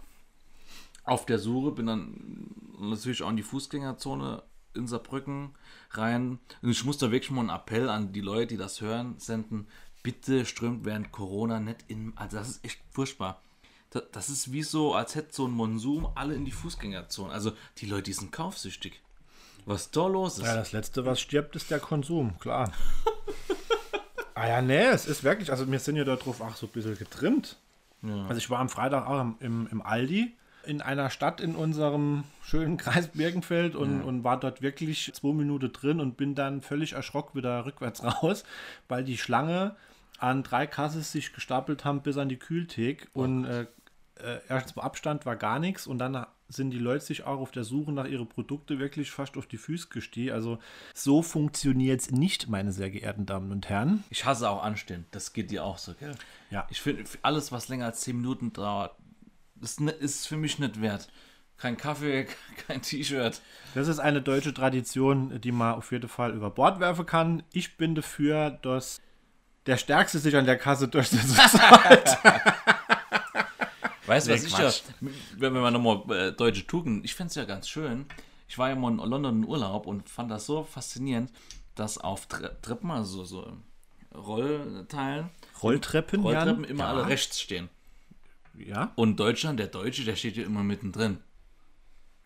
auf 1.03 1.25
der 1.25 1.39
Suche, 1.39 1.71
bin 1.71 1.87
dann 1.87 2.51
natürlich 2.79 3.23
auch 3.23 3.31
in 3.31 3.37
die 3.37 3.41
Fußgängerzone 3.43 4.43
in 4.75 4.85
Saarbrücken 4.85 5.55
rein. 5.89 6.37
Und 6.61 6.69
ich 6.69 6.85
muss 6.85 6.99
da 6.99 7.09
wirklich 7.09 7.31
mal 7.31 7.41
einen 7.41 7.49
Appell 7.49 7.89
an 7.89 8.13
die 8.13 8.21
Leute, 8.21 8.49
die 8.53 8.57
das 8.57 8.81
hören, 8.81 9.15
senden. 9.17 9.65
Bitte 10.03 10.45
strömt 10.45 10.85
während 10.85 11.11
Corona 11.11 11.59
nicht 11.59 11.83
in, 11.87 12.13
also 12.15 12.37
das 12.37 12.47
ist 12.49 12.63
echt 12.65 12.79
furchtbar. 12.91 13.41
da- 13.89 14.01
das 14.11 14.29
ist 14.29 14.51
wie 14.51 14.61
so, 14.61 14.93
als 14.93 15.15
hätte 15.15 15.33
so 15.33 15.47
ein 15.47 15.51
Monsum 15.53 16.07
alle 16.13 16.35
in 16.35 16.45
die 16.45 16.51
Fußgängerzone. 16.51 17.33
Also 17.33 17.51
die 17.79 17.87
Leute, 17.87 18.03
die 18.03 18.13
sind 18.13 18.31
kaufsüchtig. 18.31 19.01
Was 19.65 19.89
da 19.89 20.05
los 20.05 20.37
ist. 20.37 20.45
Ja, 20.45 20.55
das 20.55 20.71
Letzte, 20.71 21.03
was 21.03 21.19
stirbt, 21.19 21.55
ist 21.55 21.71
der 21.71 21.79
Konsum, 21.79 22.37
klar. 22.37 22.71
ah 24.35 24.47
ja, 24.47 24.61
nee, 24.61 24.85
es 24.85 25.07
ist 25.07 25.23
wirklich, 25.23 25.49
also 25.51 25.69
wir 25.71 25.79
sind 25.79 25.95
ja 25.95 26.03
darauf 26.03 26.41
auch 26.41 26.55
so 26.55 26.67
ein 26.67 26.71
bisschen 26.71 26.97
getrimmt. 26.97 27.57
Also 28.27 28.37
ich 28.37 28.49
war 28.49 28.59
am 28.59 28.69
Freitag 28.69 29.07
auch 29.07 29.19
im, 29.39 29.67
im, 29.71 29.81
Aldi 29.81 30.31
in 30.63 30.81
einer 30.81 31.09
Stadt 31.09 31.41
in 31.41 31.55
unserem 31.55 32.23
schönen 32.43 32.77
Kreis 32.77 33.07
Birkenfeld 33.09 33.75
und, 33.75 34.03
und 34.03 34.23
war 34.23 34.39
dort 34.39 34.61
wirklich 34.61 35.11
zwei 35.13 35.33
Minuten 35.33 35.71
drin 35.71 35.99
und 35.99 36.17
bin 36.17 36.35
dann 36.35 36.61
völlig 36.61 36.93
erschrocken 36.93 37.35
wieder 37.35 37.65
rückwärts 37.65 38.03
raus, 38.23 38.43
weil 38.87 39.03
die 39.03 39.17
Schlange 39.17 39.75
an 40.19 40.43
drei 40.43 40.67
Kasses 40.67 41.11
sich 41.11 41.33
gestapelt 41.33 41.83
haben 41.83 42.01
bis 42.01 42.17
an 42.17 42.29
die 42.29 42.37
Kühlthek 42.37 43.09
und 43.13 43.45
äh, 43.45 43.65
äh, 44.15 44.39
erstens 44.47 44.77
Abstand 44.77 45.25
war 45.25 45.35
gar 45.35 45.59
nichts 45.59 45.87
und 45.87 45.97
dann 45.97 46.25
sind 46.47 46.69
die 46.71 46.77
Leute 46.79 47.03
sich 47.03 47.23
auch 47.23 47.39
auf 47.39 47.51
der 47.51 47.63
Suche 47.63 47.91
nach 47.91 48.05
ihre 48.05 48.25
Produkte 48.25 48.77
wirklich 48.79 49.09
fast 49.11 49.35
auf 49.37 49.47
die 49.47 49.57
Füße 49.57 49.87
gestiegen. 49.89 50.31
Also 50.31 50.59
so 50.93 51.21
funktioniert 51.23 52.01
es 52.01 52.11
nicht, 52.11 52.47
meine 52.49 52.71
sehr 52.71 52.89
geehrten 52.91 53.25
Damen 53.25 53.51
und 53.51 53.67
Herren. 53.69 54.03
Ich 54.09 54.25
hasse 54.25 54.49
auch 54.49 54.63
Anstehen. 54.63 55.05
Das 55.11 55.33
geht 55.33 55.49
dir 55.51 55.63
auch 55.63 55.77
so, 55.79 55.93
gell? 55.95 56.15
Ja. 56.51 56.67
Ich 56.69 56.81
finde, 56.81 57.03
alles, 57.23 57.51
was 57.51 57.67
länger 57.67 57.85
als 57.85 58.01
10 58.01 58.17
Minuten 58.17 58.53
dauert, 58.53 58.95
ist, 59.61 59.79
ne- 59.81 59.91
ist 59.91 60.27
für 60.27 60.37
mich 60.37 60.59
nicht 60.59 60.81
wert. 60.81 61.09
Kein 61.57 61.77
Kaffee, 61.77 62.27
kein 62.67 62.81
T-Shirt. 62.81 63.41
Das 63.73 63.87
ist 63.87 63.99
eine 63.99 64.21
deutsche 64.21 64.53
Tradition, 64.53 65.41
die 65.41 65.51
man 65.51 65.75
auf 65.75 65.91
jeden 65.91 66.09
Fall 66.09 66.33
über 66.35 66.51
Bord 66.51 66.79
werfen 66.79 67.05
kann. 67.05 67.43
Ich 67.53 67.77
bin 67.77 67.95
dafür, 67.95 68.51
dass 68.51 69.01
der 69.65 69.77
Stärkste 69.77 70.19
sich 70.19 70.35
an 70.35 70.45
der 70.45 70.57
Kasse 70.59 70.87
durchsetzen 70.87 71.27
soll. 71.51 71.59
Weißt 74.07 74.27
du, 74.27 74.33
was 74.33 74.41
Nee, 74.41 74.47
ich 74.47 74.53
ja, 74.53 74.59
Quatsch. 74.59 74.81
wenn 75.37 75.53
wir 75.53 75.61
mal 75.61 75.71
nochmal 75.71 76.03
äh, 76.11 76.31
deutsche 76.31 76.65
Tugend, 76.67 77.03
ich 77.05 77.15
fände 77.15 77.29
es 77.29 77.35
ja 77.35 77.45
ganz 77.45 77.67
schön. 77.67 78.05
Ich 78.47 78.57
war 78.57 78.69
ja 78.69 78.75
mal 78.75 78.91
in 78.91 78.97
London 78.97 79.43
in 79.43 79.45
Urlaub 79.47 79.87
und 79.87 80.09
fand 80.09 80.29
das 80.29 80.45
so 80.45 80.63
faszinierend, 80.63 81.31
dass 81.73 81.97
auf 81.97 82.27
Tre 82.27 82.55
Treppen, 82.61 82.91
also 82.91 83.23
so 83.25 83.57
Rollteilen, 84.13 85.29
Rolltreppen, 85.61 86.21
Rolltreppen 86.21 86.63
Jan? 86.63 86.71
immer 86.71 86.83
ja. 86.83 86.89
alle 86.91 87.07
rechts 87.07 87.39
stehen. 87.41 87.69
Ja? 88.57 88.91
Und 88.95 89.19
Deutschland, 89.19 89.59
der 89.59 89.67
Deutsche, 89.67 90.03
der 90.05 90.15
steht 90.15 90.37
ja 90.37 90.45
immer 90.45 90.63
mittendrin. 90.63 91.19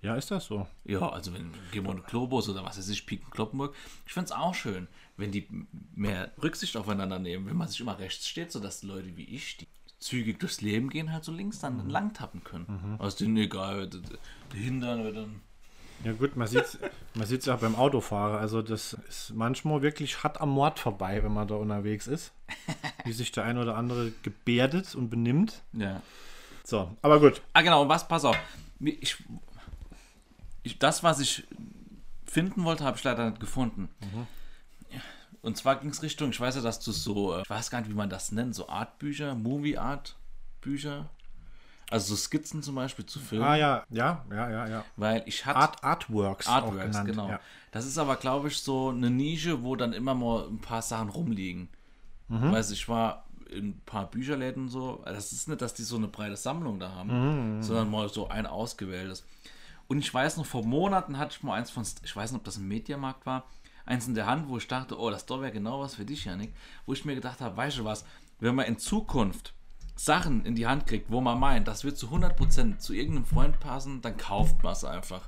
ja, 0.02 0.16
ist 0.16 0.30
das 0.30 0.46
so? 0.46 0.68
Ja, 0.86 1.10
also 1.10 1.34
wenn 1.34 1.52
in 1.72 2.04
Globus 2.04 2.50
oder 2.50 2.64
was 2.64 2.78
weiß 2.78 2.90
ich, 2.90 3.06
Piken 3.06 3.32
Kloppenburg. 3.32 3.76
Ich 4.06 4.14
find's 4.14 4.32
auch 4.32 4.54
schön, 4.54 4.88
wenn 5.18 5.32
die 5.32 5.48
mehr 5.96 6.32
Rücksicht 6.42 6.78
aufeinander 6.78 7.18
nehmen, 7.20 7.48
wenn 7.48 7.58
man 7.58 7.68
sich 7.68 7.80
immer 7.80 7.98
rechts 7.98 8.28
steht, 8.28 8.52
sodass 8.52 8.84
Leute 8.84 9.18
wie 9.18 9.24
ich, 9.24 9.58
die 9.58 9.68
zügig 10.00 10.39
durchs 10.39 10.62
Leben 10.62 10.89
gehen, 10.89 11.12
halt 11.12 11.24
so 11.26 11.32
links 11.32 11.60
dann 11.60 11.84
Mhm. 11.86 11.89
lang 11.89 12.14
tappen 12.14 12.43
können. 12.43 12.95
Also 13.00 13.18
denen 13.18 13.38
egal, 13.38 13.89
hindern 14.54 15.02
oder 15.02 15.12
dann. 15.12 15.41
Ja 16.06 16.14
gut, 16.14 16.38
man 16.38 16.47
sieht 16.47 16.62
es 16.64 16.80
man 17.14 17.28
sieht's 17.28 17.45
ja 17.45 17.56
auch 17.56 17.60
beim 17.60 17.76
Autofahrer. 17.76 18.39
Also 18.39 18.62
das 18.62 18.93
ist 19.10 19.34
manchmal 19.36 19.82
wirklich 19.82 20.24
hart 20.24 20.39
am 20.39 20.50
Mord 20.52 20.80
vorbei, 20.80 21.22
wenn 21.24 21.34
man 21.34 21.47
da 21.50 21.56
unterwegs 21.56 22.08
ist. 22.08 22.32
Wie 23.04 23.12
sich 23.12 23.32
der 23.34 23.43
ein 23.43 23.58
oder 23.58 23.76
andere 23.76 24.14
gebärdet 24.24 24.95
und 24.95 25.10
benimmt. 25.10 25.62
Ja. 25.74 26.02
So, 26.64 26.95
aber 27.02 27.20
gut. 27.20 27.41
Ah, 27.52 27.62
genau, 27.64 27.82
und 27.82 27.89
was, 27.89 28.08
pass 28.08 28.24
auf. 28.24 28.38
Ich, 28.80 29.18
ich, 30.64 30.80
das, 30.80 31.04
was 31.04 31.20
ich 31.20 31.43
finden 32.26 32.64
wollte, 32.64 32.86
habe 32.86 32.95
ich 32.97 33.04
leider 33.04 33.30
nicht 33.30 33.41
gefunden. 33.41 33.89
Und 35.42 35.58
zwar 35.58 35.78
ging 35.78 35.90
es 35.90 36.02
Richtung, 36.02 36.32
ich 36.32 36.40
weiß 36.40 36.56
ja, 36.56 36.62
dass 36.62 36.80
du 36.80 36.92
so, 36.92 37.36
äh, 37.36 37.42
ich 37.42 37.50
weiß 37.50 37.70
gar 37.70 37.80
nicht, 37.80 37.90
wie 37.90 37.96
man 37.96 38.10
das 38.10 38.32
nennt, 38.32 38.56
so 38.56 38.68
Artbücher, 38.68 39.36
Movie-Art-Bücher. 39.36 41.10
Also 41.92 42.14
so 42.14 42.22
Skizzen 42.22 42.62
zum 42.62 42.76
Beispiel 42.76 43.06
zu 43.06 43.20
Filmen. 43.20 43.46
Ah 43.46 43.56
ja, 43.56 43.84
ja, 43.90 44.24
ja, 44.30 44.50
ja, 44.50 44.68
ja. 44.68 44.86
Weil 44.96 45.24
ich 45.26 45.46
hatte 45.46 45.58
Art, 45.58 45.84
Artworks, 45.84 46.48
auch 46.48 46.54
Artworks, 46.54 46.86
genannt. 46.86 47.10
genau. 47.10 47.30
Ja. 47.30 47.40
Das 47.72 47.86
ist 47.86 47.98
aber, 47.98 48.16
glaube 48.16 48.50
ich, 48.50 48.60
so 48.60 48.90
eine 48.90 49.10
Nische, 49.10 49.64
wo 49.64 49.76
dann 49.76 49.94
immer 49.94 50.14
mal 50.14 50.48
ein 50.48 50.60
paar 50.60 50.82
Sachen 50.82 51.10
rumliegen. 51.10 51.70
Weiß 52.28 52.70
ich 52.70 52.88
war 52.88 53.26
in 53.50 53.70
ein 53.70 53.82
paar 53.88 54.06
Bücherläden 54.06 54.70
so. 54.70 55.02
Das 55.06 55.32
ist 55.32 55.48
nicht, 55.48 55.62
dass 55.62 55.74
die 55.74 55.82
so 55.82 55.96
eine 55.96 56.08
breite 56.08 56.36
Sammlung 56.36 56.80
da 56.80 56.92
haben, 56.92 57.64
sondern 57.64 57.90
mal 57.90 58.08
so 58.08 58.28
ein 58.28 58.46
ausgewähltes. 58.46 59.26
Und 59.88 59.98
ich 59.98 60.14
weiß 60.14 60.38
noch, 60.38 60.46
vor 60.46 60.64
Monaten 60.64 61.18
hatte 61.18 61.36
ich 61.36 61.42
mal 61.44 61.56
eins 61.56 61.72
von, 61.72 61.84
ich 62.04 62.16
weiß 62.16 62.32
nicht, 62.32 62.38
ob 62.38 62.46
das 62.46 62.58
ein 62.58 62.68
Mediamarkt 62.68 63.26
war, 63.26 63.46
eins 63.90 64.08
in 64.08 64.16
der 64.16 64.28
Hand, 64.28 64.48
wo 64.48 64.58
ich 64.58 64.68
dachte, 64.68 64.98
oh, 64.98 65.10
das 65.10 65.26
da 65.26 65.42
wäre 65.42 65.52
genau 65.52 65.82
was 65.82 65.96
für 65.96 66.06
dich, 66.06 66.26
Janik. 66.26 66.54
Wo 66.86 66.94
ich 66.94 67.06
mir 67.06 67.16
gedacht 67.16 67.42
habe, 67.42 67.58
weißt 67.58 67.80
du 67.80 67.86
was, 67.86 68.06
wenn 68.40 68.56
man 68.56 68.66
in 68.66 68.78
Zukunft 68.78 69.54
Sachen 69.96 70.46
in 70.46 70.56
die 70.56 70.68
Hand 70.68 70.88
kriegt, 70.88 71.12
wo 71.12 71.20
man 71.20 71.40
meint, 71.40 71.68
das 71.68 71.84
wird 71.84 71.98
zu 71.98 72.08
100% 72.08 72.78
zu 72.78 72.94
irgendeinem 72.94 73.26
Freund 73.26 73.60
passen, 73.60 74.02
dann 74.02 74.16
kauft 74.16 74.64
man 74.64 74.72
es 74.72 74.86
einfach. 74.86 75.28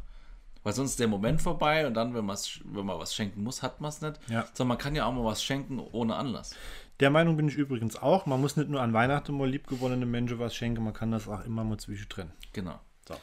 Weil 0.63 0.73
sonst 0.73 0.91
ist 0.91 0.99
der 0.99 1.07
Moment 1.07 1.41
vorbei 1.41 1.87
und 1.87 1.95
dann, 1.95 2.13
wenn, 2.13 2.27
wenn 2.27 2.85
man 2.85 2.99
was 2.99 3.13
schenken 3.13 3.43
muss, 3.43 3.63
hat 3.63 3.81
man 3.81 3.89
es 3.89 4.01
nicht. 4.01 4.19
Ja. 4.29 4.45
Sondern 4.53 4.69
man 4.69 4.77
kann 4.77 4.95
ja 4.95 5.05
auch 5.05 5.11
mal 5.11 5.25
was 5.25 5.43
schenken 5.43 5.79
ohne 5.79 6.15
Anlass. 6.15 6.55
Der 6.99 7.09
Meinung 7.09 7.35
bin 7.35 7.47
ich 7.47 7.55
übrigens 7.55 7.95
auch. 7.95 8.27
Man 8.27 8.39
muss 8.39 8.55
nicht 8.55 8.69
nur 8.69 8.79
an 8.79 8.93
Weihnachten 8.93 9.35
mal 9.35 9.49
liebgewonnene 9.49 10.05
Menschen 10.05 10.37
was 10.37 10.55
schenken, 10.55 10.83
man 10.83 10.93
kann 10.93 11.11
das 11.11 11.27
auch 11.27 11.43
immer 11.45 11.63
mal 11.63 11.79
zwischendrin. 11.79 12.31
Genau. 12.53 12.79
So. 13.07 13.15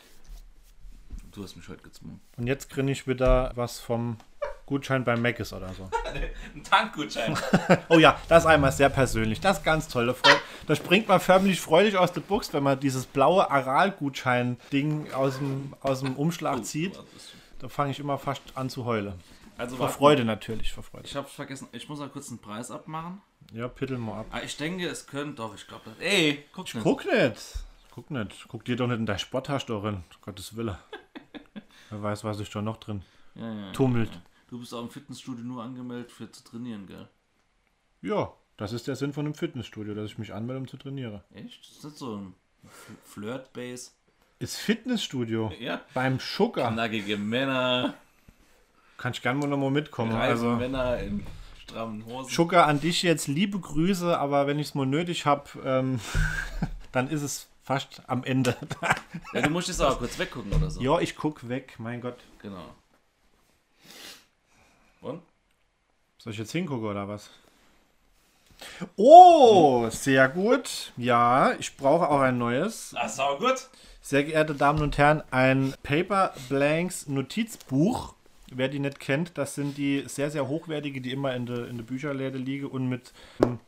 Du 1.30 1.45
hast 1.45 1.55
mich 1.55 1.68
heute 1.68 1.84
gezwungen. 1.84 2.20
Und 2.36 2.49
jetzt 2.49 2.68
kriege 2.68 2.91
ich 2.91 3.07
wieder 3.07 3.53
was 3.55 3.78
vom 3.78 4.18
Gutschein 4.68 5.02
beim 5.02 5.22
Mc's 5.22 5.52
oder 5.54 5.72
so. 5.72 5.88
Ein 6.54 6.62
Tankgutschein. 6.62 7.36
Oh 7.88 7.98
ja, 7.98 8.20
das 8.28 8.44
ist 8.44 8.46
einmal 8.50 8.70
sehr 8.70 8.90
persönlich. 8.90 9.40
Das 9.40 9.58
ist 9.58 9.64
ganz 9.64 9.88
toll. 9.88 10.14
Da 10.66 10.76
springt 10.76 11.08
man 11.08 11.18
förmlich 11.20 11.58
freudig 11.60 11.96
aus 11.96 12.12
der 12.12 12.20
Buchs, 12.20 12.52
wenn 12.52 12.62
man 12.62 12.78
dieses 12.78 13.06
blaue 13.06 13.50
Aral-Gutschein-Ding 13.50 15.12
aus 15.12 15.38
dem, 15.38 15.74
aus 15.80 16.00
dem 16.00 16.16
Umschlag 16.16 16.64
zieht. 16.64 16.98
Da 17.58 17.68
fange 17.68 17.90
ich 17.92 17.98
immer 18.00 18.18
fast 18.18 18.42
an 18.54 18.68
zu 18.70 18.84
heulen. 18.84 19.14
Also 19.56 19.76
Vor 19.76 19.88
Freude 19.88 20.24
natürlich, 20.24 20.72
vor 20.72 20.84
Freude. 20.84 21.06
Ich 21.06 21.16
hab's 21.16 21.32
vergessen. 21.32 21.66
Ich 21.72 21.88
muss 21.88 21.98
mal 21.98 22.08
kurz 22.08 22.28
einen 22.28 22.38
Preis 22.38 22.70
abmachen. 22.70 23.20
Ja, 23.52 23.66
pittel 23.68 23.98
mal 23.98 24.20
ab. 24.20 24.26
Ah, 24.30 24.40
ich 24.44 24.56
denke, 24.56 24.86
es 24.86 25.06
könnte 25.06 25.34
doch. 25.36 25.54
Ich 25.54 25.66
glaube, 25.66 25.82
das. 25.86 25.94
Ey, 25.98 26.44
guck 26.52 26.72
nicht. 26.74 26.84
Guck 26.84 27.04
nicht. 27.06 27.36
Guck 27.90 28.10
nicht. 28.10 28.44
Guck 28.48 28.64
dir 28.64 28.76
doch 28.76 28.86
nicht 28.86 28.98
in 28.98 29.06
dein 29.06 29.18
Sporttasche 29.18 29.66
drin. 29.66 30.04
Gottes 30.20 30.56
Wille. 30.56 30.78
Wer 31.90 32.02
weiß, 32.02 32.22
was 32.24 32.36
sich 32.38 32.50
da 32.50 32.60
noch 32.62 32.76
drin 32.76 33.02
Ja, 33.34 33.52
ja, 33.52 33.72
tummelt. 33.72 34.10
ja. 34.12 34.20
Du 34.49 34.59
bist 34.59 34.72
auch 34.74 34.82
im 34.82 34.90
Fitnessstudio 34.90 35.44
nur 35.44 35.62
angemeldet 35.62 36.11
für 36.11 36.30
zu 36.30 36.42
trainieren, 36.42 36.86
gell? 36.86 37.09
Ja, 38.03 38.32
das 38.57 38.72
ist 38.72 38.86
der 38.88 38.96
Sinn 38.96 39.12
von 39.12 39.26
einem 39.26 39.34
Fitnessstudio, 39.34 39.94
dass 39.94 40.11
ich 40.11 40.18
mich 40.18 40.32
anmelde, 40.32 40.61
um 40.61 40.68
zu 40.68 40.76
trainieren. 40.76 41.20
Echt? 41.34 41.70
Ist 41.70 41.84
das 41.84 41.99
so 41.99 42.16
ein 42.16 42.34
Flirt-Base? 43.05 43.90
Ist 44.38 44.57
Fitnessstudio 44.57 45.53
Ja. 45.59 45.80
beim 45.94 46.18
Sugar. 46.20 46.70
Nackige 46.70 47.16
Männer, 47.16 47.94
Kann 48.96 49.12
ich 49.12 49.22
gerne 49.22 49.38
mal 49.38 49.46
noch 49.49 49.59
mal 49.59 49.70
mitkommen. 49.70 50.12
Also, 50.12 50.57
Männer 50.57 50.99
in 50.99 51.24
strammen 51.62 52.05
Hosen. 52.07 52.30
Sugar 52.30 52.66
an 52.66 52.80
dich 52.80 53.03
jetzt 53.03 53.28
liebe 53.28 53.59
Grüße, 53.61 54.18
aber 54.18 54.46
wenn 54.46 54.59
ich 54.59 54.68
es 54.68 54.74
mal 54.74 54.86
nötig 54.86 55.26
habe, 55.26 55.49
ähm, 55.64 56.01
dann 56.92 57.09
ist 57.09 57.22
es 57.22 57.49
fast 57.62 58.03
am 58.09 58.24
Ende. 58.24 58.57
Ja, 59.34 59.42
du 59.42 59.51
musst 59.51 59.68
jetzt 59.68 59.80
aber 59.80 59.96
kurz 59.96 60.18
weggucken 60.18 60.53
oder 60.53 60.70
so. 60.70 60.80
ja, 60.80 60.99
ich 61.01 61.14
guck 61.16 61.49
weg, 61.49 61.74
mein 61.78 62.01
Gott. 62.01 62.16
Genau. 62.40 62.64
Und? 65.01 65.22
Soll 66.18 66.32
ich 66.32 66.38
jetzt 66.38 66.53
hingucken 66.53 66.86
oder 66.86 67.09
was? 67.09 67.30
Oh, 68.96 69.88
sehr 69.90 70.28
gut. 70.28 70.92
Ja, 70.96 71.53
ich 71.59 71.76
brauche 71.76 72.09
auch 72.09 72.20
ein 72.20 72.38
neues. 72.38 72.90
Das 72.94 73.14
ist 73.14 73.20
auch 73.20 73.38
gut. 73.38 73.68
Sehr 74.01 74.24
geehrte 74.24 74.55
Damen 74.55 74.82
und 74.82 74.99
Herren, 74.99 75.22
ein 75.30 75.74
Paper 75.82 76.34
Blanks 76.49 77.07
Notizbuch. 77.07 78.14
Wer 78.51 78.68
die 78.68 78.78
nicht 78.78 78.99
kennt, 78.99 79.36
das 79.36 79.55
sind 79.55 79.76
die 79.76 80.05
sehr, 80.07 80.30
sehr 80.30 80.49
hochwertige, 80.49 81.03
die 81.03 81.12
immer 81.12 81.34
in 81.34 81.44
der 81.44 81.68
in 81.68 81.76
de 81.76 81.84
Bücherläde 81.84 82.38
liegen 82.38 82.66
und 82.66 82.88
mit 82.88 83.12
ähm, 83.44 83.61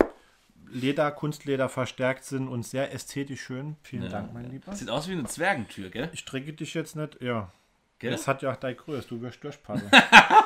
Leder, 0.72 1.10
Kunstleder 1.10 1.68
verstärkt 1.68 2.24
sind 2.24 2.48
und 2.48 2.64
sehr 2.64 2.92
ästhetisch 2.92 3.42
schön. 3.42 3.76
Vielen 3.82 4.08
Dank, 4.08 4.32
mein 4.32 4.50
Lieber. 4.50 4.72
Sieht 4.72 4.88
aus 4.88 5.08
wie 5.08 5.12
eine 5.12 5.24
Zwergentür, 5.24 5.90
gell? 5.90 6.08
Ich 6.12 6.24
trinke 6.24 6.52
dich 6.52 6.74
jetzt 6.74 6.96
nicht, 6.96 7.20
ja. 7.20 7.52
Gell? 8.00 8.10
Das 8.10 8.26
hat 8.26 8.40
ja 8.40 8.50
auch 8.50 8.56
dein 8.56 8.76
Größe, 8.76 9.08
du 9.08 9.20
wirst 9.20 9.44
durchpassen. 9.44 9.90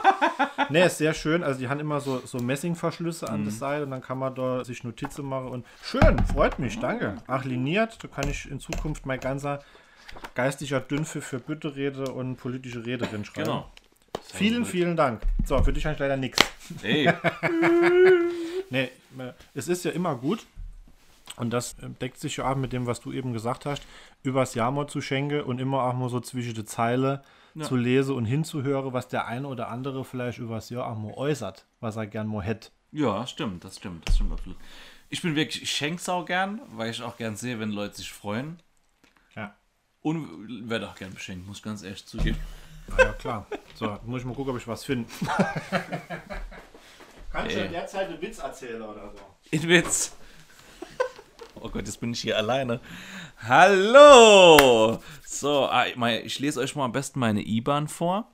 ne, 0.71 0.85
ist 0.85 0.99
sehr 0.99 1.15
schön. 1.15 1.45
Also 1.45 1.61
die 1.61 1.69
haben 1.69 1.79
immer 1.79 2.01
so, 2.01 2.21
so 2.25 2.39
Messingverschlüsse 2.39 3.29
an 3.29 3.45
der 3.45 3.53
Seite 3.53 3.85
und 3.85 3.93
dann 3.93 4.03
kann 4.03 4.19
man 4.19 4.35
da 4.35 4.65
sich 4.65 4.83
Notizen 4.83 5.25
machen 5.25 5.49
und 5.49 5.67
schön, 5.81 6.19
freut 6.27 6.59
mich, 6.59 6.81
danke. 6.81 7.17
Ach, 7.29 7.45
liniert, 7.45 8.03
da 8.03 8.09
kann 8.09 8.29
ich 8.29 8.51
in 8.51 8.59
Zukunft 8.59 9.07
mein 9.07 9.21
ganzer 9.21 9.63
geistiger 10.35 10.81
Dünnpfiff 10.81 11.25
für 11.25 11.39
Bütterede 11.39 12.13
und 12.13 12.37
politische 12.37 12.85
Rede 12.85 13.07
drin 13.07 13.25
schreiben. 13.25 13.47
Genau. 13.47 13.71
Vielen, 14.23 14.65
vielen 14.65 14.97
Dank. 14.97 15.23
So, 15.45 15.63
für 15.63 15.73
dich 15.73 15.85
habe 15.85 15.95
ich 15.95 16.01
leider 16.01 16.17
nichts. 16.17 16.45
Ey, 16.83 17.09
Nee, 18.71 18.91
es 19.55 19.69
ist 19.69 19.85
ja 19.85 19.93
immer 19.93 20.17
gut. 20.17 20.45
Und 21.37 21.51
das 21.53 21.75
äh, 21.75 21.89
deckt 22.01 22.19
sich 22.19 22.39
ja 22.39 22.51
auch 22.51 22.57
mit 22.57 22.73
dem, 22.73 22.87
was 22.87 23.01
du 23.01 23.13
eben 23.13 23.33
gesagt 23.33 23.67
hast, 23.67 23.83
übers 24.23 24.55
Jahr 24.55 24.71
mal 24.71 24.89
zu 24.89 25.01
schenken 25.01 25.43
und 25.43 25.61
immer 25.61 25.85
auch 25.85 25.95
mal 25.95 26.09
so 26.09 26.21
zwischen 26.21 26.55
die 26.55 26.65
Zeile 26.65 27.23
zu 27.61 27.77
lesen 27.77 28.17
und 28.17 28.25
hinzuhören, 28.25 28.93
was 28.93 29.09
der 29.09 29.27
eine 29.27 29.47
oder 29.47 29.69
andere 29.69 30.05
vielleicht 30.05 30.39
übers 30.39 30.71
Jahr 30.71 30.87
auch 30.87 30.97
mal 30.99 31.13
äußert, 31.15 31.67
was 31.81 31.97
er 31.97 32.07
gern 32.07 32.27
mal 32.27 32.43
hätte. 32.43 32.71
ja, 32.93 33.27
stimmt, 33.27 33.65
das 33.65 33.77
stimmt, 33.77 34.09
das 34.09 34.17
stimmt 34.17 34.33
absolut. 34.33 34.57
Ich 35.11 35.23
bin 35.23 35.37
wirklich, 35.37 35.63
ich 35.63 35.71
schenke 35.71 36.13
auch 36.13 36.25
gern, 36.25 36.61
weil 36.73 36.91
ich 36.91 37.03
auch 37.03 37.17
gern 37.17 37.37
sehe, 37.37 37.61
wenn 37.61 37.71
Leute 37.71 37.97
sich 37.97 38.13
freuen. 38.13 38.59
Und 40.05 40.69
werde 40.69 40.87
auch 40.91 40.95
gern 40.97 41.15
beschenkt, 41.15 41.47
muss 41.47 41.57
ich 41.57 41.63
ganz 41.63 41.83
ehrlich 41.83 42.05
zugeben. 42.05 42.39
Ah, 42.95 43.03
ja, 43.03 43.13
klar. 43.15 43.47
So, 43.75 43.99
muss 44.05 44.21
ich 44.21 44.27
mal 44.27 44.35
gucken, 44.35 44.53
ob 44.53 44.61
ich 44.61 44.69
was 44.69 44.85
finde. 44.85 45.09
Kannst 47.33 47.57
du 47.57 47.65
in 47.65 47.73
derzeit 47.73 48.09
einen 48.09 48.21
Witz 48.21 48.39
erzählen 48.39 48.83
oder 48.83 49.11
so? 49.11 49.21
In 49.51 49.67
Witz. 49.67 50.15
Oh 51.65 51.71
Gott, 51.71 51.87
jetzt 51.87 51.99
bin 51.99 52.13
ich 52.13 52.21
hier 52.21 52.37
alleine. 52.37 52.79
Hallo! 53.43 55.03
So, 55.25 55.65
ah, 55.65 55.87
ich 55.87 56.39
lese 56.39 56.61
euch 56.61 56.77
mal 56.77 56.85
am 56.85 56.93
besten 56.93 57.19
meine 57.19 57.41
IBAN 57.41 57.89
vor. 57.89 58.31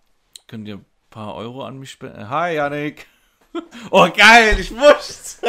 Könnt 0.48 0.66
ihr 0.66 0.78
ein 0.78 0.84
paar 1.10 1.36
Euro 1.36 1.64
an 1.64 1.78
mich 1.78 1.92
spenden? 1.92 2.28
Hi, 2.28 2.56
Yannick. 2.56 3.06
Oh, 3.90 4.08
geil, 4.10 4.58
ich 4.58 4.72
muss. 4.72 5.40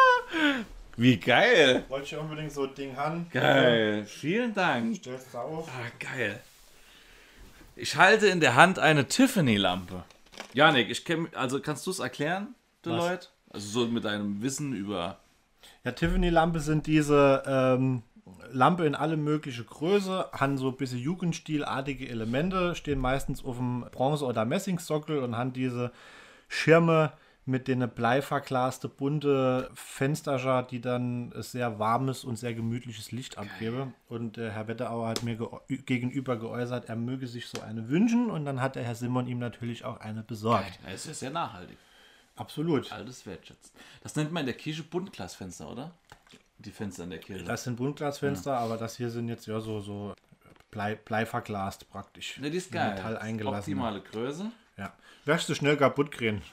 Wie 0.96 1.16
geil. 1.16 1.84
Wollte 1.88 2.04
ich 2.04 2.16
unbedingt 2.16 2.52
so 2.52 2.64
ein 2.64 2.74
Ding 2.74 2.94
haben? 2.96 3.26
Geil. 3.30 4.04
Vielen 4.04 4.52
Dank. 4.52 4.96
Stellst 4.96 5.32
du 5.32 5.38
auf? 5.38 5.68
Ah, 5.68 5.90
geil. 5.98 6.38
Ich 7.76 7.96
halte 7.96 8.26
in 8.26 8.40
der 8.40 8.56
Hand 8.56 8.78
eine 8.78 9.08
Tiffany-Lampe. 9.08 10.04
Janik, 10.52 10.90
ich 10.90 11.06
kenn, 11.06 11.28
also 11.34 11.60
kannst 11.60 11.86
du 11.86 11.92
es 11.92 11.98
erklären, 11.98 12.54
Deloitte? 12.84 13.28
Also 13.48 13.68
so 13.68 13.86
mit 13.86 14.04
deinem 14.04 14.42
Wissen 14.42 14.74
über. 14.74 15.18
Ja, 15.84 15.92
Tiffany-Lampe 15.92 16.60
sind 16.60 16.86
diese 16.86 17.42
ähm, 17.46 18.02
Lampe 18.52 18.84
in 18.84 18.94
alle 18.94 19.16
mögliche 19.16 19.64
Größe, 19.64 20.26
haben 20.32 20.58
so 20.58 20.68
ein 20.68 20.76
bisschen 20.76 20.98
Jugendstilartige 20.98 22.08
Elemente, 22.08 22.74
stehen 22.74 22.98
meistens 22.98 23.44
auf 23.44 23.56
dem 23.56 23.86
Bronze- 23.90 24.24
oder 24.24 24.44
Messingsockel 24.44 25.18
und 25.18 25.36
haben 25.36 25.52
diese 25.52 25.92
Schirme 26.48 27.12
mit 27.46 27.68
den 27.68 27.88
bleiverglaste 27.88 28.88
bunte 28.88 29.70
Fensterchen, 29.74 30.66
die 30.70 30.80
dann 30.80 31.32
sehr 31.36 31.78
warmes 31.78 32.24
und 32.24 32.36
sehr 32.36 32.54
gemütliches 32.54 33.12
Licht 33.12 33.38
abgeben. 33.38 33.94
Und 34.08 34.38
äh, 34.38 34.50
Herr 34.50 34.68
Wetterauer 34.68 35.08
hat 35.08 35.22
mir 35.22 35.36
ge 35.36 35.48
gegenüber 35.78 36.36
geäußert, 36.36 36.88
er 36.88 36.96
möge 36.96 37.26
sich 37.26 37.48
so 37.48 37.60
eine 37.62 37.88
wünschen 37.88 38.30
und 38.30 38.44
dann 38.44 38.60
hat 38.60 38.76
der 38.76 38.84
Herr 38.84 38.94
Simon 38.94 39.26
ihm 39.26 39.38
natürlich 39.38 39.84
auch 39.84 40.00
eine 40.00 40.22
besorgt. 40.22 40.78
Es 40.86 41.06
ist 41.06 41.20
sehr 41.20 41.30
nachhaltig. 41.30 41.78
Absolut. 42.40 42.90
Altes 42.90 43.26
wertschätzen. 43.26 43.72
Das 44.02 44.16
nennt 44.16 44.32
man 44.32 44.40
in 44.40 44.46
der 44.46 44.56
Kirche 44.56 44.82
Buntglasfenster, 44.82 45.68
oder? 45.70 45.92
Die 46.58 46.70
Fenster 46.72 47.04
in 47.04 47.10
der 47.10 47.18
Kirche. 47.20 47.44
Das 47.44 47.64
sind 47.64 47.76
Buntglasfenster, 47.76 48.56
aber 48.56 48.76
das 48.76 48.96
hier 48.96 49.10
sind 49.10 49.28
jetzt 49.28 49.46
ja 49.46 49.60
so, 49.60 49.80
so 49.80 50.14
Blei, 50.70 50.94
bleiverglast 50.94 51.90
praktisch. 51.90 52.38
ne, 52.38 52.50
die 52.50 52.56
ist 52.58 52.70
geil. 52.72 52.94
Metall 52.94 53.18
eingelassen. 53.18 53.58
Optimale 53.74 54.00
Größe. 54.00 54.50
Ja. 54.76 54.92
Wärst 55.24 55.48
du 55.48 55.54
schnell 55.54 55.76
kaputt 55.76 56.10
kriegen. 56.10 56.42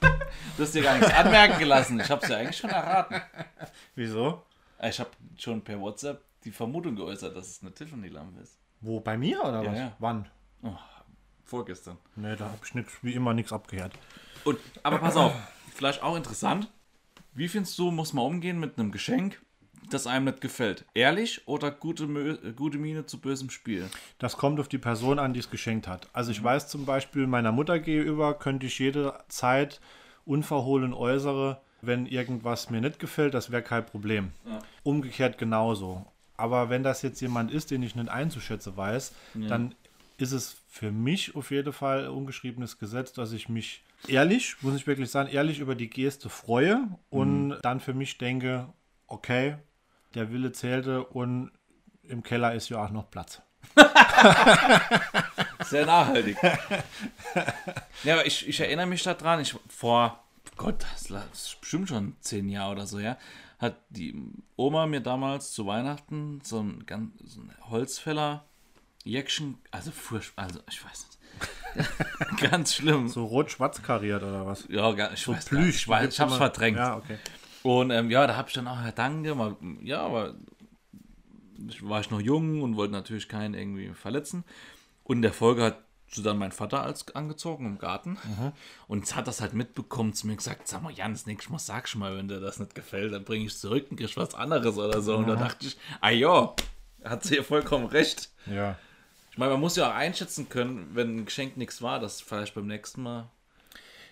Du 0.58 0.62
hast 0.62 0.74
dir 0.74 0.82
gar 0.82 0.98
nichts 0.98 1.10
anmerken 1.14 1.58
gelassen. 1.58 1.98
Ich 2.00 2.10
habe 2.10 2.22
es 2.22 2.28
ja 2.28 2.36
eigentlich 2.36 2.58
schon 2.58 2.68
erraten. 2.68 3.18
Wieso? 3.94 4.42
Ich 4.82 5.00
habe 5.00 5.08
schon 5.38 5.62
per 5.64 5.80
WhatsApp 5.80 6.22
die 6.44 6.50
Vermutung 6.50 6.96
geäußert, 6.96 7.34
dass 7.34 7.46
es 7.48 7.62
eine 7.62 7.72
Tiffany-Lampe 7.72 8.42
ist. 8.42 8.58
Wo, 8.82 9.00
bei 9.00 9.16
mir 9.16 9.40
oder 9.42 9.62
Ja, 9.62 9.70
was? 9.72 9.78
ja. 9.78 9.96
Wann? 10.00 10.28
Vorgestern. 11.44 11.96
Ne, 12.16 12.36
da 12.36 12.44
habe 12.46 12.58
ich 12.62 12.74
nix, 12.74 12.92
wie 13.02 13.14
immer 13.14 13.32
nichts 13.32 13.52
abgehört. 13.54 13.92
Und, 14.44 14.58
aber 14.82 14.98
pass 14.98 15.16
auf, 15.16 15.32
vielleicht 15.78 16.02
auch 16.02 16.16
interessant. 16.16 16.68
Wie 17.34 17.48
findest 17.48 17.78
du, 17.78 17.90
muss 17.90 18.12
man 18.12 18.24
umgehen 18.24 18.58
mit 18.58 18.78
einem 18.78 18.90
Geschenk, 18.90 19.40
das 19.90 20.08
einem 20.08 20.24
nicht 20.24 20.40
gefällt? 20.40 20.84
Ehrlich 20.92 21.46
oder 21.46 21.70
gute, 21.70 22.06
gute 22.56 22.78
Miene 22.78 23.06
zu 23.06 23.20
bösem 23.20 23.48
Spiel? 23.48 23.88
Das 24.18 24.36
kommt 24.36 24.58
auf 24.58 24.68
die 24.68 24.78
Person 24.78 25.20
an, 25.20 25.32
die 25.32 25.40
es 25.40 25.50
geschenkt 25.50 25.86
hat. 25.86 26.08
Also 26.12 26.32
ich 26.32 26.42
weiß 26.42 26.68
zum 26.68 26.84
Beispiel, 26.84 27.28
meiner 27.28 27.52
Mutter 27.52 27.78
gegenüber 27.78 28.34
könnte 28.34 28.66
ich 28.66 28.78
jederzeit 28.80 29.80
unverhohlen 30.24 30.92
äußere, 30.92 31.60
wenn 31.80 32.06
irgendwas 32.06 32.70
mir 32.70 32.80
nicht 32.80 32.98
gefällt, 32.98 33.34
das 33.34 33.52
wäre 33.52 33.62
kein 33.62 33.86
Problem. 33.86 34.32
Umgekehrt 34.82 35.38
genauso. 35.38 36.04
Aber 36.36 36.70
wenn 36.70 36.82
das 36.82 37.02
jetzt 37.02 37.20
jemand 37.20 37.52
ist, 37.52 37.70
den 37.70 37.84
ich 37.84 37.94
nicht 37.94 38.08
einzuschätzen 38.08 38.76
weiß, 38.76 39.12
dann 39.34 39.76
ist 40.18 40.32
es 40.32 40.56
für 40.68 40.90
mich 40.90 41.34
auf 41.36 41.50
jeden 41.50 41.72
Fall 41.72 42.04
ein 42.04 42.10
ungeschriebenes 42.10 42.78
Gesetz, 42.78 43.12
dass 43.12 43.32
ich 43.32 43.48
mich 43.48 43.82
ehrlich, 44.08 44.56
muss 44.62 44.74
ich 44.74 44.86
wirklich 44.86 45.10
sagen, 45.10 45.30
ehrlich 45.30 45.60
über 45.60 45.74
die 45.74 45.88
Geste 45.88 46.28
freue 46.28 46.88
und 47.08 47.58
dann 47.62 47.80
für 47.80 47.94
mich 47.94 48.18
denke, 48.18 48.68
okay, 49.06 49.56
der 50.14 50.30
Wille 50.32 50.52
zählte 50.52 51.04
und 51.04 51.52
im 52.02 52.22
Keller 52.22 52.54
ist 52.54 52.68
ja 52.68 52.84
auch 52.84 52.90
noch 52.90 53.10
Platz. 53.10 53.40
Sehr 55.64 55.86
nachhaltig. 55.86 56.36
ja, 58.04 58.14
aber 58.14 58.26
ich, 58.26 58.48
ich 58.48 58.60
erinnere 58.60 58.86
mich 58.86 59.02
daran, 59.02 59.40
ich 59.40 59.54
vor, 59.68 60.24
Gott, 60.56 60.84
das 60.92 61.10
ist 61.32 61.60
bestimmt 61.60 61.88
schon 61.88 62.16
zehn 62.20 62.48
Jahre 62.48 62.72
oder 62.72 62.86
so, 62.86 62.98
ja, 62.98 63.18
hat 63.58 63.76
die 63.90 64.20
Oma 64.56 64.86
mir 64.86 65.00
damals 65.00 65.52
zu 65.52 65.66
Weihnachten 65.66 66.40
so 66.42 66.60
ein, 66.60 66.86
ganz, 66.86 67.12
so 67.24 67.40
ein 67.40 67.52
Holzfäller 67.68 68.44
Jäckchen, 69.04 69.58
also 69.70 69.90
furchtbar, 69.90 70.44
also 70.46 70.60
ich 70.70 70.84
weiß 70.84 71.06
nicht. 71.06 71.18
ganz 72.50 72.74
schlimm. 72.74 73.08
So 73.08 73.24
rot-schwarz 73.24 73.82
kariert 73.82 74.22
oder 74.22 74.46
was? 74.46 74.66
ja, 74.68 74.90
gar, 74.92 75.12
ich 75.12 75.26
weiß 75.28 75.44
gar 75.50 75.58
Plüsch. 75.60 75.66
nicht, 75.66 75.76
ich, 75.76 75.88
weiß, 75.88 76.12
ich 76.14 76.20
hab's 76.20 76.32
Immer- 76.32 76.38
verdrängt. 76.38 76.78
Ja, 76.78 76.96
okay. 76.96 77.18
Und 77.62 77.90
ähm, 77.90 78.10
ja, 78.10 78.26
da 78.26 78.36
habe 78.36 78.48
ich 78.48 78.54
dann 78.54 78.66
auch, 78.68 78.80
ja, 78.82 78.92
danke, 78.92 79.34
mal, 79.34 79.56
ja, 79.82 80.00
aber 80.00 80.34
ich 81.68 81.86
war 81.86 82.00
ich 82.00 82.10
noch 82.10 82.20
jung 82.20 82.62
und 82.62 82.76
wollte 82.76 82.92
natürlich 82.92 83.28
keinen 83.28 83.54
irgendwie 83.54 83.90
verletzen. 83.94 84.44
Und 85.04 85.16
in 85.16 85.22
der 85.22 85.32
Folge 85.32 85.64
hat 85.64 85.78
so 86.10 86.22
dann 86.22 86.38
mein 86.38 86.52
Vater 86.52 86.82
als 86.82 87.14
angezogen 87.14 87.66
im 87.66 87.78
Garten 87.78 88.16
und 88.86 89.14
hat 89.14 89.26
das 89.26 89.40
halt 89.42 89.52
mitbekommen, 89.52 90.14
zu 90.14 90.26
mir 90.26 90.36
gesagt, 90.36 90.66
sag 90.66 90.82
mal, 90.82 90.92
Jan, 90.92 91.12
das 91.12 91.26
nächste 91.26 91.52
Mal 91.52 91.58
sagst 91.58 91.94
du 91.94 91.98
mal, 91.98 92.16
wenn 92.16 92.28
dir 92.28 92.40
das 92.40 92.58
nicht 92.58 92.74
gefällt, 92.74 93.12
dann 93.12 93.24
bringe 93.24 93.44
ich 93.44 93.52
es 93.52 93.60
zurück 93.60 93.88
und 93.90 93.98
kriegst 93.98 94.16
was 94.16 94.34
anderes 94.34 94.78
oder 94.78 95.02
so. 95.02 95.16
Und 95.16 95.26
da 95.26 95.36
dachte 95.36 95.66
ich, 95.66 95.76
ah 96.00 96.08
ja, 96.10 96.54
hat 97.04 97.24
sie 97.24 97.36
ja 97.36 97.42
vollkommen 97.42 97.86
recht. 97.86 98.30
Ja. 98.46 98.78
Meine, 99.38 99.52
man 99.52 99.60
muss 99.60 99.76
ja 99.76 99.88
auch 99.88 99.94
einschätzen 99.94 100.48
können, 100.48 100.90
wenn 100.94 101.18
ein 101.18 101.24
Geschenk 101.24 101.56
nichts 101.56 101.80
war, 101.80 102.00
dass 102.00 102.20
vielleicht 102.20 102.56
beim 102.56 102.66
nächsten 102.66 103.04
Mal 103.04 103.30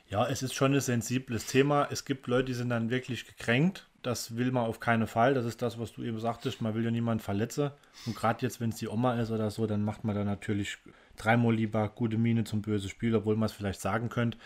Ja, 0.08 0.24
es 0.28 0.40
ist 0.40 0.54
schon 0.54 0.72
ein 0.72 0.80
sensibles 0.80 1.46
Thema. 1.46 1.88
Es 1.90 2.04
gibt 2.04 2.28
Leute, 2.28 2.44
die 2.44 2.54
sind 2.54 2.68
dann 2.68 2.90
wirklich 2.90 3.26
gekränkt. 3.26 3.88
Das 4.02 4.36
will 4.36 4.52
man 4.52 4.66
auf 4.66 4.78
keinen 4.78 5.08
Fall. 5.08 5.34
Das 5.34 5.44
ist 5.44 5.62
das, 5.62 5.80
was 5.80 5.92
du 5.92 6.04
eben 6.04 6.20
sagtest. 6.20 6.60
Man 6.60 6.76
will 6.76 6.84
ja 6.84 6.92
niemanden 6.92 7.24
verletzen. 7.24 7.72
Und 8.06 8.14
gerade 8.14 8.40
jetzt, 8.42 8.60
wenn 8.60 8.70
es 8.70 8.76
die 8.76 8.86
Oma 8.86 9.20
ist 9.20 9.32
oder 9.32 9.50
so, 9.50 9.66
dann 9.66 9.82
macht 9.82 10.04
man 10.04 10.14
da 10.14 10.22
natürlich 10.22 10.78
dreimal 11.16 11.56
lieber 11.56 11.88
gute 11.88 12.18
Miene 12.18 12.44
zum 12.44 12.62
bösen 12.62 12.88
Spiel, 12.88 13.16
obwohl 13.16 13.34
man 13.34 13.46
es 13.46 13.52
vielleicht 13.52 13.80
sagen 13.80 14.08
könnte. 14.08 14.38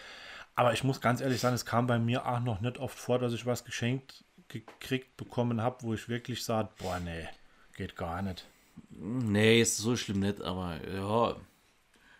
Aber 0.55 0.73
ich 0.73 0.83
muss 0.83 1.03
ganz 1.03 1.21
ehrlich 1.21 1.41
sagen, 1.41 1.55
es 1.55 1.67
kam 1.67 1.89
bei 1.89 1.99
mir 1.99 2.25
auch 2.25 2.41
noch 2.41 2.63
nicht 2.63 2.79
oft 2.79 2.99
vor, 2.99 3.19
dass 3.19 3.35
ich 3.35 3.45
was 3.45 3.67
geschenkt 3.67 4.25
gekriegt 4.49 5.19
bekommen 5.19 5.61
habe, 5.61 5.83
wo 5.83 5.93
ich 5.93 6.09
wirklich 6.09 6.43
sage, 6.43 6.71
boah, 6.79 6.99
nee, 7.01 7.29
geht 7.77 7.97
gar 7.97 8.23
nicht. 8.23 8.47
Nee, 8.91 9.61
ist 9.61 9.79
so 9.79 9.97
schlimm 9.97 10.21
nicht, 10.21 10.43
aber 10.43 10.79
ja, 10.93 11.37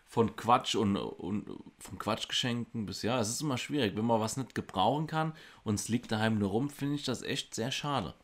von 0.07 0.35
Quatsch 0.35 0.75
und, 0.75 0.97
und 0.97 1.47
von 1.79 1.99
Quatschgeschenken 1.99 2.87
bis 2.87 3.03
ja, 3.03 3.21
es 3.21 3.29
ist 3.29 3.43
immer 3.43 3.59
schwierig. 3.59 3.97
Wenn 3.97 4.05
man 4.05 4.21
was 4.21 4.37
nicht 4.37 4.55
gebrauchen 4.55 5.07
kann 5.07 5.35
und 5.63 5.75
es 5.77 5.89
liegt 5.89 6.11
daheim 6.11 6.39
nur 6.39 6.51
rum, 6.51 6.69
finde 6.69 6.97
ich 6.97 7.05
das 7.05 7.23
echt 7.23 7.55
sehr 7.55 7.71
schade. 7.71 8.15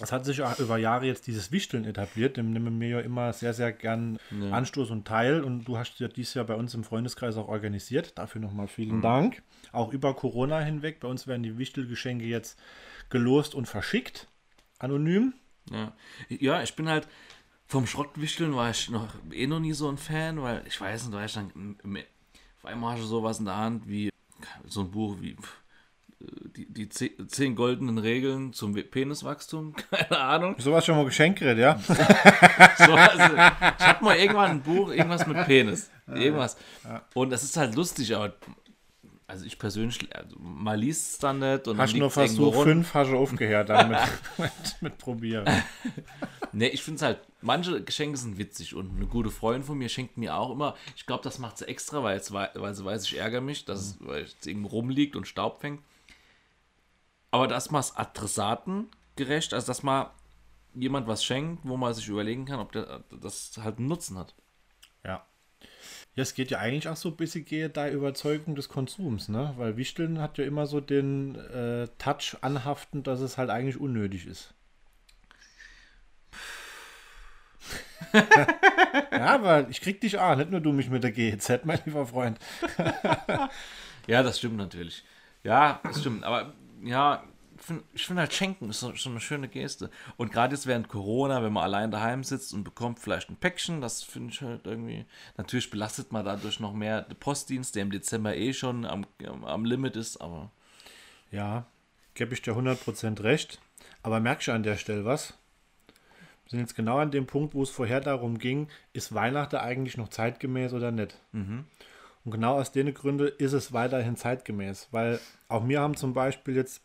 Es 0.00 0.10
hat 0.10 0.24
sich 0.24 0.40
auch 0.40 0.58
über 0.58 0.78
Jahre 0.78 1.06
jetzt 1.06 1.26
dieses 1.26 1.52
Wichteln 1.52 1.84
etabliert, 1.84 2.36
dem 2.36 2.52
nehmen 2.52 2.80
wir 2.80 2.88
ja 2.88 3.00
immer 3.00 3.32
sehr, 3.32 3.52
sehr 3.52 3.72
gern 3.72 4.18
Anstoß 4.50 4.90
und 4.90 5.06
Teil. 5.06 5.42
Und 5.42 5.64
du 5.64 5.76
hast 5.76 6.00
ja 6.00 6.08
dieses 6.08 6.32
Jahr 6.34 6.46
bei 6.46 6.54
uns 6.54 6.72
im 6.74 6.82
Freundeskreis 6.82 7.36
auch 7.36 7.48
organisiert. 7.48 8.16
Dafür 8.16 8.40
nochmal 8.40 8.68
vielen 8.68 9.02
Dank. 9.02 9.42
Auch 9.70 9.92
über 9.92 10.14
Corona 10.14 10.60
hinweg. 10.60 11.00
Bei 11.00 11.08
uns 11.08 11.26
werden 11.26 11.42
die 11.42 11.58
Wichtelgeschenke 11.58 12.24
jetzt 12.24 12.58
gelost 13.10 13.54
und 13.54 13.66
verschickt. 13.66 14.28
Anonym. 14.78 15.34
Ja, 15.70 15.92
ja 16.28 16.62
ich 16.62 16.74
bin 16.74 16.88
halt 16.88 17.06
vom 17.72 17.86
Schrottwichteln 17.86 18.54
war 18.54 18.70
ich 18.70 18.90
noch 18.90 19.08
eh 19.32 19.46
noch 19.46 19.58
nie 19.60 19.72
so 19.72 19.88
ein 19.88 19.96
Fan, 19.98 20.42
weil 20.42 20.62
ich 20.66 20.80
weiß 20.80 21.04
nicht, 21.06 21.14
war 21.14 21.24
ich 21.24 21.32
dann 21.32 21.76
auf 22.58 22.64
einmal 22.70 22.92
hast 22.94 23.02
du 23.02 23.06
sowas 23.06 23.38
in 23.38 23.46
der 23.46 23.56
Hand 23.56 23.88
wie 23.88 24.10
so 24.66 24.80
ein 24.82 24.90
Buch 24.90 25.16
wie 25.20 25.36
die, 26.56 26.66
die 26.72 26.88
ze- 26.88 27.26
zehn 27.26 27.56
goldenen 27.56 27.98
Regeln 27.98 28.52
zum 28.52 28.74
Peniswachstum, 28.74 29.74
keine 29.90 30.18
Ahnung. 30.20 30.54
Sowas 30.58 30.84
schon 30.86 30.96
mal 30.96 31.04
geschenkt, 31.04 31.40
gekriegt, 31.40 31.58
ja? 31.58 31.80
So, 32.78 32.92
also, 32.94 33.34
ich 33.34 33.86
hab 33.86 34.02
mal 34.02 34.16
irgendwann 34.16 34.50
ein 34.52 34.62
Buch, 34.62 34.90
irgendwas 34.90 35.26
mit 35.26 35.44
Penis. 35.46 35.90
Irgendwas. 36.06 36.56
Und 37.14 37.30
das 37.30 37.42
ist 37.42 37.56
halt 37.56 37.74
lustig, 37.74 38.14
aber 38.14 38.34
also 39.26 39.44
ich 39.46 39.58
persönlich, 39.58 40.14
also, 40.14 40.36
man 40.38 40.78
liest 40.78 41.12
es 41.12 41.18
dann 41.18 41.38
nicht 41.38 41.66
und 41.66 41.78
Hast 41.78 41.92
dann 41.92 42.34
nur 42.36 42.52
rund. 42.54 42.68
fünf 42.68 42.94
hast 42.94 43.10
du 43.10 43.16
aufgehört 43.16 43.68
dann 43.70 43.88
mit, 43.88 43.98
mit, 44.38 44.52
mit 44.82 44.98
Probieren. 44.98 45.46
Nee, 46.52 46.68
ich 46.68 46.82
finde 46.82 46.96
es 46.96 47.02
halt, 47.02 47.20
manche 47.40 47.82
Geschenke 47.82 48.18
sind 48.18 48.36
witzig 48.38 48.74
und 48.74 48.96
eine 48.96 49.06
gute 49.06 49.30
Freundin 49.30 49.62
von 49.64 49.78
mir 49.78 49.88
schenkt 49.88 50.18
mir 50.18 50.36
auch 50.36 50.50
immer, 50.50 50.74
ich 50.96 51.06
glaube, 51.06 51.24
das 51.24 51.38
macht 51.38 51.58
sie 51.58 51.66
extra, 51.66 52.02
weil, 52.02 52.16
es, 52.18 52.32
wei- 52.32 52.50
weil 52.54 52.74
sie 52.74 52.84
weiß, 52.84 53.04
ich 53.06 53.16
ärgere 53.18 53.40
mich, 53.40 53.64
dass 53.64 53.80
es, 53.80 53.96
weil 54.00 54.22
es 54.24 54.46
irgendwo 54.46 54.68
rumliegt 54.68 55.16
und 55.16 55.26
Staub 55.26 55.60
fängt. 55.60 55.80
Aber 57.30 57.48
dass 57.48 57.70
man 57.70 57.80
es 57.80 57.96
Adressaten 57.96 58.88
gerecht, 59.16 59.54
also 59.54 59.66
dass 59.66 59.82
man 59.82 60.06
jemand 60.74 61.06
was 61.06 61.24
schenkt, 61.24 61.62
wo 61.66 61.76
man 61.76 61.94
sich 61.94 62.08
überlegen 62.08 62.44
kann, 62.46 62.60
ob 62.60 62.72
der 62.72 63.04
das 63.20 63.52
halt 63.58 63.78
einen 63.78 63.88
Nutzen 63.88 64.18
hat. 64.18 64.34
Ja. 65.04 65.26
Ja, 66.16 66.22
es 66.22 66.34
geht 66.34 66.50
ja 66.50 66.58
eigentlich 66.58 66.88
auch 66.88 66.96
so 66.96 67.10
ein 67.10 67.16
bisschen 67.16 67.44
geht 67.44 67.76
da 67.76 67.88
Überzeugung 67.88 68.54
des 68.56 68.68
Konsums, 68.68 69.28
ne? 69.28 69.54
Weil 69.58 69.76
Wichteln 69.76 70.20
hat 70.20 70.38
ja 70.38 70.44
immer 70.44 70.66
so 70.66 70.80
den 70.80 71.36
äh, 71.36 71.88
Touch 71.98 72.36
anhaften, 72.42 73.02
dass 73.02 73.20
es 73.20 73.38
halt 73.38 73.50
eigentlich 73.50 73.78
unnötig 73.80 74.26
ist. 74.26 74.54
Ja, 79.10 79.34
aber 79.34 79.68
ich 79.70 79.80
krieg 79.80 80.00
dich 80.00 80.18
auch, 80.18 80.36
nicht 80.36 80.50
nur 80.50 80.60
du 80.60 80.72
mich 80.72 80.90
mit 80.90 81.02
der 81.02 81.12
GEZ, 81.12 81.64
mein 81.64 81.80
lieber 81.84 82.06
Freund. 82.06 82.38
Ja, 84.06 84.22
das 84.22 84.38
stimmt 84.38 84.56
natürlich. 84.56 85.04
Ja, 85.44 85.80
das 85.84 86.00
stimmt. 86.00 86.24
Aber 86.24 86.54
ja, 86.82 87.22
ich 87.56 87.64
finde 87.64 87.84
find 87.94 88.18
halt 88.18 88.34
Schenken 88.34 88.70
ist 88.70 88.80
so, 88.80 88.92
so 88.94 89.10
eine 89.10 89.20
schöne 89.20 89.48
Geste. 89.48 89.90
Und 90.16 90.32
gerade 90.32 90.54
jetzt 90.54 90.66
während 90.66 90.88
Corona, 90.88 91.42
wenn 91.42 91.52
man 91.52 91.64
allein 91.64 91.90
daheim 91.90 92.24
sitzt 92.24 92.52
und 92.52 92.64
bekommt 92.64 92.98
vielleicht 92.98 93.30
ein 93.30 93.36
Päckchen, 93.36 93.80
das 93.80 94.02
finde 94.02 94.32
ich 94.32 94.40
halt 94.40 94.66
irgendwie. 94.66 95.04
Natürlich 95.36 95.70
belastet 95.70 96.10
man 96.10 96.24
dadurch 96.24 96.58
noch 96.58 96.72
mehr 96.72 97.02
den 97.02 97.16
Postdienst, 97.16 97.76
der 97.76 97.82
im 97.82 97.92
Dezember 97.92 98.36
eh 98.36 98.52
schon 98.52 98.84
am, 98.84 99.06
am 99.44 99.64
Limit 99.64 99.96
ist, 99.96 100.20
aber. 100.20 100.50
Ja, 101.30 101.66
gebe 102.14 102.34
ich 102.34 102.42
dir 102.42 102.54
100% 102.54 103.22
recht. 103.22 103.60
Aber 104.02 104.18
merkst 104.18 104.48
du 104.48 104.52
an 104.52 104.64
der 104.64 104.76
Stelle 104.76 105.04
was? 105.04 105.34
Sind 106.52 106.60
jetzt 106.60 106.76
genau 106.76 106.98
an 106.98 107.10
dem 107.10 107.24
Punkt, 107.24 107.54
wo 107.54 107.62
es 107.62 107.70
vorher 107.70 108.02
darum 108.02 108.36
ging, 108.36 108.68
ist 108.92 109.14
Weihnachten 109.14 109.56
eigentlich 109.56 109.96
noch 109.96 110.08
zeitgemäß 110.08 110.74
oder 110.74 110.92
nicht? 110.92 111.18
Und 112.24 112.30
genau 112.30 112.60
aus 112.60 112.72
den 112.72 112.92
Gründen 112.92 113.30
ist 113.38 113.54
es 113.54 113.72
weiterhin 113.72 114.16
zeitgemäß, 114.16 114.88
weil 114.90 115.18
auch 115.48 115.66
wir 115.66 115.80
haben 115.80 115.96
zum 115.96 116.12
Beispiel 116.12 116.54
jetzt 116.54 116.82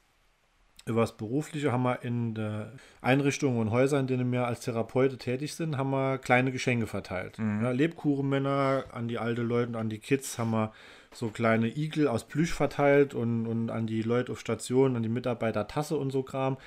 über 0.86 1.02
das 1.02 1.18
Berufliche 1.18 1.74
haben 1.74 1.84
wir 1.84 2.02
in 2.04 2.34
der 2.34 2.72
Einrichtungen 3.02 3.60
und 3.60 3.72
Häusern, 3.72 4.02
in 4.02 4.08
denen 4.08 4.32
wir 4.32 4.48
als 4.48 4.62
Therapeute 4.62 5.18
tätig 5.18 5.54
sind, 5.54 5.78
haben 5.78 5.90
wir 5.90 6.18
kleine 6.18 6.54
Geschenke 6.54 6.88
verteilt. 6.88 7.38
Ja, 7.38 7.72
Lebkuchenmänner 7.72 8.86
an 8.94 9.10
die 9.10 9.18
alte 9.18 9.42
Leute 9.42 9.68
und 9.68 9.76
an 9.76 9.90
die 9.90 10.00
Kids 10.00 10.40
haben 10.40 10.52
wir 10.52 10.72
so 11.14 11.30
kleine 11.30 11.68
Igel 11.68 12.08
aus 12.08 12.24
Plüsch 12.24 12.54
verteilt 12.54 13.14
und, 13.14 13.48
und 13.48 13.70
an 13.70 13.86
die 13.86 14.02
Leute 14.02 14.32
auf 14.32 14.40
Station, 14.40 14.96
an 14.96 15.04
die 15.04 15.10
Mitarbeiter 15.10 15.68
Tasse 15.68 15.98
und 15.98 16.12
so 16.12 16.24
Kram. 16.24 16.58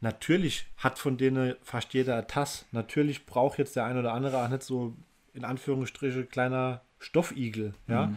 Natürlich 0.00 0.66
hat 0.76 0.98
von 0.98 1.16
denen 1.16 1.56
fast 1.62 1.92
jeder 1.94 2.14
eine 2.14 2.26
Tasse. 2.26 2.64
Natürlich 2.72 3.26
braucht 3.26 3.58
jetzt 3.58 3.74
der 3.76 3.84
ein 3.84 3.98
oder 3.98 4.12
andere 4.12 4.42
auch 4.42 4.48
nicht 4.48 4.62
so 4.62 4.94
in 5.34 5.44
Anführungsstriche 5.44 6.24
kleiner 6.24 6.82
Stoffigel, 6.98 7.74
ja. 7.88 8.12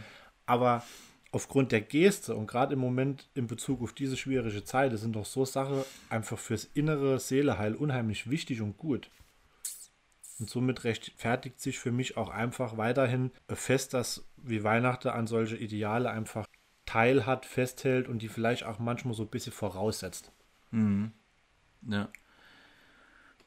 Aber 0.45 0.83
aufgrund 1.31 1.71
der 1.71 1.81
Geste 1.81 2.35
und 2.35 2.47
gerade 2.47 2.73
im 2.73 2.79
Moment 2.79 3.29
in 3.35 3.47
Bezug 3.47 3.81
auf 3.81 3.93
diese 3.93 4.17
schwierige 4.17 4.63
Zeit, 4.63 4.91
das 4.91 5.01
sind 5.01 5.15
doch 5.15 5.25
so 5.25 5.45
Sachen 5.45 5.83
einfach 6.09 6.37
fürs 6.37 6.65
innere 6.73 7.19
Seeleheil 7.19 7.75
unheimlich 7.75 8.29
wichtig 8.29 8.61
und 8.61 8.77
gut. 8.77 9.09
Und 10.39 10.49
somit 10.49 10.83
rechtfertigt 10.83 11.61
sich 11.61 11.79
für 11.79 11.91
mich 11.91 12.17
auch 12.17 12.29
einfach 12.29 12.77
weiterhin 12.77 13.31
fest, 13.47 13.93
dass 13.93 14.27
wie 14.37 14.63
Weihnachten 14.63 15.09
an 15.09 15.27
solche 15.27 15.55
Ideale 15.55 16.09
einfach 16.09 16.47
teil 16.85 17.25
hat, 17.25 17.45
festhält 17.45 18.07
und 18.09 18.21
die 18.21 18.27
vielleicht 18.27 18.63
auch 18.65 18.79
manchmal 18.79 19.13
so 19.13 19.23
ein 19.23 19.29
bisschen 19.29 19.53
voraussetzt. 19.53 20.31
Ja. 21.87 22.07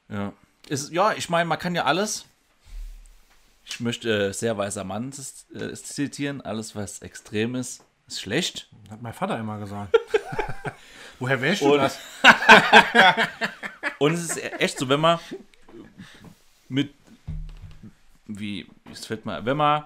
Ja. 0.09 0.32
Ist, 0.68 0.91
ja, 0.93 1.12
ich 1.12 1.28
meine, 1.28 1.47
man 1.49 1.59
kann 1.59 1.74
ja 1.74 1.85
alles. 1.85 2.24
Ich 3.66 3.80
möchte 3.80 4.28
äh, 4.28 4.32
sehr 4.32 4.57
weiser 4.59 4.85
Mann 4.85 5.11
äh, 5.55 5.72
zitieren. 5.74 6.41
Alles, 6.41 6.76
was 6.76 7.01
extrem 7.01 7.55
ist, 7.55 7.82
ist 8.07 8.20
schlecht. 8.20 8.68
Hat 8.91 9.01
mein 9.03 9.12
Vater 9.14 9.39
immer 9.39 9.59
gesagt. 9.59 9.97
Woher 11.18 11.41
weißt 11.41 11.62
du 11.62 11.72
Und- 11.74 11.78
das? 11.78 11.99
Und 13.99 14.12
es 14.14 14.22
ist 14.24 14.37
echt 14.61 14.78
so, 14.78 14.89
wenn 14.89 15.01
man 15.01 15.18
mit, 16.68 16.93
wie, 18.26 18.66
es 18.93 19.07
fällt 19.07 19.24
mal, 19.24 19.45
wenn 19.47 19.57
man 19.57 19.85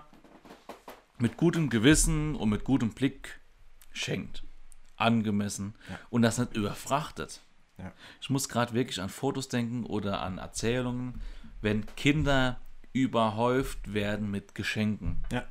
mit 1.19 1.37
gutem 1.37 1.69
Gewissen 1.71 2.35
und 2.35 2.49
mit 2.49 2.65
gutem 2.65 2.91
Blick 2.91 3.39
schenkt, 3.93 4.43
angemessen 4.97 5.75
und 6.11 6.23
das 6.23 6.39
nicht 6.39 6.55
überfrachtet. 6.57 7.41
Ja. 7.79 7.93
Ich 8.21 8.31
muss 8.31 8.49
gerade 8.49 8.75
wirklich 8.75 9.01
an 9.01 9.09
Fotos 9.09 9.49
denken 9.49 9.85
oder 9.85 10.21
an 10.21 10.39
Erzählungen, 10.39 11.21
wenn 11.61 11.87
Kinder 11.97 12.61
überhäuft 12.93 13.93
werden 13.95 14.31
mit 14.31 14.55
Geschenken. 14.55 15.25
Ja. 15.33 15.45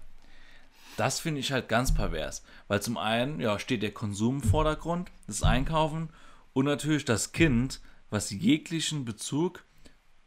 Das 0.97 1.19
finde 1.19 1.39
ich 1.39 1.51
halt 1.51 1.69
ganz 1.69 1.93
pervers. 1.93 2.43
Weil 2.67 2.82
zum 2.82 2.97
einen 2.97 3.39
ja, 3.39 3.59
steht 3.59 3.84
der 3.84 3.93
Konsum 3.93 4.38
im 4.38 4.43
Vordergrund, 4.43 5.11
das 5.28 5.43
Einkaufen 5.43 6.09
und 6.53 6.65
natürlich 6.65 7.05
das 7.05 7.32
Kind, 7.32 7.82
was 8.09 8.32
jeglichen 8.32 9.05
Bezug 9.05 9.63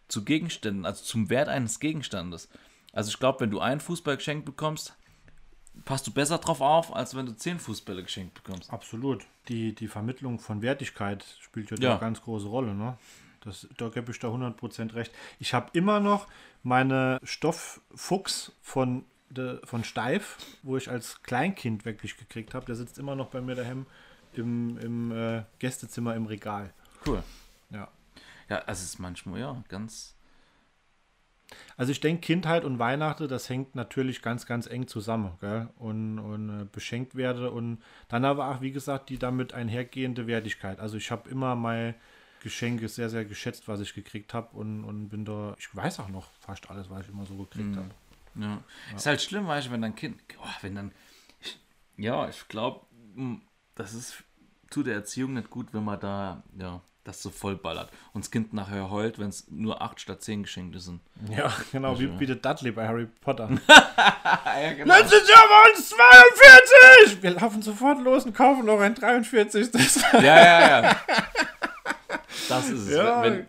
zu 0.08 0.24
Gegenständen, 0.24 0.86
also 0.86 1.04
zum 1.04 1.28
Wert 1.28 1.48
eines 1.48 1.80
Gegenstandes. 1.80 2.48
Also 2.92 3.10
ich 3.10 3.18
glaube, 3.18 3.40
wenn 3.40 3.50
du 3.50 3.60
einen 3.60 3.80
Fußball 3.80 4.16
geschenkt 4.16 4.44
bekommst, 4.44 4.96
passt 5.84 6.06
du 6.06 6.12
besser 6.12 6.38
drauf 6.38 6.60
auf, 6.60 6.94
als 6.94 7.14
wenn 7.14 7.26
du 7.26 7.36
zehn 7.36 7.58
Fußbälle 7.58 8.02
geschenkt 8.02 8.34
bekommst. 8.34 8.72
Absolut. 8.72 9.26
Die, 9.48 9.74
die 9.74 9.88
Vermittlung 9.88 10.38
von 10.38 10.62
Wertigkeit 10.62 11.24
spielt 11.40 11.70
ja, 11.70 11.76
Ja. 11.78 11.90
eine 11.92 12.00
ganz 12.00 12.22
große 12.22 12.46
Rolle. 12.46 12.74
Ne? 12.74 12.96
Das, 13.42 13.66
da 13.78 13.88
gebe 13.88 14.10
ich 14.12 14.18
da 14.18 14.28
100% 14.28 14.94
recht. 14.94 15.12
Ich 15.38 15.54
habe 15.54 15.70
immer 15.72 16.00
noch 16.00 16.26
meine 16.62 17.18
Stofffuchs 17.22 18.52
von, 18.60 19.04
de, 19.30 19.64
von 19.66 19.84
Steif, 19.84 20.36
wo 20.62 20.76
ich 20.76 20.90
als 20.90 21.22
Kleinkind 21.22 21.84
wirklich 21.84 22.16
gekriegt 22.18 22.54
habe. 22.54 22.66
Der 22.66 22.76
sitzt 22.76 22.98
immer 22.98 23.14
noch 23.14 23.28
bei 23.28 23.40
mir 23.40 23.54
daheim 23.54 23.86
im, 24.34 24.78
im 24.78 25.10
äh, 25.12 25.42
Gästezimmer 25.58 26.14
im 26.14 26.26
Regal. 26.26 26.72
Cool. 27.06 27.22
Ja. 27.70 27.88
Ja, 28.48 28.62
es 28.66 28.82
ist 28.82 28.98
manchmal, 28.98 29.40
ja, 29.40 29.62
ganz. 29.68 30.14
Also 31.76 31.92
ich 31.92 32.00
denke, 32.00 32.20
Kindheit 32.20 32.64
und 32.64 32.78
Weihnachten, 32.78 33.28
das 33.28 33.48
hängt 33.48 33.74
natürlich 33.74 34.22
ganz, 34.22 34.46
ganz 34.46 34.66
eng 34.66 34.86
zusammen. 34.86 35.32
Gell? 35.40 35.68
Und, 35.76 36.18
und 36.18 36.60
äh, 36.60 36.64
beschenkt 36.64 37.14
werde 37.14 37.50
und 37.50 37.82
dann 38.08 38.24
aber 38.24 38.48
auch, 38.48 38.60
wie 38.60 38.72
gesagt, 38.72 39.08
die 39.08 39.18
damit 39.18 39.54
einhergehende 39.54 40.26
Wertigkeit. 40.26 40.78
Also 40.78 40.96
ich 40.96 41.10
habe 41.10 41.28
immer 41.30 41.54
meine 41.54 41.94
Geschenke 42.42 42.88
sehr, 42.88 43.10
sehr 43.10 43.24
geschätzt, 43.24 43.68
was 43.68 43.80
ich 43.80 43.94
gekriegt 43.94 44.34
habe 44.34 44.56
und, 44.56 44.84
und 44.84 45.08
bin 45.08 45.24
da, 45.24 45.54
ich 45.58 45.74
weiß 45.74 46.00
auch 46.00 46.08
noch 46.08 46.30
fast 46.40 46.70
alles, 46.70 46.88
was 46.90 47.02
ich 47.04 47.08
immer 47.08 47.26
so 47.26 47.36
gekriegt 47.36 47.76
habe. 47.76 47.90
Ja. 48.36 48.62
Ist 48.94 49.06
halt 49.06 49.20
schlimm, 49.20 49.46
weißt 49.46 49.68
du, 49.68 49.70
wenn 49.72 49.82
dein 49.82 49.94
Kind, 49.94 50.20
oh, 50.40 50.46
wenn 50.62 50.74
dann, 50.74 50.92
ich, 51.40 51.58
ja, 51.96 52.28
ich 52.28 52.48
glaube, 52.48 52.86
das 53.74 53.92
ist, 53.92 54.22
tut 54.70 54.86
der 54.86 54.94
Erziehung 54.94 55.34
nicht 55.34 55.50
gut, 55.50 55.68
wenn 55.72 55.84
man 55.84 56.00
da, 56.00 56.42
ja, 56.58 56.80
das 57.04 57.22
so 57.22 57.30
vollballert. 57.30 57.90
Und 58.12 58.24
das 58.24 58.30
Kind 58.30 58.52
nachher 58.52 58.90
heult, 58.90 59.18
wenn 59.18 59.28
es 59.28 59.50
nur 59.50 59.82
acht 59.82 60.00
statt 60.00 60.22
zehn 60.22 60.42
Geschenke 60.42 60.78
sind. 60.78 61.00
Ja, 61.36 61.52
genau, 61.72 61.98
wie, 61.98 62.18
wie 62.18 62.26
der 62.26 62.36
Dudley 62.36 62.70
bei 62.70 62.86
Harry 62.86 63.06
Potter. 63.20 63.50
ja, 63.68 64.72
genau. 64.72 64.96
Letztes 64.96 65.28
Jahr 65.28 65.38
waren 65.38 65.72
es 65.74 65.88
42! 65.90 67.22
Wir 67.22 67.30
laufen 67.32 67.62
sofort 67.62 68.00
los 68.02 68.24
und 68.24 68.34
kaufen 68.34 68.64
noch 68.64 68.80
ein 68.80 68.94
43. 68.94 69.70
Ja, 70.14 70.20
ja, 70.22 70.82
ja. 70.82 71.00
Das 72.48 72.68
ist 72.68 72.86
es. 72.86 72.90
Ja. 72.90 73.22
Wenn, 73.22 73.46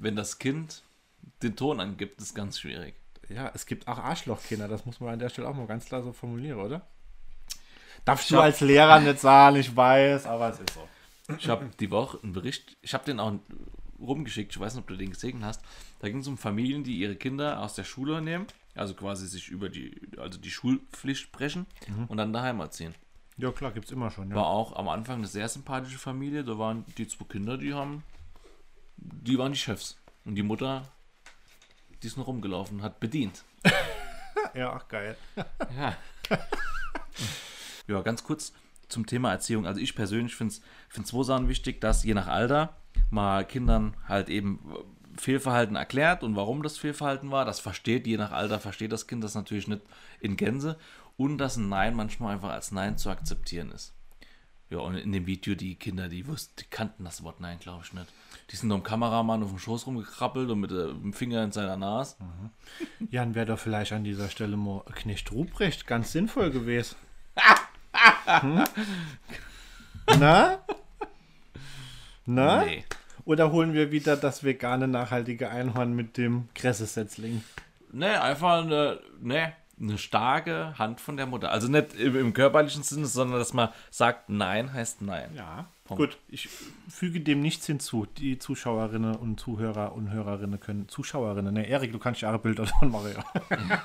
wenn 0.00 0.16
das 0.16 0.38
Kind 0.38 0.82
den 1.42 1.56
Ton 1.56 1.80
angibt, 1.80 2.20
ist 2.20 2.34
ganz 2.34 2.58
schwierig. 2.58 2.94
Ja, 3.28 3.50
es 3.54 3.66
gibt 3.66 3.88
auch 3.88 3.98
Arschlochkinder, 3.98 4.68
das 4.68 4.84
muss 4.84 5.00
man 5.00 5.14
an 5.14 5.18
der 5.18 5.28
Stelle 5.28 5.48
auch 5.48 5.54
mal 5.54 5.66
ganz 5.66 5.86
klar 5.86 6.02
so 6.02 6.12
formulieren, 6.12 6.60
oder? 6.60 6.82
Darfst 8.04 8.30
du 8.30 8.38
als 8.38 8.60
Lehrer 8.60 9.00
nicht 9.00 9.20
sagen, 9.20 9.56
ich 9.56 9.74
weiß, 9.74 10.26
aber 10.26 10.50
es 10.50 10.60
ist 10.60 10.74
so. 10.74 10.88
Ich 11.38 11.48
habe 11.48 11.70
die 11.80 11.90
Woche 11.90 12.18
einen 12.22 12.32
Bericht, 12.34 12.76
ich 12.82 12.92
habe 12.92 13.04
den 13.04 13.18
auch 13.18 13.32
rumgeschickt, 13.98 14.52
ich 14.52 14.60
weiß 14.60 14.74
nicht, 14.74 14.82
ob 14.82 14.88
du 14.88 14.96
den 14.96 15.10
gesehen 15.10 15.44
hast. 15.44 15.62
Da 16.00 16.08
ging 16.08 16.18
es 16.18 16.26
um 16.26 16.36
Familien, 16.36 16.84
die 16.84 16.98
ihre 16.98 17.16
Kinder 17.16 17.60
aus 17.60 17.74
der 17.74 17.84
Schule 17.84 18.20
nehmen, 18.20 18.46
also 18.74 18.92
quasi 18.92 19.26
sich 19.26 19.48
über 19.48 19.70
die, 19.70 19.98
also 20.18 20.38
die 20.38 20.50
Schulpflicht 20.50 21.22
sprechen 21.22 21.66
und 22.08 22.18
dann 22.18 22.32
daheim 22.32 22.60
erziehen. 22.60 22.94
Ja, 23.38 23.50
klar, 23.50 23.72
gibt's 23.72 23.90
immer 23.90 24.10
schon, 24.10 24.28
ja. 24.30 24.36
War 24.36 24.46
auch 24.46 24.76
am 24.76 24.88
Anfang 24.88 25.16
eine 25.16 25.26
sehr 25.26 25.48
sympathische 25.48 25.98
Familie, 25.98 26.44
da 26.44 26.58
waren 26.58 26.84
die 26.98 27.08
zwei 27.08 27.24
Kinder, 27.24 27.56
die 27.56 27.72
haben, 27.72 28.04
die 28.96 29.38
waren 29.38 29.52
die 29.52 29.58
Chefs. 29.58 29.96
Und 30.26 30.36
die 30.36 30.42
Mutter, 30.42 30.86
die 32.02 32.06
ist 32.06 32.16
noch 32.16 32.26
rumgelaufen, 32.26 32.82
hat 32.82 33.00
bedient. 33.00 33.44
Ja, 34.52 34.72
ach 34.72 34.86
geil. 34.86 35.16
Ja. 35.76 35.96
ja, 37.86 38.00
ganz 38.02 38.24
kurz 38.24 38.52
zum 38.88 39.06
Thema 39.06 39.30
Erziehung. 39.32 39.66
Also 39.66 39.80
ich 39.80 39.94
persönlich 39.94 40.34
finde 40.34 40.54
es 40.54 41.04
zwei 41.04 41.22
Sachen 41.22 41.48
wichtig, 41.48 41.80
dass 41.80 42.04
je 42.04 42.14
nach 42.14 42.28
Alter 42.28 42.76
mal 43.10 43.44
Kindern 43.44 43.96
halt 44.08 44.28
eben 44.28 44.60
Fehlverhalten 45.16 45.76
erklärt 45.76 46.22
und 46.22 46.36
warum 46.36 46.62
das 46.62 46.78
Fehlverhalten 46.78 47.30
war. 47.30 47.44
Das 47.44 47.60
versteht, 47.60 48.06
je 48.06 48.16
nach 48.16 48.32
Alter 48.32 48.60
versteht 48.60 48.92
das 48.92 49.06
Kind 49.06 49.22
das 49.22 49.34
natürlich 49.34 49.68
nicht 49.68 49.82
in 50.20 50.36
Gänze. 50.36 50.78
Und 51.16 51.38
dass 51.38 51.56
ein 51.56 51.68
Nein 51.68 51.94
manchmal 51.94 52.34
einfach 52.34 52.50
als 52.50 52.72
Nein 52.72 52.98
zu 52.98 53.08
akzeptieren 53.08 53.70
ist. 53.70 53.94
Ja, 54.70 54.78
und 54.78 54.96
in 54.96 55.12
dem 55.12 55.26
Video, 55.26 55.54
die 55.54 55.76
Kinder, 55.76 56.08
die 56.08 56.26
wussten, 56.26 56.54
die 56.58 56.64
kannten 56.64 57.04
das 57.04 57.22
Wort 57.22 57.38
Nein, 57.38 57.60
glaube 57.60 57.84
ich 57.84 57.92
nicht. 57.92 58.08
Die 58.50 58.56
sind 58.56 58.72
am 58.72 58.82
Kameramann 58.82 59.42
auf 59.42 59.50
dem 59.50 59.58
Schoß 59.58 59.86
rumgekrabbelt 59.86 60.50
und 60.50 60.60
mit 60.60 60.72
äh, 60.72 60.88
dem 60.88 61.12
Finger 61.12 61.44
in 61.44 61.52
seiner 61.52 61.76
Nase. 61.76 62.16
Jan 63.10 63.36
wäre 63.36 63.46
doch 63.46 63.58
vielleicht 63.58 63.92
an 63.92 64.02
dieser 64.02 64.28
Stelle 64.28 64.56
mal 64.56 64.82
Knecht 64.94 65.30
Ruprecht 65.30 65.86
ganz 65.86 66.10
sinnvoll 66.10 66.50
gewesen. 66.50 66.96
hm? 68.40 68.64
Na? 70.18 70.58
Na? 72.26 72.64
Nee. 72.64 72.84
Oder 73.24 73.52
holen 73.52 73.72
wir 73.72 73.90
wieder 73.90 74.16
das 74.16 74.44
vegane, 74.44 74.86
nachhaltige 74.86 75.50
Einhorn 75.50 75.94
mit 75.94 76.16
dem 76.16 76.48
Kresse-Setzling? 76.54 77.42
Nee, 77.92 78.06
einfach 78.06 78.62
eine, 78.62 79.00
nee, 79.20 79.46
eine 79.80 79.98
starke 79.98 80.78
Hand 80.78 81.00
von 81.00 81.16
der 81.16 81.26
Mutter. 81.26 81.50
Also 81.50 81.68
nicht 81.68 81.94
im, 81.94 82.16
im 82.16 82.32
körperlichen 82.34 82.82
Sinne, 82.82 83.06
sondern 83.06 83.38
dass 83.38 83.54
man 83.54 83.70
sagt, 83.90 84.28
Nein 84.28 84.72
heißt 84.72 85.02
Nein. 85.02 85.30
Ja. 85.34 85.66
Punkt. 85.84 86.00
Gut, 86.00 86.18
ich 86.28 86.48
füge 86.88 87.20
dem 87.20 87.40
nichts 87.40 87.66
hinzu. 87.66 88.06
Die 88.06 88.38
Zuschauerinnen 88.38 89.16
und 89.16 89.38
Zuhörer 89.38 89.92
und 89.92 90.10
Hörerinnen 90.10 90.58
können. 90.58 90.88
Zuschauerinnen, 90.88 91.52
ne, 91.52 91.68
Erik, 91.68 91.92
du 91.92 91.98
kannst 91.98 92.22
ja 92.22 92.34
Bilder 92.38 92.64
davon 92.64 92.90
machen, 92.90 93.14
ja. 93.14 93.82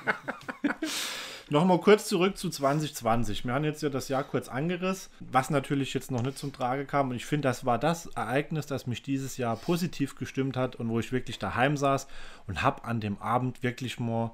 Nochmal 1.52 1.80
kurz 1.80 2.06
zurück 2.06 2.38
zu 2.38 2.48
2020. 2.48 3.44
Wir 3.44 3.54
haben 3.54 3.64
jetzt 3.64 3.82
ja 3.82 3.88
das 3.88 4.06
Jahr 4.06 4.22
kurz 4.22 4.48
angerissen, 4.48 5.10
was 5.18 5.50
natürlich 5.50 5.92
jetzt 5.94 6.12
noch 6.12 6.22
nicht 6.22 6.38
zum 6.38 6.52
Trage 6.52 6.86
kam. 6.86 7.10
Und 7.10 7.16
ich 7.16 7.26
finde, 7.26 7.48
das 7.48 7.66
war 7.66 7.76
das 7.76 8.06
Ereignis, 8.06 8.66
das 8.66 8.86
mich 8.86 9.02
dieses 9.02 9.36
Jahr 9.36 9.56
positiv 9.56 10.14
gestimmt 10.14 10.56
hat 10.56 10.76
und 10.76 10.88
wo 10.88 11.00
ich 11.00 11.10
wirklich 11.10 11.40
daheim 11.40 11.76
saß 11.76 12.06
und 12.46 12.62
habe 12.62 12.84
an 12.84 13.00
dem 13.00 13.18
Abend 13.18 13.64
wirklich 13.64 13.98
mal 13.98 14.30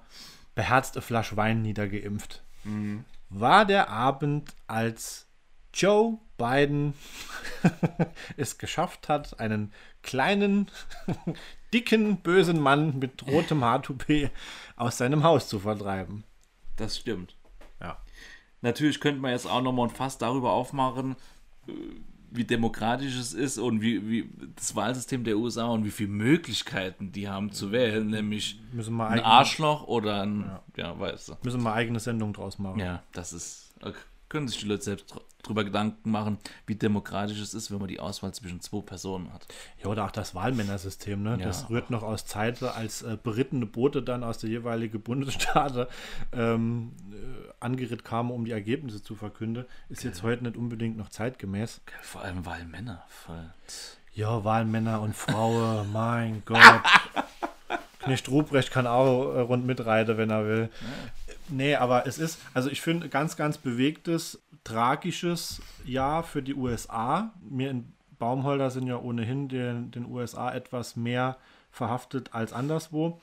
beherzt 0.55 0.95
eine 0.95 1.01
Flasche 1.01 1.39
Wein 1.39 1.63
niedergeimpft. 1.63 2.43
War 3.31 3.65
der 3.65 3.89
Abend, 3.89 4.55
als 4.67 5.27
Joe 5.73 6.19
Biden 6.37 6.93
es 8.37 8.59
geschafft 8.59 9.09
hat, 9.09 9.41
einen 9.41 9.73
kleinen, 10.03 10.71
dicken, 11.73 12.19
bösen 12.19 12.61
Mann 12.61 12.99
mit 12.99 13.27
rotem 13.27 13.65
Haartoupet 13.65 14.31
aus 14.77 14.99
seinem 14.99 15.23
Haus 15.25 15.49
zu 15.49 15.61
vertreiben. 15.61 16.25
Das 16.77 16.97
stimmt. 16.99 17.37
Ja. 17.81 17.99
Natürlich 18.63 19.01
könnte 19.01 19.21
man 19.21 19.33
jetzt 19.33 19.47
auch 19.47 19.63
nochmal 19.63 19.89
ein 19.89 19.95
Fass 19.95 20.19
darüber 20.19 20.53
aufmachen, 20.53 21.17
äh, 21.69 21.73
wie 22.31 22.45
demokratisch 22.45 23.17
es 23.17 23.33
ist 23.33 23.59
und 23.59 23.81
wie, 23.81 24.09
wie 24.09 24.31
das 24.57 24.75
Wahlsystem 24.75 25.25
der 25.25 25.39
USA 25.39 25.67
und 25.67 25.85
wie 25.85 25.91
viele 25.91 26.11
Möglichkeiten 26.11 27.13
die 27.13 27.29
haben 27.29 27.53
zu 27.53 27.73
wählen, 27.73 28.09
nämlich 28.09 28.61
Müssen 28.73 28.97
wir 28.97 29.07
ein 29.07 29.13
eigene, 29.15 29.27
Arschloch 29.27 29.85
oder 29.87 30.23
ein, 30.23 30.51
ja, 30.77 30.99
weißt 30.99 31.31
du. 31.31 31.37
müssen 31.43 31.63
wir 31.63 31.73
eigene 31.73 32.01
Sendung 32.01 32.33
draus 32.33 32.59
machen. 32.59 32.81
Ja, 32.81 33.03
das 33.13 33.33
ist, 33.33 33.75
äh, 33.83 33.93
können 34.29 34.49
sich 34.49 34.61
die 34.61 34.67
Leute 34.67 34.83
selbst 34.83 35.15
drüber 35.47 35.65
Gedanken 35.65 36.11
machen, 36.11 36.39
wie 36.67 36.75
demokratisch 36.75 37.39
es 37.39 37.55
ist, 37.55 37.71
wenn 37.71 37.79
man 37.79 37.89
die 37.89 38.01
Auswahl 38.01 38.35
zwischen 38.35 38.61
zwei 38.61 38.81
Personen 38.81 39.33
hat. 39.33 39.47
Ja, 39.83 39.89
oder 39.89 40.05
auch 40.05 40.11
das 40.11 40.35
Wahlmännersystem, 40.35 41.23
ne? 41.23 41.37
Ja. 41.39 41.47
Das 41.47 41.71
rührt 41.71 41.91
noch 41.91 42.03
aus 42.03 42.27
Zeiten, 42.27 42.65
als 42.67 43.03
äh, 43.03 43.17
berittene 43.23 43.67
Boote 43.67 44.03
dann 44.03 44.25
aus 44.25 44.39
der 44.39 44.51
jeweiligen 44.51 45.01
Bundesstaate 45.01 45.89
ähm, 46.33 46.93
äh, 47.13 47.53
angeritzt 47.61 48.05
kamen, 48.05 48.31
um 48.31 48.45
die 48.45 48.51
Ergebnisse 48.51 49.03
zu 49.03 49.15
verkünden. 49.15 49.65
Ist 49.89 50.05
jetzt 50.05 50.23
heute 50.23 50.45
nicht 50.45 50.57
unbedingt 50.57 50.97
noch 50.97 51.09
zeitgemäß. 51.09 51.81
Vor 52.03 52.23
allem 52.23 52.45
Wahlmänner. 52.45 53.05
Voll. 53.09 53.51
Ja, 54.13 54.45
Wahlmänner 54.45 55.01
und 55.01 55.15
Frauen, 55.15 55.93
mein 55.93 56.43
Gott. 56.45 56.83
Knecht 58.07 58.29
Ruprecht 58.29 58.71
kann 58.71 58.87
auch 58.87 59.35
äh, 59.35 59.41
rund 59.41 59.67
mitreiten, 59.67 60.17
wenn 60.17 60.31
er 60.31 60.47
will. 60.47 60.69
Nee, 61.49 61.77
aber 61.77 62.07
es 62.07 62.19
ist, 62.19 62.41
also 62.55 62.71
ich 62.71 62.81
finde, 62.81 63.09
ganz, 63.09 63.37
ganz 63.37 63.59
bewegtes, 63.59 64.43
tragisches 64.65 65.63
Jahr 65.85 66.23
für 66.23 66.43
die 66.43 66.55
USA. 66.55 67.33
Wir 67.49 67.71
in 67.71 67.93
Baumholder 68.19 68.71
sind 68.71 68.87
ja 68.87 68.99
ohnehin 68.99 69.49
den, 69.49 69.91
den 69.91 70.07
USA 70.07 70.53
etwas 70.53 70.97
mehr 70.97 71.37
verhaftet 71.71 72.31
als 72.33 72.53
anderswo. 72.53 73.21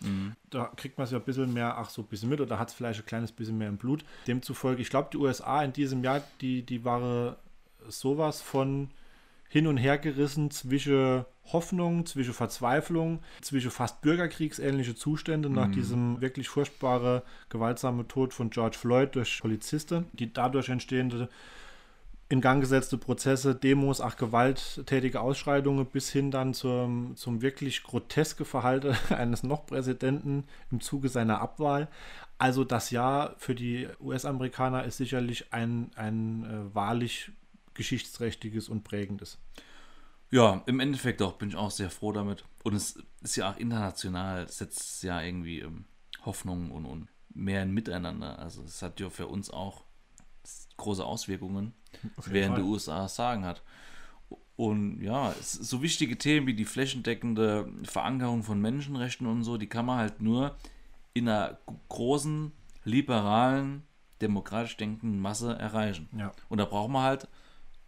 Da 0.52 0.72
kriegt 0.76 0.98
man 0.98 1.06
es 1.06 1.12
ja 1.12 1.18
ein 1.18 1.26
bisschen 1.26 1.54
mehr, 1.54 1.78
ach 1.78 1.90
so, 1.90 2.04
ein 2.04 2.08
bisschen 2.08 2.30
mit 2.30 2.40
oder 2.40 2.60
hat 2.60 2.70
es 2.70 2.74
vielleicht 2.76 3.00
ein 3.00 3.06
kleines 3.06 3.32
bisschen 3.32 3.58
mehr 3.58 3.68
im 3.68 3.78
Blut. 3.78 4.06
Demzufolge, 4.28 4.82
ich 4.82 4.90
glaube, 4.90 5.10
die 5.12 5.18
USA 5.18 5.64
in 5.64 5.74
diesem 5.74 6.04
Jahr, 6.04 6.22
die, 6.40 6.62
die 6.64 6.86
waren 6.86 7.36
sowas 7.90 8.42
von 8.42 8.92
hin 9.54 9.68
und 9.68 9.78
her 9.78 10.00
gerissen 10.00 10.50
zwischen 10.50 11.26
Hoffnung, 11.52 12.08
zwischen 12.08 12.34
Verzweiflung, 12.34 13.20
zwischen 13.40 13.70
fast 13.70 14.02
bürgerkriegsähnliche 14.02 14.96
Zustände 14.96 15.48
nach 15.48 15.70
diesem 15.70 16.22
wirklich 16.22 16.50
furchtbare, 16.50 17.22
gewaltsame 17.50 18.08
Tod 18.08 18.34
von 18.34 18.50
George 18.50 18.78
Floyd 18.80 19.14
durch 19.14 19.42
Polizisten, 19.42 20.08
die 20.14 20.34
dadurch 20.34 20.70
entstehende 20.70 21.30
in 22.30 22.42
Gang 22.42 22.62
gesetzte 22.62 22.98
Prozesse, 22.98 23.54
Demos, 23.54 24.02
ach 24.02 24.16
gewalttätige 24.16 25.22
Ausschreitungen 25.22 25.86
bis 25.86 26.10
hin 26.10 26.32
dann 26.32 26.56
zum, 26.56 27.16
zum 27.16 27.44
wirklich 27.44 27.84
groteske 27.84 28.46
Verhalten 28.46 28.96
eines 29.16 29.44
noch 29.44 29.68
Präsidenten 29.68 30.46
im 30.72 30.82
Zuge 30.82 31.10
seiner 31.10 31.42
Abwahl. 31.42 31.90
Also 32.40 32.64
das 32.64 32.90
Jahr 32.90 33.36
für 33.38 33.54
die 33.54 33.88
US-Amerikaner 34.02 34.84
ist 34.86 34.98
sicherlich 34.98 35.54
ein, 35.54 35.92
ein 35.96 36.44
äh, 36.44 36.74
wahrlich 36.74 37.32
geschichtsträchtiges 37.76 38.70
und 38.70 38.84
prägendes. 38.84 39.38
Ja, 40.32 40.64
im 40.66 40.80
Endeffekt 40.80 41.22
auch 41.22 41.34
bin 41.34 41.50
ich 41.50 41.56
auch 41.56 41.72
sehr 41.72 41.90
froh 41.90 42.12
damit. 42.12 42.44
Und 42.64 42.74
es 42.74 43.00
ist 43.22 43.36
ja 43.36 43.52
auch 43.52 43.58
international, 43.58 44.48
setzt 44.50 45.04
ja 45.04 45.22
irgendwie 45.22 45.60
ähm, 45.60 45.86
Hoffnung 46.26 46.72
und, 46.72 46.86
und 46.86 47.08
mehr 47.34 47.62
ein 47.62 47.72
Miteinander. 47.72 48.40
Also 48.40 48.64
es 48.64 48.82
hat 48.82 49.00
ja 49.00 49.10
für 49.10 49.28
uns 49.28 49.50
auch 49.50 49.84
große 50.78 51.06
Auswirkungen, 51.06 51.74
während 52.26 52.56
Fall. 52.56 52.64
die 52.64 52.70
USA 52.70 53.08
sagen 53.08 53.46
hat. 53.46 53.62
Und 54.56 55.02
ja, 55.02 55.34
so 55.42 55.82
wichtige 55.82 56.18
Themen 56.18 56.46
wie 56.48 56.54
die 56.54 56.66
flächendeckende 56.66 57.72
Verankerung 57.84 58.44
von 58.44 58.60
Menschenrechten 58.62 59.26
und 59.26 59.44
so, 59.44 59.58
die 59.58 59.68
kann 59.68 59.86
man 59.86 59.98
halt 59.98 60.22
nur 60.22 60.56
in 61.14 61.28
einer 61.28 61.58
großen, 61.90 62.52
liberalen, 62.86 63.84
demokratisch 64.22 64.78
denkenden 64.78 65.20
Masse 65.20 65.58
erreichen. 65.58 66.10
Ja. 66.18 66.32
Und 66.50 66.60
da 66.60 66.66
braucht 66.66 66.90
man 66.90 67.04
halt 67.04 67.28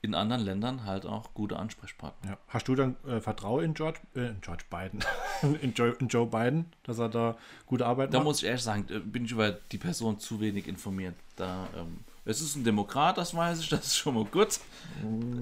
in 0.06 0.16
anderen 0.16 0.44
Ländern 0.44 0.86
halt 0.86 1.06
auch 1.06 1.34
gute 1.34 1.58
Ansprechpartner. 1.58 2.32
Ja. 2.32 2.38
Hast 2.48 2.68
du 2.68 2.76
dann 2.76 2.96
äh, 3.08 3.20
Vertrauen 3.20 3.64
in 3.64 3.74
George, 3.74 4.00
äh, 4.16 4.28
in 4.30 4.42
George 4.42 4.64
Biden, 4.70 5.04
in, 5.62 5.74
Joe, 5.74 5.96
in 6.00 6.08
Joe 6.08 6.26
Biden, 6.26 6.66
dass 6.84 7.00
er 7.00 7.10
da 7.10 7.38
gute 7.66 7.86
Arbeit 7.86 8.14
Da 8.14 8.20
macht? 8.20 8.26
muss 8.26 8.38
ich 8.42 8.46
ehrlich 8.48 8.64
sagen, 8.64 8.86
äh, 8.90 9.00
bin 9.00 9.26
ich 9.26 9.32
über 9.32 9.52
die 9.52 9.78
Person 9.78 10.20
zu 10.20 10.40
wenig 10.40 10.68
informiert. 10.68 11.16
Da, 11.36 11.68
ähm, 11.78 12.00
es 12.28 12.42
ist 12.42 12.56
ein 12.56 12.64
Demokrat, 12.64 13.20
das 13.20 13.36
weiß 13.36 13.60
ich, 13.60 13.70
das 13.70 13.86
ist 13.86 13.98
schon 13.98 14.16
mal 14.16 14.26
gut. 14.26 14.60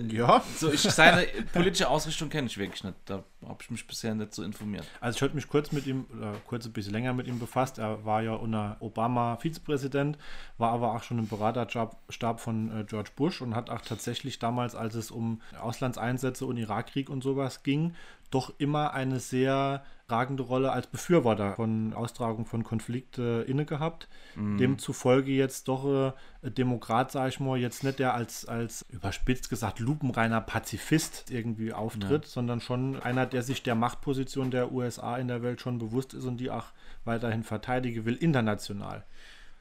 ja, 0.10 0.44
So, 0.58 0.72
ich, 0.72 0.82
seine 0.82 1.26
politische 1.54 1.88
Ausrichtung 1.90 2.30
kenne 2.30 2.48
ich 2.48 2.58
wirklich 2.58 2.84
nicht. 2.84 2.96
Da 3.06 3.24
habe 3.48 3.58
ich 3.62 3.72
mich 3.72 3.88
bisher 3.88 4.14
nicht 4.14 4.34
so 4.34 4.44
informiert. 4.44 4.86
Also 5.00 5.16
ich 5.16 5.22
hatte 5.22 5.36
mich 5.36 5.48
kurz 5.48 5.72
mit 5.72 5.88
ihm, 5.88 6.06
oder 6.18 6.34
kurz 6.46 6.66
ein 6.66 6.74
bisschen 6.74 6.92
länger 6.92 7.14
mit 7.14 7.28
ihm 7.28 7.40
befasst. 7.40 7.78
Er 7.78 8.04
war 8.04 8.22
ja 8.22 8.34
unter 8.34 8.76
Obama 8.82 9.38
Vizepräsident, 9.38 10.18
war 10.58 10.72
aber 10.72 10.94
auch 10.94 11.04
schon 11.04 11.20
im 11.20 11.28
Beraterstab 11.28 11.98
Stab 12.10 12.42
von 12.42 12.82
äh, 12.82 12.84
George 12.84 13.12
Bush 13.16 13.42
und 13.42 13.56
hat 13.56 13.70
auch 13.70 13.82
tatsächlich 13.82 14.40
damals, 14.40 14.76
als 14.76 14.96
es 14.96 15.10
um 15.10 15.42
Auslandseinsätze 15.60 16.46
und 16.46 16.58
Irakkrieg 16.58 17.10
und 17.10 17.24
sowas 17.24 17.64
ging, 17.64 17.96
doch 18.30 18.52
immer 18.58 18.94
eine 18.94 19.20
sehr 19.20 19.86
tragende 20.08 20.44
Rolle 20.44 20.72
als 20.72 20.88
Befürworter 20.88 21.56
von 21.56 21.94
Austragung 21.94 22.46
von 22.46 22.64
Konflikte 22.64 23.46
inne 23.48 23.66
gehabt. 23.66 24.10
Demzufolge 24.58 25.32
jetzt 25.32 25.68
doch 25.68 26.14
äh, 26.42 26.52
Demokrat, 26.52 27.12
sage 27.12 27.30
ich 27.30 27.40
mal, 27.40 27.58
jetzt 27.58 27.84
nicht 27.84 28.00
der 28.00 28.14
als, 28.14 28.46
als 28.46 28.86
überspitzt 28.90 29.50
gesagt 29.50 29.80
lupenreiner 29.80 30.42
Pazifist 30.42 31.32
irgendwie 31.32 31.74
auftritt, 31.74 32.26
sondern 32.26 32.60
schon 32.60 33.02
einer, 33.02 33.26
der 33.26 33.44
sich 33.44 33.64
der 33.64 33.76
Machtposition 33.76 34.52
der 34.52 34.72
USA 34.72 35.18
in 35.18 35.28
der 35.28 35.42
Welt 35.42 35.62
schon 35.62 35.80
bewusst 35.80 36.14
ist 36.14 36.26
und 36.26 36.38
die 36.38 36.52
auch 36.52 36.66
weiterhin 37.06 37.44
verteidigen 37.44 38.06
will, 38.06 38.16
international. 38.16 39.06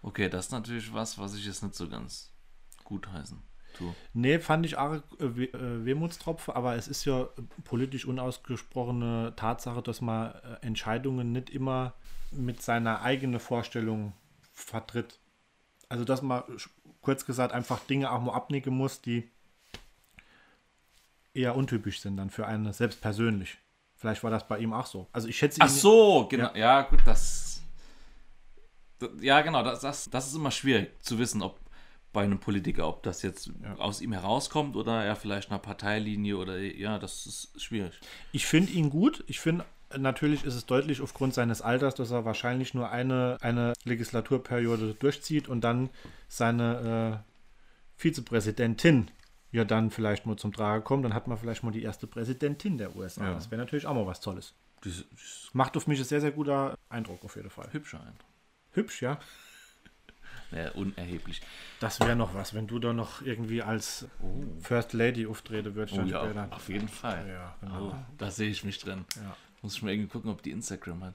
Okay, 0.02 0.28
das 0.28 0.46
ist 0.46 0.52
natürlich 0.52 0.92
was, 0.92 1.18
was 1.18 1.34
ich 1.34 1.46
jetzt 1.46 1.62
nicht 1.62 1.76
so 1.76 1.88
ganz 1.88 2.32
gut 2.84 3.08
heißen 3.12 3.42
tue. 3.72 3.94
Nee, 4.14 4.38
fand 4.38 4.66
ich 4.66 4.78
arg 4.78 5.02
äh, 5.18 5.36
We- 5.36 5.52
äh, 5.52 5.84
Wehmutstropfen, 5.84 6.54
aber 6.54 6.76
es 6.76 6.88
ist 6.88 7.04
ja 7.04 7.28
politisch 7.64 8.04
unausgesprochene 8.06 9.34
Tatsache, 9.36 9.82
dass 9.82 10.00
man 10.00 10.32
äh, 10.32 10.66
Entscheidungen 10.66 11.32
nicht 11.32 11.50
immer 11.50 11.94
mit 12.30 12.62
seiner 12.62 13.02
eigenen 13.02 13.40
Vorstellung 13.40 14.12
vertritt. 14.52 15.18
Also, 15.88 16.04
dass 16.04 16.22
man 16.22 16.42
kurz 17.00 17.26
gesagt 17.26 17.52
einfach 17.52 17.80
Dinge 17.80 18.10
auch 18.10 18.20
mal 18.20 18.32
abnicken 18.34 18.74
muss, 18.74 19.00
die 19.00 19.30
eher 21.34 21.56
untypisch 21.56 22.00
sind 22.00 22.16
dann 22.16 22.30
für 22.30 22.46
einen 22.46 22.72
selbst 22.72 23.00
persönlich. 23.00 23.58
Vielleicht 23.96 24.22
war 24.24 24.30
das 24.30 24.46
bei 24.48 24.58
ihm 24.58 24.72
auch 24.72 24.86
so. 24.86 25.06
Also 25.12 25.28
ich 25.28 25.38
schätze. 25.38 25.60
Ach 25.62 25.68
so, 25.68 26.26
genau. 26.28 26.54
Ja, 26.54 26.82
gut, 26.82 27.00
das. 27.04 27.62
Ja, 29.20 29.40
genau, 29.40 29.62
das, 29.62 29.80
das, 29.80 30.10
das 30.10 30.28
ist 30.28 30.34
immer 30.34 30.50
schwierig 30.50 30.90
zu 31.02 31.18
wissen, 31.18 31.42
ob 31.42 31.58
bei 32.12 32.22
einem 32.22 32.38
Politiker, 32.38 32.88
ob 32.88 33.02
das 33.02 33.22
jetzt 33.22 33.50
aus 33.78 34.00
ihm 34.00 34.12
herauskommt 34.12 34.76
oder 34.76 35.02
er 35.02 35.16
vielleicht 35.16 35.50
einer 35.50 35.58
Parteilinie 35.58 36.36
oder 36.36 36.58
ja, 36.58 36.98
das 36.98 37.26
ist 37.26 37.60
schwierig. 37.60 37.98
Ich 38.32 38.46
finde 38.46 38.72
ihn 38.72 38.90
gut. 38.90 39.24
Ich 39.26 39.40
finde, 39.40 39.64
natürlich 39.96 40.44
ist 40.44 40.54
es 40.54 40.66
deutlich 40.66 41.00
aufgrund 41.00 41.34
seines 41.34 41.62
Alters, 41.62 41.94
dass 41.94 42.10
er 42.10 42.24
wahrscheinlich 42.24 42.74
nur 42.74 42.90
eine, 42.90 43.38
eine 43.40 43.72
Legislaturperiode 43.84 44.94
durchzieht 44.94 45.48
und 45.48 45.62
dann 45.62 45.90
seine 46.28 47.22
äh, 47.24 47.30
Vizepräsidentin 47.96 49.10
ja 49.50 49.64
dann 49.64 49.90
vielleicht 49.90 50.26
mal 50.26 50.36
zum 50.36 50.52
Trage 50.52 50.82
kommt. 50.82 51.04
Dann 51.04 51.14
hat 51.14 51.28
man 51.28 51.38
vielleicht 51.38 51.62
mal 51.62 51.70
die 51.70 51.82
erste 51.82 52.06
Präsidentin 52.06 52.78
der 52.78 52.94
USA. 52.96 53.24
Ja. 53.24 53.34
Das 53.34 53.50
wäre 53.50 53.60
natürlich 53.60 53.86
auch 53.86 53.94
mal 53.94 54.06
was 54.06 54.20
Tolles. 54.20 54.54
Das 54.82 54.92
ist 54.92 55.06
Macht 55.52 55.76
auf 55.76 55.86
mich 55.86 55.98
ein 55.98 56.04
sehr, 56.04 56.20
sehr 56.20 56.32
guter 56.32 56.76
Eindruck 56.88 57.24
auf 57.24 57.36
jeden 57.36 57.50
Fall. 57.50 57.68
hübscher 57.72 58.00
Eindruck. 58.00 58.28
Hübsch, 58.72 59.02
ja. 59.02 59.18
Ja, 60.54 60.70
unerheblich. 60.72 61.40
Das 61.80 62.00
wäre 62.00 62.16
noch 62.16 62.34
was, 62.34 62.54
wenn 62.54 62.66
du 62.66 62.78
da 62.78 62.92
noch 62.92 63.22
irgendwie 63.22 63.62
als 63.62 64.06
First 64.60 64.92
Lady 64.92 65.26
auftreten 65.26 65.74
würdest. 65.74 65.98
Oh 65.98 66.02
ja, 66.02 66.24
später. 66.24 66.48
auf 66.50 66.68
jeden 66.68 66.88
Fall. 66.88 67.26
Ja, 67.28 67.56
genau. 67.60 67.88
Oh, 67.88 67.94
da 68.18 68.30
sehe 68.30 68.50
ich 68.50 68.62
mich 68.64 68.78
drin. 68.78 69.04
Ja. 69.16 69.36
Muss 69.62 69.76
ich 69.76 69.82
mal 69.82 69.92
irgendwie 69.92 70.10
gucken, 70.10 70.30
ob 70.30 70.42
die 70.42 70.50
Instagram 70.50 71.04
hat. 71.04 71.14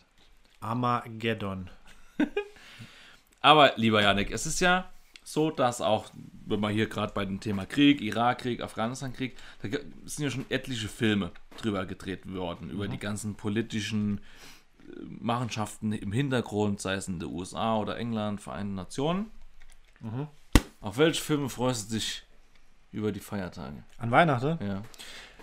Armageddon. 0.59 1.69
Aber, 3.41 3.73
lieber 3.75 4.01
Janik, 4.01 4.31
es 4.31 4.45
ist 4.45 4.59
ja 4.59 4.89
so, 5.23 5.51
dass 5.51 5.81
auch, 5.81 6.09
wenn 6.45 6.59
man 6.59 6.73
hier 6.73 6.87
gerade 6.87 7.13
bei 7.13 7.25
dem 7.25 7.39
Thema 7.39 7.65
Krieg, 7.65 8.01
Irakkrieg, 8.01 8.61
Afghanistan-Krieg, 8.61 9.35
da 9.61 9.69
sind 10.05 10.23
ja 10.23 10.31
schon 10.31 10.45
etliche 10.49 10.87
Filme 10.87 11.31
drüber 11.57 11.85
gedreht 11.85 12.31
worden, 12.33 12.69
über 12.69 12.87
die 12.87 12.97
ganzen 12.97 13.35
politischen 13.35 14.17
äh, 14.17 14.21
Machenschaften 15.07 15.91
im 15.91 16.11
Hintergrund, 16.11 16.81
sei 16.81 16.93
es 16.95 17.07
in 17.07 17.19
den 17.19 17.29
USA 17.29 17.77
oder 17.77 17.97
England, 17.97 18.41
Vereinten 18.41 18.75
Nationen. 18.75 19.31
Auf 20.81 20.97
welche 20.97 21.21
Filme 21.21 21.49
freust 21.49 21.89
du 21.89 21.95
dich 21.95 22.23
über 22.91 23.11
die 23.11 23.19
Feiertage? 23.19 23.83
An 23.97 24.11
Weihnachten? 24.11 24.57
Ja. 24.65 24.83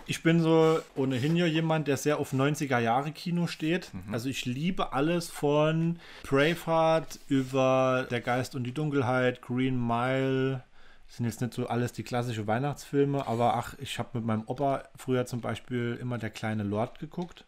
Ich 0.07 0.21
bin 0.21 0.39
so 0.39 0.79
ohnehin 0.95 1.35
ja 1.35 1.47
jemand, 1.47 1.87
der 1.87 1.97
sehr 1.97 2.19
auf 2.19 2.31
90er 2.31 2.77
Jahre 2.77 3.11
Kino 3.11 3.47
steht. 3.47 3.91
Also 4.11 4.29
ich 4.29 4.45
liebe 4.45 4.93
alles 4.93 5.29
von 5.29 5.99
Braveheart 6.23 7.19
über 7.27 8.05
Der 8.11 8.21
Geist 8.21 8.53
und 8.53 8.65
die 8.65 8.73
Dunkelheit, 8.73 9.41
Green 9.41 9.75
Mile. 9.75 10.63
Das 11.07 11.17
sind 11.17 11.25
jetzt 11.25 11.41
nicht 11.41 11.53
so 11.53 11.67
alles 11.67 11.91
die 11.91 12.03
klassischen 12.03 12.45
Weihnachtsfilme, 12.45 13.25
aber 13.25 13.55
ach, 13.55 13.75
ich 13.79 13.97
habe 13.97 14.09
mit 14.13 14.25
meinem 14.25 14.43
Opa 14.45 14.83
früher 14.95 15.25
zum 15.25 15.41
Beispiel 15.41 15.97
immer 15.99 16.19
Der 16.19 16.29
kleine 16.29 16.63
Lord 16.63 16.99
geguckt. 16.99 17.45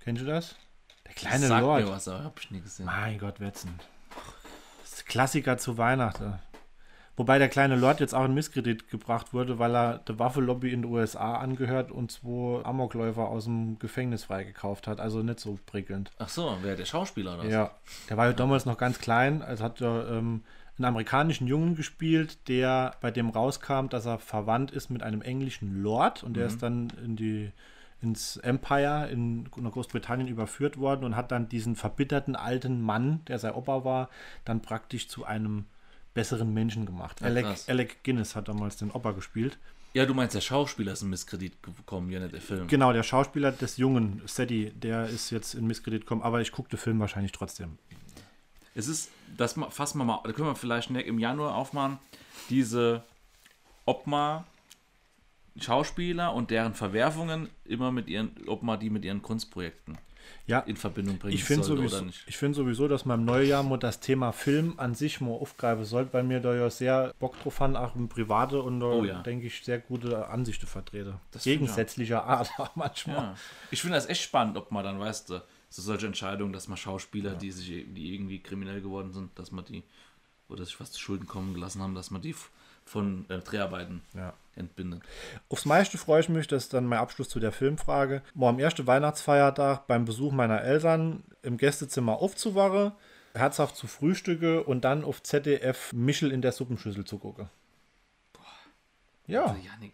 Kennst 0.00 0.22
du 0.22 0.26
das? 0.26 0.56
Der 1.06 1.14
kleine 1.14 1.46
Sag 1.46 1.60
Lord. 1.62 1.84
mir 1.84 1.90
was, 1.90 2.08
aber 2.08 2.24
hab 2.24 2.40
ich 2.40 2.50
nie 2.50 2.60
gesehen. 2.60 2.86
Mein 2.86 3.18
Gott, 3.18 3.40
Wetzen. 3.40 3.78
Das 4.82 4.92
ist 4.94 5.06
Klassiker 5.06 5.58
zu 5.58 5.78
Weihnachten. 5.78 6.38
Wobei 7.16 7.38
der 7.38 7.48
kleine 7.48 7.76
Lord 7.76 8.00
jetzt 8.00 8.14
auch 8.14 8.26
in 8.26 8.34
Misskredit 8.34 8.90
gebracht 8.90 9.32
wurde, 9.32 9.58
weil 9.58 9.74
er 9.74 9.98
der 9.98 10.18
Waffelobby 10.18 10.70
in 10.70 10.82
den 10.82 10.90
USA 10.92 11.36
angehört 11.36 11.90
und 11.90 12.12
zwei 12.12 12.62
Amokläufer 12.62 13.28
aus 13.28 13.44
dem 13.44 13.78
Gefängnis 13.78 14.24
freigekauft 14.24 14.86
hat. 14.86 15.00
Also 15.00 15.22
nicht 15.22 15.40
so 15.40 15.58
prickelnd. 15.64 16.10
Ach 16.18 16.28
so, 16.28 16.58
wer 16.60 16.76
der 16.76 16.84
Schauspieler 16.84 17.38
oder? 17.38 17.48
Ja, 17.48 17.70
der 18.10 18.18
war 18.18 18.26
ja 18.26 18.32
damals 18.34 18.66
noch 18.66 18.76
ganz 18.76 18.98
klein. 18.98 19.40
Also 19.40 19.64
hat 19.64 19.80
er 19.80 20.10
ähm, 20.10 20.42
einen 20.76 20.84
amerikanischen 20.84 21.46
Jungen 21.46 21.74
gespielt, 21.74 22.48
der 22.48 22.92
bei 23.00 23.10
dem 23.10 23.30
rauskam, 23.30 23.86
dass 23.88 24.04
er 24.04 24.18
verwandt 24.18 24.70
ist 24.70 24.90
mit 24.90 25.02
einem 25.02 25.22
englischen 25.22 25.82
Lord 25.82 26.22
und 26.22 26.34
der 26.34 26.46
ist 26.46 26.62
dann 26.62 26.92
in 27.02 27.16
die 27.16 27.50
ins 28.02 28.36
Empire 28.36 29.08
in 29.10 29.50
Großbritannien 29.50 30.28
überführt 30.28 30.78
worden 30.78 31.04
und 31.04 31.16
hat 31.16 31.32
dann 31.32 31.48
diesen 31.48 31.76
verbitterten 31.76 32.36
alten 32.36 32.80
Mann, 32.80 33.24
der 33.26 33.38
sein 33.38 33.54
Opa 33.54 33.84
war, 33.84 34.10
dann 34.44 34.60
praktisch 34.62 35.08
zu 35.08 35.24
einem 35.24 35.64
besseren 36.14 36.52
Menschen 36.52 36.86
gemacht. 36.86 37.20
Ja, 37.20 37.26
Alec. 37.26 37.46
Alec 37.68 38.04
Guinness 38.04 38.36
hat 38.36 38.48
damals 38.48 38.76
den 38.76 38.90
Opa 38.90 39.12
gespielt. 39.12 39.58
Ja, 39.94 40.04
du 40.04 40.12
meinst, 40.12 40.34
der 40.34 40.42
Schauspieler 40.42 40.92
ist 40.92 41.00
in 41.02 41.08
Misskredit 41.08 41.62
gekommen, 41.62 42.10
ja 42.10 42.20
nicht 42.20 42.34
der 42.34 42.40
Film. 42.42 42.66
Genau, 42.68 42.92
der 42.92 43.02
Schauspieler 43.02 43.50
des 43.50 43.78
Jungen, 43.78 44.20
Sadie, 44.26 44.70
der 44.72 45.08
ist 45.08 45.30
jetzt 45.30 45.54
in 45.54 45.66
Misskredit 45.66 46.02
gekommen, 46.02 46.20
aber 46.22 46.42
ich 46.42 46.52
gucke 46.52 46.68
den 46.68 46.78
Film 46.78 47.00
wahrscheinlich 47.00 47.32
trotzdem. 47.32 47.78
Es 48.74 48.88
ist, 48.88 49.10
das 49.38 49.54
fassen 49.70 49.96
wir 49.98 50.04
mal, 50.04 50.20
da 50.22 50.32
können 50.32 50.48
wir 50.48 50.54
vielleicht 50.54 50.90
ne- 50.90 51.00
im 51.00 51.18
Januar 51.18 51.54
aufmachen, 51.54 51.98
diese 52.50 53.04
ob 53.86 54.06
man 54.06 54.44
Schauspieler 55.60 56.32
und 56.34 56.50
deren 56.50 56.74
Verwerfungen 56.74 57.48
immer 57.64 57.92
mit 57.92 58.08
ihren, 58.08 58.30
ob 58.46 58.62
man 58.62 58.78
die 58.80 58.90
mit 58.90 59.04
ihren 59.04 59.22
Kunstprojekten 59.22 59.98
Ja, 60.46 60.60
in 60.60 60.76
Verbindung 60.76 61.18
bringen 61.18 61.34
Ich 61.34 61.44
finde 61.44 61.64
sollte 61.64 61.82
sowieso, 61.82 61.96
oder 61.98 62.06
nicht. 62.06 62.24
ich 62.26 62.36
find 62.36 62.54
sowieso, 62.54 62.88
dass 62.88 63.04
man 63.04 63.20
im 63.20 63.26
Neujahr 63.26 63.62
mal 63.62 63.78
das 63.78 64.00
Thema 64.00 64.32
Film 64.32 64.74
an 64.78 64.94
sich 64.94 65.20
mal 65.20 65.30
aufgreifen 65.32 65.84
sollte, 65.84 66.12
weil 66.12 66.22
mir 66.24 66.40
da 66.40 66.54
ja 66.54 66.68
sehr 66.70 67.12
Bock 67.18 67.40
drauf 67.40 67.60
haben, 67.60 67.76
auch 67.76 67.94
im 67.96 68.08
Private 68.08 68.60
und 68.62 68.82
Oh 68.82 69.04
ja. 69.04 69.22
denke 69.22 69.46
ich, 69.46 69.62
sehr 69.64 69.78
gute 69.78 70.28
Ansichten 70.28 70.66
vertrete. 70.66 71.18
Das 71.30 71.44
Gegensätzlicher 71.44 72.24
Art 72.24 72.50
auch 72.58 72.74
manchmal. 72.76 73.16
Ja. 73.16 73.34
Ich 73.70 73.80
finde 73.80 73.96
das 73.96 74.06
echt 74.06 74.22
spannend, 74.22 74.56
ob 74.56 74.70
man 74.72 74.84
dann, 74.84 74.98
weißt 75.00 75.30
du, 75.30 75.42
so 75.68 75.82
solche 75.82 76.06
Entscheidungen, 76.06 76.52
dass 76.52 76.68
man 76.68 76.76
Schauspieler, 76.76 77.34
die 77.34 77.50
sich 77.50 77.66
die 77.92 78.14
irgendwie 78.14 78.38
kriminell 78.38 78.80
geworden 78.80 79.12
sind, 79.12 79.36
dass 79.38 79.50
man 79.50 79.64
die 79.64 79.82
oder 80.48 80.64
sich 80.64 80.78
was 80.80 80.92
zu 80.92 81.00
Schulden 81.00 81.26
kommen 81.26 81.54
gelassen 81.54 81.82
haben, 81.82 81.94
dass 81.96 82.10
man 82.12 82.22
die 82.22 82.34
von 82.84 83.24
äh, 83.28 83.38
Dreharbeiten 83.40 84.00
Ja. 84.14 84.32
Entbindet. 84.56 85.02
Aufs 85.48 85.64
meiste 85.64 85.98
freue 85.98 86.20
ich 86.20 86.28
mich, 86.28 86.46
das 86.48 86.64
ist 86.64 86.74
dann 86.74 86.86
mein 86.86 86.98
Abschluss 86.98 87.28
zu 87.28 87.40
der 87.40 87.52
Filmfrage, 87.52 88.22
mal 88.34 88.48
am 88.48 88.58
ersten 88.58 88.86
Weihnachtsfeiertag 88.86 89.86
beim 89.86 90.04
Besuch 90.04 90.32
meiner 90.32 90.62
Eltern 90.62 91.24
im 91.42 91.56
Gästezimmer 91.56 92.18
aufzuwachen, 92.18 92.92
herzhaft 93.34 93.76
zu 93.76 93.86
frühstücke 93.86 94.64
und 94.64 94.84
dann 94.84 95.04
auf 95.04 95.22
ZDF 95.22 95.92
Michel 95.92 96.32
in 96.32 96.42
der 96.42 96.52
Suppenschüssel 96.52 97.04
zu 97.04 97.18
gucken. 97.18 97.48
Ja. 99.26 99.42
Also, 99.46 99.56
Janik. 99.60 99.92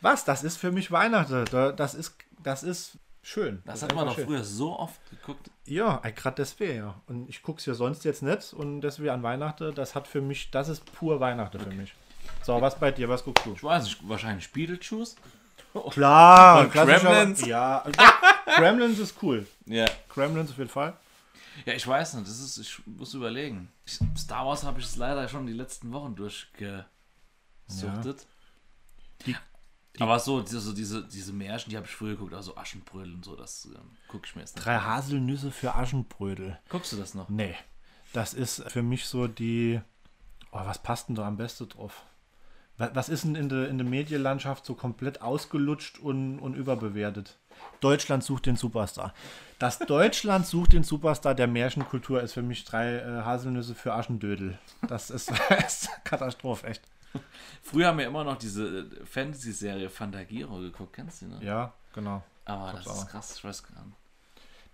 Was? 0.00 0.24
Das 0.24 0.42
ist 0.42 0.56
für 0.56 0.72
mich 0.72 0.90
Weihnachten. 0.90 1.44
Da- 1.50 1.72
Das 1.72 1.94
ist, 1.94 2.16
das 2.42 2.62
ist 2.64 2.98
schön. 3.22 3.62
Das 3.64 3.76
ist 3.76 3.82
hat 3.84 3.94
man 3.94 4.06
doch 4.06 4.16
schön. 4.16 4.26
früher 4.26 4.42
so 4.42 4.76
oft 4.76 5.00
geguckt. 5.10 5.50
Ja, 5.64 5.98
gerade 6.16 6.34
deswegen, 6.36 6.78
ja. 6.78 7.00
Und 7.06 7.28
ich 7.28 7.42
gucke 7.42 7.60
es 7.60 7.66
ja 7.66 7.74
sonst 7.74 8.04
jetzt 8.04 8.22
nicht 8.22 8.52
und 8.52 8.80
deswegen 8.80 9.10
an 9.10 9.22
Weihnachten, 9.22 9.72
das 9.76 9.94
hat 9.94 10.08
für 10.08 10.20
mich, 10.20 10.50
das 10.50 10.68
ist 10.68 10.84
pur 10.92 11.20
Weihnachten 11.20 11.60
für 11.60 11.70
mich. 11.70 11.94
So, 12.42 12.60
was 12.60 12.78
bei 12.78 12.90
dir? 12.90 13.08
Was 13.08 13.24
guckst 13.24 13.46
du? 13.46 13.52
Ich 13.54 13.62
weiß 13.62 13.84
nicht, 13.84 14.08
wahrscheinlich 14.08 14.50
Beetlejuice. 14.52 15.16
Klar, 15.90 16.60
Und 16.64 16.72
Gremlins. 16.72 17.46
Ja, 17.46 17.84
Gremlins 18.56 18.98
ist 18.98 19.14
cool. 19.22 19.46
Ja. 19.66 19.86
Gremlins 20.08 20.50
auf 20.50 20.58
jeden 20.58 20.68
Fall. 20.70 20.94
Ja, 21.64 21.72
ich 21.74 21.86
weiß 21.86 22.14
nicht, 22.14 22.26
das 22.28 22.40
ist, 22.40 22.58
ich 22.58 22.80
muss 22.86 23.14
überlegen. 23.14 23.70
Ich, 23.86 23.98
Star 24.18 24.46
Wars 24.46 24.64
habe 24.64 24.80
ich 24.80 24.86
es 24.86 24.96
leider 24.96 25.28
schon 25.28 25.46
die 25.46 25.52
letzten 25.52 25.92
Wochen 25.92 26.14
durchgesuchtet. 26.14 26.86
Die- 29.26 29.36
Aber 30.00 30.18
so 30.18 30.40
diese, 30.40 30.74
diese, 30.74 31.06
diese 31.06 31.32
Märchen, 31.32 31.70
die 31.70 31.76
habe 31.76 31.86
ich 31.86 31.94
früher 31.94 32.12
geguckt, 32.12 32.34
also 32.34 32.56
Aschenbrödel 32.56 33.12
und 33.14 33.24
so, 33.24 33.36
das 33.36 33.66
ähm, 33.66 33.96
gucke 34.08 34.26
ich 34.26 34.34
mir 34.34 34.40
jetzt 34.42 34.56
nicht. 34.56 34.64
Drei 34.66 34.78
Haselnüsse 34.78 35.50
für 35.50 35.74
Aschenbrödel. 35.74 36.58
Guckst 36.70 36.92
du 36.92 36.96
das 36.96 37.14
noch? 37.14 37.28
Nee, 37.28 37.54
das 38.12 38.32
ist 38.34 38.62
für 38.70 38.82
mich 38.82 39.04
so 39.06 39.26
die. 39.28 39.80
Oh, 40.50 40.60
was 40.64 40.82
passt 40.82 41.08
denn 41.08 41.14
da 41.14 41.26
am 41.26 41.36
besten 41.36 41.68
drauf? 41.68 42.02
Wa- 42.78 42.90
Was 42.94 43.08
ist 43.08 43.24
denn 43.24 43.34
in 43.34 43.48
der, 43.48 43.68
in 43.68 43.78
der 43.78 43.86
Medienlandschaft 43.86 44.64
so 44.66 44.74
komplett 44.74 45.22
ausgelutscht 45.22 45.98
und, 45.98 46.38
und 46.38 46.54
überbewertet? 46.54 47.38
Deutschland 47.80 48.24
sucht 48.24 48.46
den 48.46 48.56
Superstar. 48.56 49.12
Das 49.58 49.78
Deutschland 49.78 50.46
sucht 50.46 50.72
den 50.72 50.82
Superstar 50.82 51.34
der 51.34 51.46
Märchenkultur 51.46 52.20
ist 52.22 52.32
für 52.32 52.42
mich 52.42 52.64
drei 52.64 52.96
äh, 52.96 53.22
Haselnüsse 53.22 53.74
für 53.74 53.92
Aschendödel. 53.94 54.58
Das 54.88 55.10
ist, 55.10 55.30
ist 55.66 55.88
Katastrophe, 56.04 56.66
echt. 56.68 56.82
Früher 57.62 57.88
haben 57.88 57.98
wir 57.98 58.06
immer 58.06 58.24
noch 58.24 58.38
diese 58.38 58.80
äh, 58.80 59.04
Fantasy-Serie 59.04 59.90
Fantagiro 59.90 60.58
geguckt, 60.58 60.94
kennst 60.94 61.22
du 61.22 61.26
die, 61.26 61.32
ne? 61.34 61.44
Ja, 61.44 61.72
genau. 61.92 62.22
Aber 62.46 62.72
das 62.72 62.84
Gab's 62.86 62.98
ist 62.98 63.04
auch. 63.04 63.08
krass, 63.10 63.36
ich 63.36 63.44
weiß 63.44 63.62
gar 63.64 63.84
nicht. 63.84 63.96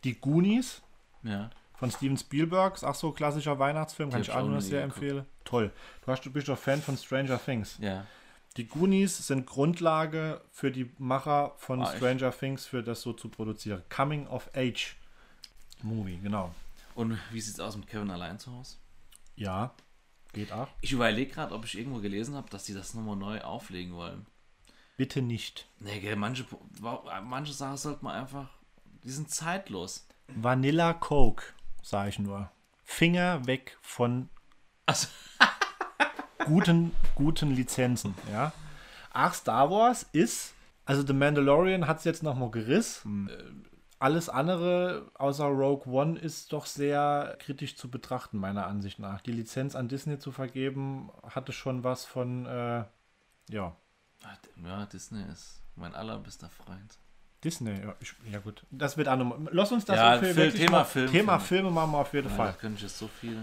Die 0.05 0.15
Goonies 0.21 0.81
Ja. 1.25 1.51
Von 1.79 1.91
Steven 1.91 2.17
Spielberg, 2.17 2.75
ist 2.75 2.85
auch 2.85 2.95
so 2.95 3.09
ein 3.09 3.15
klassischer 3.15 3.59
Weihnachtsfilm, 3.59 4.11
kann 4.11 4.21
ich 4.21 4.31
auch 4.33 4.45
nur 4.47 4.61
sehr 4.61 4.83
empfehlen. 4.83 5.25
Toll. 5.45 5.71
Du, 6.05 6.13
hast, 6.13 6.25
du 6.27 6.31
bist 6.33 6.49
doch 6.49 6.59
Fan 6.59 6.83
von 6.83 6.97
Stranger 6.97 7.41
Things. 7.43 7.79
Ja. 7.81 8.05
Die 8.57 8.67
Goonies 8.67 9.27
sind 9.27 9.47
Grundlage 9.47 10.41
für 10.51 10.73
die 10.73 10.91
Macher 10.99 11.55
von 11.59 11.81
Ah, 11.81 11.85
echt? 11.85 11.99
Stranger 11.99 12.33
Things, 12.37 12.67
für 12.67 12.83
das 12.83 13.03
so 13.03 13.13
zu 13.13 13.29
produzieren. 13.29 13.83
Coming 13.95 14.27
of 14.27 14.51
Age 14.55 14.97
Movie, 15.83 16.19
genau. 16.21 16.53
Und 16.97 17.17
wie 17.31 17.41
sieht's 17.41 17.61
aus 17.61 17.77
mit 17.77 17.87
Kevin 17.87 18.11
allein 18.11 18.41
zu 18.41 18.53
Hause? 18.53 18.77
Ja, 19.37 19.73
geht 20.33 20.51
auch. 20.51 20.67
Ich 20.81 20.91
überlege 20.91 21.31
gerade, 21.33 21.55
ob 21.55 21.65
ich 21.65 21.79
irgendwo 21.79 22.01
gelesen 22.01 22.35
habe, 22.35 22.51
dass 22.51 22.65
die 22.65 22.75
das 22.75 22.95
nochmal 22.95 23.15
neu 23.15 23.41
auflegen 23.41 23.95
wollen. 23.95 24.27
Bitte 24.97 25.23
nicht. 25.23 25.69
Nee, 25.79 26.01
gell, 26.01 26.17
manche, 26.17 26.45
manche 27.23 27.53
Sachen 27.53 27.77
sollte 27.77 28.05
man 28.05 28.17
einfach. 28.17 28.49
Die 29.05 29.11
sind 29.11 29.31
zeitlos. 29.31 30.09
Vanilla 30.27 30.93
Coke, 30.93 31.45
sage 31.83 32.11
ich 32.11 32.19
nur. 32.19 32.51
Finger 32.85 33.47
weg 33.47 33.77
von 33.83 34.29
Also, 34.87 35.09
guten, 36.45 36.93
guten 37.15 37.51
Lizenzen, 37.51 38.15
ja. 38.33 38.53
Ach, 39.13 39.35
Star 39.35 39.71
Wars 39.71 40.07
ist, 40.13 40.55
also 40.85 41.07
The 41.07 41.13
Mandalorian 41.13 41.87
hat 41.87 41.99
es 41.99 42.05
jetzt 42.05 42.23
nochmal 42.23 42.51
gerissen. 42.51 43.29
Äh, 43.29 43.69
Alles 43.99 44.29
andere 44.29 45.11
außer 45.15 45.47
Rogue 45.47 45.93
One 45.93 46.19
ist 46.19 46.53
doch 46.53 46.67
sehr 46.67 47.37
kritisch 47.41 47.77
zu 47.77 47.91
betrachten, 47.91 48.39
meiner 48.39 48.67
Ansicht 48.67 48.99
nach. 49.01 49.21
Die 49.21 49.33
Lizenz 49.33 49.75
an 49.75 49.89
Disney 49.89 50.19
zu 50.19 50.31
vergeben, 50.33 51.11
hatte 51.25 51.53
schon 51.53 51.83
was 51.85 52.05
von, 52.05 52.47
äh, 52.47 52.85
ja, 53.51 53.77
ja, 54.65 54.87
Disney 54.87 55.23
ist 55.33 55.63
mein 55.75 55.95
allerbester 55.95 56.49
Freund. 56.49 56.99
Disney. 57.45 57.71
Ja, 57.81 57.95
ich, 58.01 58.15
ja 58.33 58.39
gut, 58.41 58.63
das 58.71 58.97
wird 58.97 59.09
auch 59.09 59.17
nochmal. 59.17 59.39
Lass 59.53 59.71
uns 59.73 59.85
das 59.85 59.97
Ja, 59.97 60.19
Film- 60.19 60.37
wirklich 60.37 60.63
Thema 60.65 60.79
mal- 60.79 60.85
Film- 60.85 61.11
Thema 61.11 61.39
Film. 61.39 61.61
Filme 61.61 61.71
machen 61.71 61.93
wir 61.93 61.99
auf 61.99 62.13
jeden 62.15 62.29
Ja, 62.31 62.35
Fall. 62.35 62.55
könnte 62.61 62.85
ich 62.85 62.93
so 62.93 63.09
viel. 63.21 63.39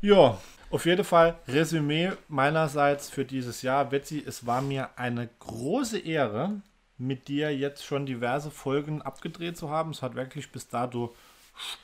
Ja, 0.00 0.38
auf 0.70 0.86
jeden 0.86 1.04
Fall 1.04 1.36
Resümee 1.48 2.12
meinerseits 2.28 3.10
für 3.10 3.24
dieses 3.24 3.62
Jahr. 3.62 3.84
Betsy, 3.86 4.22
es 4.24 4.46
war 4.46 4.60
mir 4.62 4.90
eine 4.96 5.28
große 5.40 5.98
Ehre, 5.98 6.60
mit 6.98 7.28
dir 7.28 7.56
jetzt 7.56 7.84
schon 7.84 8.06
diverse 8.06 8.50
Folgen 8.50 9.02
abgedreht 9.02 9.56
zu 9.56 9.70
haben. 9.70 9.90
Es 9.90 10.02
hat 10.02 10.14
wirklich 10.14 10.50
bis 10.52 10.68
dato 10.68 11.14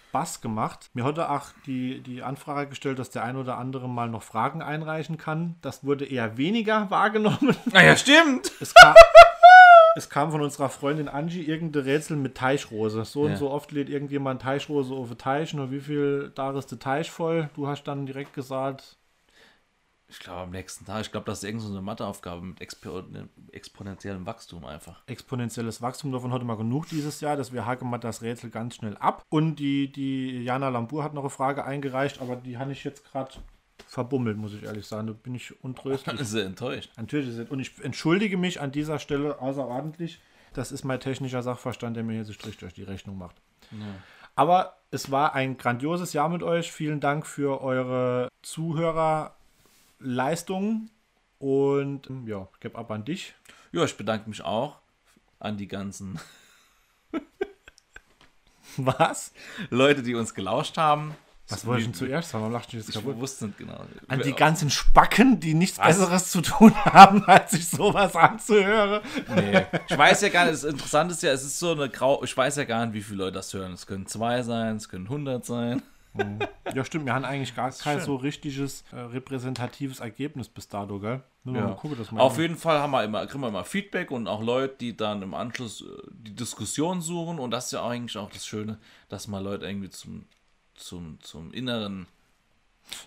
Spaß 0.09 0.41
gemacht. 0.41 0.91
Mir 0.95 1.03
heute 1.05 1.29
auch 1.31 1.47
die, 1.67 2.01
die 2.01 2.23
Anfrage 2.23 2.69
gestellt, 2.71 2.99
dass 3.01 3.11
der 3.11 3.25
ein 3.25 3.37
oder 3.37 3.59
andere 3.59 3.89
mal 3.89 4.09
noch 4.09 4.23
Fragen 4.23 4.63
einreichen 4.63 5.17
kann. 5.19 5.57
Das 5.63 5.83
wurde 5.85 6.05
eher 6.05 6.37
weniger 6.37 6.89
wahrgenommen. 6.91 7.57
Naja, 7.73 7.97
stimmt! 7.97 8.53
Es 8.61 8.73
kam, 8.75 8.95
es 9.97 10.11
kam 10.11 10.31
von 10.31 10.41
unserer 10.43 10.69
Freundin 10.69 11.09
Angie 11.09 11.43
irgendein 11.43 11.83
Rätsel 11.83 12.17
mit 12.17 12.35
Teichrose. 12.37 13.05
So 13.05 13.27
Ja. 13.27 13.33
und 13.33 13.39
so 13.39 13.51
oft 13.51 13.73
lädt 13.73 13.89
irgendjemand 13.89 14.43
Teichrose 14.43 14.95
auf 14.95 15.09
den 15.09 15.19
Teich. 15.19 15.55
Nur 15.55 15.71
wie 15.71 15.81
viel 15.81 16.33
da 16.35 16.51
ist 16.57 16.71
der 16.71 16.79
Teich 16.79 17.11
voll? 17.11 17.51
Du 17.55 17.67
hast 17.67 17.85
dann 17.85 18.07
direkt 18.07 18.33
gesagt, 18.35 18.97
Ich 20.09 20.19
glaube 20.21 20.43
am 20.43 20.51
nächsten 20.51 20.85
Tag. 20.85 21.01
Ich 21.01 21.11
glaube, 21.11 21.27
das 21.27 21.39
ist 21.39 21.45
irgend 21.45 21.63
so 21.63 21.71
eine 21.71 21.81
Matheaufgabe 21.81 22.43
mit 22.43 22.61
expo 22.61 23.03
exponentiellem 23.53 24.27
Wachstum 24.27 24.65
einfach. 24.65 25.03
Exponentielles 25.07 25.81
Wachstum 25.83 26.13
davon 26.13 26.31
heute 26.33 26.45
mal 26.45 26.57
genug 26.57 26.89
dieses 26.89 27.21
Jahr, 27.21 27.37
dass 27.37 27.53
wir 27.53 27.65
haken 27.67 27.89
mal 27.89 27.99
das 27.99 28.21
Rätsel 28.23 28.51
ganz 28.51 28.77
schnell 28.77 28.97
ab. 28.99 29.25
Und 29.31 29.57
die, 29.57 29.91
die 29.91 30.45
Jana 30.45 30.69
Lambur 30.69 31.03
hat 31.03 31.15
noch 31.15 31.23
eine 31.23 31.31
Frage 31.31 31.65
eingereicht, 31.65 32.21
aber 32.21 32.37
die 32.37 32.59
habe 32.59 32.73
ich 32.73 32.85
jetzt 32.85 33.11
gerade 33.11 33.33
verbummelt, 33.95 34.37
muss 34.37 34.53
ich 34.53 34.65
ehrlich 34.65 34.87
sagen. 34.87 35.07
Da 35.07 35.15
bin 35.15 35.35
ich 35.35 35.63
untröstlich. 35.63 36.21
Sehr 36.21 36.45
enttäuscht. 36.45 36.91
Natürlich 36.97 37.29
ist. 37.29 37.51
Und 37.51 37.61
ich 37.61 37.73
entschuldige 37.83 38.37
mich 38.37 38.61
an 38.61 38.73
dieser 38.73 38.99
Stelle 38.99 39.41
außerordentlich. 39.41 40.21
Das 40.53 40.73
ist 40.73 40.85
mein 40.85 41.01
technischer 41.01 41.43
Sachverstand, 41.43 41.97
der 41.97 42.05
mir 42.05 42.15
hier 42.15 42.25
so 42.25 42.33
Strich 42.33 42.57
durch 42.59 42.75
die 42.75 42.83
Rechnung 42.83 43.17
macht. 43.17 43.37
Aber 44.37 44.77
es 44.91 45.11
war 45.11 45.35
ein 45.35 45.57
grandioses 45.57 46.13
Jahr 46.13 46.29
mit 46.29 46.43
euch. 46.43 46.71
Vielen 46.71 47.01
Dank 47.01 47.27
für 47.27 47.63
eure 47.63 48.29
Zuhörerleistungen. 48.43 50.91
Und 51.39 52.11
ähm, 52.11 52.27
ja, 52.27 52.49
ich 52.53 52.61
gebe 52.61 52.79
ab 52.79 52.91
an 52.91 53.05
dich. 53.05 53.35
Ja, 53.73 53.85
ich 53.85 53.97
bedanke 53.97 54.29
mich 54.29 54.43
auch 54.43 54.81
an 55.39 55.57
die 55.57 55.69
ganzen 55.69 56.19
Was? 58.77 59.33
Leute, 59.71 60.03
die 60.03 60.15
uns 60.15 60.35
gelauscht 60.35 60.77
haben. 60.79 61.15
Was 61.49 61.67
wollte 61.67 61.81
ich 61.83 61.87
denn 61.89 61.95
zuerst 61.95 62.31
sagen? 62.31 62.43
Warum 62.43 62.55
lachst 62.55 62.73
du 62.73 62.77
jetzt 62.79 62.89
Ich 62.89 62.95
kaputt? 62.95 63.19
wusste 63.19 63.47
nicht 63.47 63.59
genau. 63.59 63.79
An 64.09 64.21
die 64.23 64.33
ganzen 64.33 64.71
Spacken, 64.71 65.41
die 65.41 65.53
nichts 65.55 65.79
Besseres 65.79 66.31
zu 66.31 66.41
tun 66.41 66.75
haben, 66.85 67.23
als 67.25 67.51
sich 67.53 67.69
sowas 67.69 68.17
anzuhören. 68.17 69.03
Nee. 69.35 69.67
Ich 69.89 69.99
weiß 69.99 70.23
ja 70.23 70.31
gar 70.31 70.45
nicht, 70.45 70.55
das 70.55 70.65
Interessante 70.65 71.13
ist 71.13 71.23
ja, 71.23 71.33
es 71.33 71.43
ist 71.45 71.59
so 71.59 71.73
eine 71.73 71.91
Grau. 71.91 72.23
Ich 72.25 72.35
weiß 72.37 72.57
ja 72.57 72.65
gar 72.65 72.87
nicht, 72.87 72.95
wie 72.95 73.03
viele 73.03 73.19
Leute 73.25 73.33
das 73.33 73.53
hören. 73.53 73.73
Es 73.75 73.87
können 73.87 74.07
zwei 74.07 74.43
sein, 74.43 74.77
es 74.77 74.89
können 74.89 75.05
100 75.05 75.45
sein. 75.45 75.83
Ja, 76.73 76.85
stimmt. 76.85 77.07
Wir 77.07 77.13
haben 77.15 77.25
eigentlich 77.25 77.57
gar 77.57 77.73
kein 77.73 77.97
schön. 77.99 78.07
so 78.07 78.15
richtiges 78.17 78.85
äh, 78.93 78.97
repräsentatives 79.01 79.99
Ergebnis 79.99 80.49
bis 80.49 80.69
dato, 80.69 81.01
gell? 81.01 81.23
Nur 81.43 81.57
Ja. 81.57 81.67
mal 81.67 81.75
gucken, 81.75 81.99
dass 81.99 82.13
wir 82.13 82.21
Auf 82.21 82.39
jeden 82.39 82.57
Fall 82.57 82.79
haben 82.79 82.93
wir 82.93 83.03
immer, 83.03 83.27
kriegen 83.27 83.41
wir 83.43 83.49
immer 83.49 83.65
Feedback 83.65 84.13
und 84.13 84.29
auch 84.29 84.41
Leute, 84.41 84.77
die 84.81 84.97
dann 84.97 85.23
im 85.23 85.35
Anschluss 85.35 85.83
äh, 85.83 85.87
die 86.13 86.35
Diskussion 86.37 87.01
suchen. 87.03 87.41
Und 87.41 87.51
das 87.51 87.67
ist 87.67 87.73
ja 87.73 87.85
eigentlich 87.87 88.17
auch 88.17 88.31
das 88.31 88.47
Schöne, 88.47 88.79
dass 89.09 89.27
mal 89.27 89.43
Leute 89.43 89.67
irgendwie 89.67 89.91
zum, 89.91 90.25
zum, 90.75 91.19
zum 91.21 91.53
inneren 91.53 92.07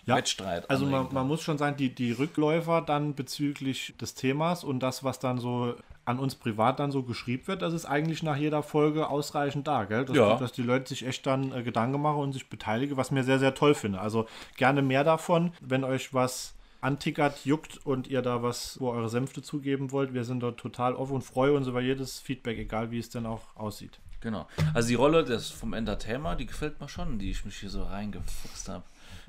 Ja, 0.06 0.16
Wettstreit 0.16 0.68
Also 0.70 0.86
man, 0.86 1.12
man 1.12 1.26
muss 1.26 1.42
schon 1.42 1.58
sagen, 1.58 1.76
die, 1.76 1.94
die 1.94 2.12
Rückläufer 2.12 2.82
dann 2.82 3.14
bezüglich 3.14 3.94
des 4.00 4.14
Themas 4.14 4.64
und 4.64 4.80
das, 4.80 5.04
was 5.04 5.18
dann 5.18 5.38
so 5.38 5.74
an 6.04 6.18
uns 6.18 6.34
privat 6.34 6.80
dann 6.80 6.90
so 6.90 7.02
geschrieben 7.02 7.46
wird, 7.46 7.60
das 7.60 7.74
ist 7.74 7.84
eigentlich 7.84 8.22
nach 8.22 8.36
jeder 8.36 8.62
Folge 8.62 9.08
ausreichend 9.08 9.68
da, 9.68 9.84
gell? 9.84 10.06
Dass, 10.06 10.16
Ja. 10.16 10.32
die, 10.34 10.40
dass 10.40 10.52
die 10.52 10.62
Leute 10.62 10.88
sich 10.88 11.06
echt 11.06 11.26
dann 11.26 11.52
äh, 11.52 11.62
Gedanken 11.62 12.00
machen 12.00 12.20
und 12.20 12.32
sich 12.32 12.48
beteiligen, 12.48 12.96
was 12.96 13.10
mir 13.10 13.24
sehr, 13.24 13.38
sehr 13.38 13.54
toll 13.54 13.74
finde. 13.74 14.00
Also 14.00 14.26
gerne 14.56 14.80
mehr 14.80 15.04
davon, 15.04 15.52
wenn 15.60 15.84
euch 15.84 16.14
was 16.14 16.54
antickert, 16.80 17.44
juckt 17.44 17.84
und 17.84 18.06
ihr 18.06 18.22
da 18.22 18.42
was, 18.42 18.80
wo 18.80 18.90
eure 18.90 19.08
Senfte 19.10 19.42
zugeben 19.42 19.92
wollt. 19.92 20.14
Wir 20.14 20.24
sind 20.24 20.40
dort 20.40 20.58
total 20.58 20.94
offen 20.94 21.16
und 21.16 21.22
freuen 21.22 21.56
uns 21.56 21.66
über 21.66 21.80
jedes 21.82 22.20
Feedback, 22.20 22.56
egal 22.56 22.90
wie 22.90 22.98
es 23.00 23.10
denn 23.10 23.26
auch 23.26 23.42
aussieht. 23.54 23.98
Genau. 24.20 24.48
Also 24.74 24.88
die 24.88 24.94
Rolle 24.94 25.24
des, 25.24 25.50
vom 25.50 25.74
Entertainer, 25.74 26.34
die 26.34 26.46
gefällt 26.46 26.80
mir 26.80 26.88
schon, 26.88 27.18
die 27.18 27.30
ich 27.30 27.44
mich 27.44 27.58
hier 27.58 27.70
so 27.70 27.84
reingefuchst 27.84 28.68
habe. 28.68 28.82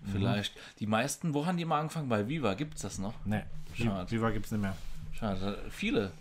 Mhm. 0.03 0.11
Vielleicht. 0.11 0.53
Die 0.79 0.87
meisten, 0.87 1.33
wo 1.33 1.45
haben 1.45 1.57
die 1.57 1.65
mal 1.65 1.79
angefangen? 1.79 2.09
Bei 2.09 2.27
Viva 2.27 2.55
gibt 2.55 2.75
es 2.75 2.81
das 2.81 2.97
noch? 2.97 3.13
Nee, 3.25 3.43
Schade. 3.75 4.09
Viva 4.09 4.31
gibt 4.31 4.47
es 4.47 4.51
nicht 4.51 4.61
mehr. 4.61 4.75
Schade. 5.11 5.59
Viele 5.69 6.11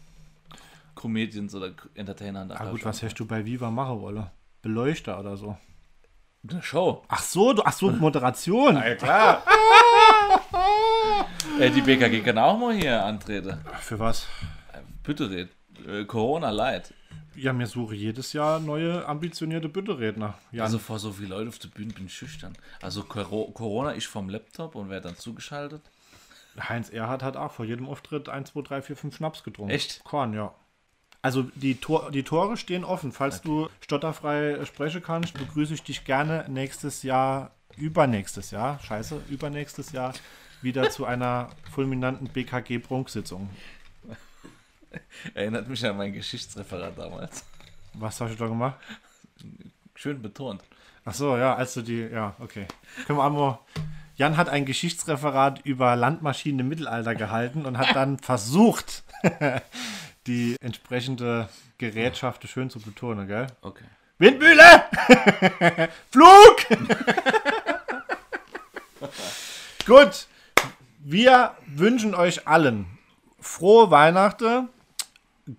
Comedians 0.95 1.55
oder 1.55 1.71
Entertainer 1.95 2.45
da. 2.47 2.57
Ah 2.57 2.71
gut, 2.71 2.85
was 2.85 3.03
hast 3.03 3.15
du 3.15 3.27
bei 3.27 3.45
Viva 3.45 3.71
machen 3.71 4.01
wollen? 4.01 4.27
Beleuchter 4.63 5.19
oder 5.19 5.37
so? 5.37 5.57
Eine 6.49 6.63
Show. 6.63 7.05
Ach 7.09 7.23
so, 7.23 7.53
du, 7.53 7.63
ach 7.65 7.73
so, 7.73 7.91
Moderation. 7.91 8.77
Ja, 8.77 8.95
klar. 8.95 9.43
äh, 11.61 11.71
die 11.71 11.81
BKG 11.81 12.23
kann 12.23 12.39
auch 12.39 12.59
mal 12.59 12.75
hier 12.75 13.05
antreten. 13.05 13.59
Für 13.81 13.99
was? 13.99 14.27
Äh, 14.73 14.79
Bitte 15.03 15.31
red. 15.31 15.49
Äh, 15.87 16.05
Corona 16.05 16.51
leid. 16.51 16.95
Ja, 17.37 17.53
mir 17.53 17.67
suche 17.67 17.95
jedes 17.95 18.33
Jahr 18.33 18.59
neue 18.61 19.07
ambitionierte 19.07 19.69
Bütteredner. 19.69 20.39
Also 20.65 20.79
vor 20.79 20.99
so 20.99 21.13
vielen 21.13 21.31
Leuten 21.31 21.49
auf 21.49 21.59
der 21.59 21.69
Bühne 21.69 21.93
bin 21.93 22.07
ich 22.07 22.15
schüchtern. 22.15 22.57
Also 22.83 23.03
Coro- 23.03 23.51
Corona, 23.53 23.95
ich 23.95 24.09
vom 24.09 24.29
Laptop 24.29 24.75
und 24.75 24.91
werde 24.91 25.09
dann 25.09 25.17
zugeschaltet. 25.17 25.83
Heinz 26.59 26.91
Erhardt 26.91 27.23
hat 27.23 27.37
auch 27.37 27.53
vor 27.53 27.65
jedem 27.65 27.87
Auftritt 27.87 28.29
1, 28.29 28.51
2, 28.51 28.63
3, 28.63 28.83
4, 28.83 28.97
5 28.97 29.17
Schnaps 29.17 29.45
getrunken. 29.45 29.71
Echt? 29.71 30.03
Korn, 30.05 30.33
ja. 30.35 30.53
Also 31.23 31.43
die, 31.55 31.77
Tor, 31.77 32.11
die 32.11 32.23
Tore 32.25 32.57
stehen 32.57 32.85
offen. 32.85 33.13
Falls 33.13 33.43
du 33.43 33.69
stotterfrei 33.81 34.65
sprechen 34.65 35.03
kannst, 35.03 35.35
begrüße 35.35 35.75
ich 35.75 35.83
dich 35.83 36.05
gerne 36.05 36.45
nächstes 36.49 37.03
Jahr, 37.03 37.53
übernächstes 37.77 38.51
Jahr, 38.51 38.81
scheiße, 38.81 39.21
übernächstes 39.29 39.93
Jahr 39.93 40.15
wieder 40.63 40.91
zu 40.91 41.05
einer 41.05 41.51
fulminanten 41.71 42.29
BKG-Prunksitzung. 42.29 43.49
Erinnert 45.35 45.69
mich 45.69 45.85
an 45.85 45.97
mein 45.97 46.13
Geschichtsreferat 46.13 46.99
damals. 46.99 47.45
Was 47.95 48.21
hast 48.21 48.33
du 48.33 48.37
da 48.37 48.47
gemacht? 48.47 48.79
Schön 49.95 50.23
betont. 50.23 50.63
Ach 51.05 51.15
so, 51.15 51.37
ja, 51.37 51.55
als 51.55 51.75
du 51.75 51.83
die, 51.83 52.01
ja, 52.01 52.35
okay. 52.39 52.67
Können 53.07 53.19
wir 53.19 53.25
einmal. 53.25 53.59
Jan 54.17 54.37
hat 54.37 54.49
ein 54.49 54.65
Geschichtsreferat 54.65 55.65
über 55.65 55.97
Landmaschinen 55.97 56.61
im 56.61 56.69
Mittelalter 56.69 57.15
gehalten 57.15 57.67
und 57.67 57.79
hat 57.79 57.95
dann 57.95 58.19
versucht, 58.19 59.05
die 60.27 60.57
entsprechende 60.61 61.49
Gerätschaft 61.79 62.47
schön 62.49 62.69
zu 62.69 62.81
betonen, 62.81 63.27
gell? 63.29 63.47
Okay. 63.63 63.85
Windmühle! 64.19 64.85
Flug! 66.11 66.57
Gut, 69.87 70.27
wir 70.99 71.55
wünschen 71.67 72.15
euch 72.15 72.47
allen 72.49 72.99
frohe 73.41 73.91
Weihnachten, 73.91 74.69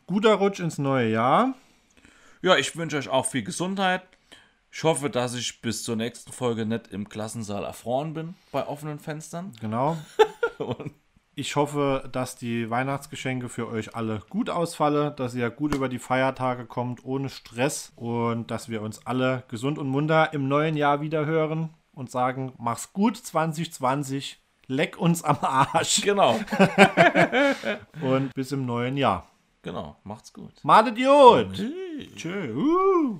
guter 0.05 0.35
Rutsch 0.35 0.59
ins 0.59 0.77
neue 0.77 1.09
Jahr. 1.09 1.53
Ja, 2.41 2.55
ich 2.55 2.75
wünsche 2.75 2.97
euch 2.97 3.09
auch 3.09 3.25
viel 3.25 3.43
Gesundheit. 3.43 4.03
Ich 4.71 4.83
hoffe, 4.83 5.09
dass 5.09 5.33
ich 5.33 5.61
bis 5.61 5.83
zur 5.83 5.95
nächsten 5.95 6.31
Folge 6.31 6.65
nicht 6.65 6.87
im 6.89 7.09
Klassensaal 7.09 7.63
erfroren 7.63 8.13
bin 8.13 8.35
bei 8.51 8.65
offenen 8.67 8.99
Fenstern. 8.99 9.51
Genau. 9.61 9.97
Ich 11.35 11.55
hoffe, 11.55 12.09
dass 12.11 12.35
die 12.35 12.69
Weihnachtsgeschenke 12.69 13.47
für 13.47 13.69
euch 13.69 13.95
alle 13.95 14.19
gut 14.29 14.49
ausfallen, 14.49 15.15
dass 15.15 15.33
ihr 15.33 15.49
gut 15.49 15.73
über 15.73 15.87
die 15.87 15.97
Feiertage 15.97 16.65
kommt, 16.65 17.05
ohne 17.05 17.29
Stress 17.29 17.93
und 17.95 18.51
dass 18.51 18.67
wir 18.67 18.81
uns 18.81 19.05
alle 19.07 19.43
gesund 19.47 19.77
und 19.77 19.87
munter 19.87 20.33
im 20.33 20.49
neuen 20.49 20.75
Jahr 20.75 20.99
wieder 20.99 21.25
hören 21.25 21.69
und 21.93 22.11
sagen, 22.11 22.51
mach's 22.57 22.91
gut 22.91 23.15
2020, 23.15 24.43
leck 24.67 24.97
uns 24.97 25.23
am 25.23 25.37
Arsch 25.41 26.01
genau. 26.01 26.37
und 28.01 28.33
bis 28.33 28.51
im 28.51 28.65
neuen 28.65 28.97
Jahr. 28.97 29.25
Genau. 29.61 29.97
Macht's 30.05 30.31
gut. 30.31 30.53
Madet 30.63 30.95
gut! 30.95 31.61
Tschö. 32.15 32.53
Uh. 32.55 33.19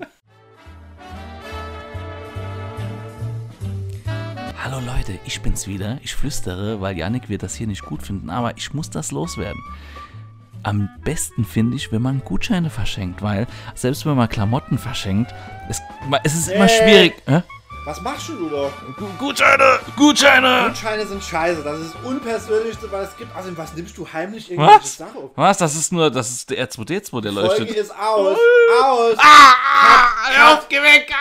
Hallo 4.64 4.80
Leute, 4.80 5.18
ich 5.26 5.42
bin's 5.42 5.66
wieder. 5.66 5.98
Ich 6.02 6.14
flüstere, 6.14 6.80
weil 6.80 6.96
Yannick 6.96 7.28
wird 7.28 7.42
das 7.42 7.54
hier 7.54 7.66
nicht 7.66 7.82
gut 7.82 8.02
finden, 8.02 8.30
aber 8.30 8.56
ich 8.56 8.72
muss 8.72 8.88
das 8.88 9.12
loswerden. 9.12 9.60
Am 10.62 10.88
besten 11.04 11.44
finde 11.44 11.76
ich, 11.76 11.92
wenn 11.92 12.00
man 12.00 12.20
Gutscheine 12.20 12.70
verschenkt, 12.70 13.20
weil 13.20 13.46
selbst 13.74 14.06
wenn 14.06 14.16
man 14.16 14.28
Klamotten 14.30 14.78
verschenkt, 14.78 15.34
es, 15.68 15.82
es 16.24 16.34
ist 16.34 16.48
immer 16.48 16.68
schwierig. 16.68 17.22
Hä? 17.26 17.42
Was 17.90 18.00
machst 18.02 18.28
du 18.28 18.48
doch? 18.48 18.70
Gu- 18.96 19.08
Gutscheine! 19.18 19.80
Gutscheine! 19.96 20.66
Gutscheine 20.68 21.04
sind 21.04 21.24
scheiße. 21.24 21.60
Das 21.64 21.76
ist 21.80 21.92
das 21.96 22.04
Unpersönlichste, 22.04 22.86
was 22.92 23.08
es 23.08 23.16
gibt. 23.16 23.34
Also, 23.34 23.56
was 23.58 23.74
nimmst 23.74 23.98
du 23.98 24.06
heimlich 24.12 24.48
irgendwelche 24.48 24.80
Was? 24.80 24.96
Sachen 24.96 25.16
auf? 25.16 25.30
Was? 25.34 25.58
Das 25.58 25.74
ist 25.74 25.90
nur, 25.92 26.08
das 26.08 26.30
ist 26.30 26.50
der 26.50 26.68
R2D2, 26.68 27.20
der 27.20 27.32
Folge 27.32 27.48
leuchtet. 27.48 27.70
ist 27.70 27.90
aus. 27.90 28.38
Aus. 28.80 29.16
Ah, 29.18 30.52
aufgeweckt! 30.54 31.12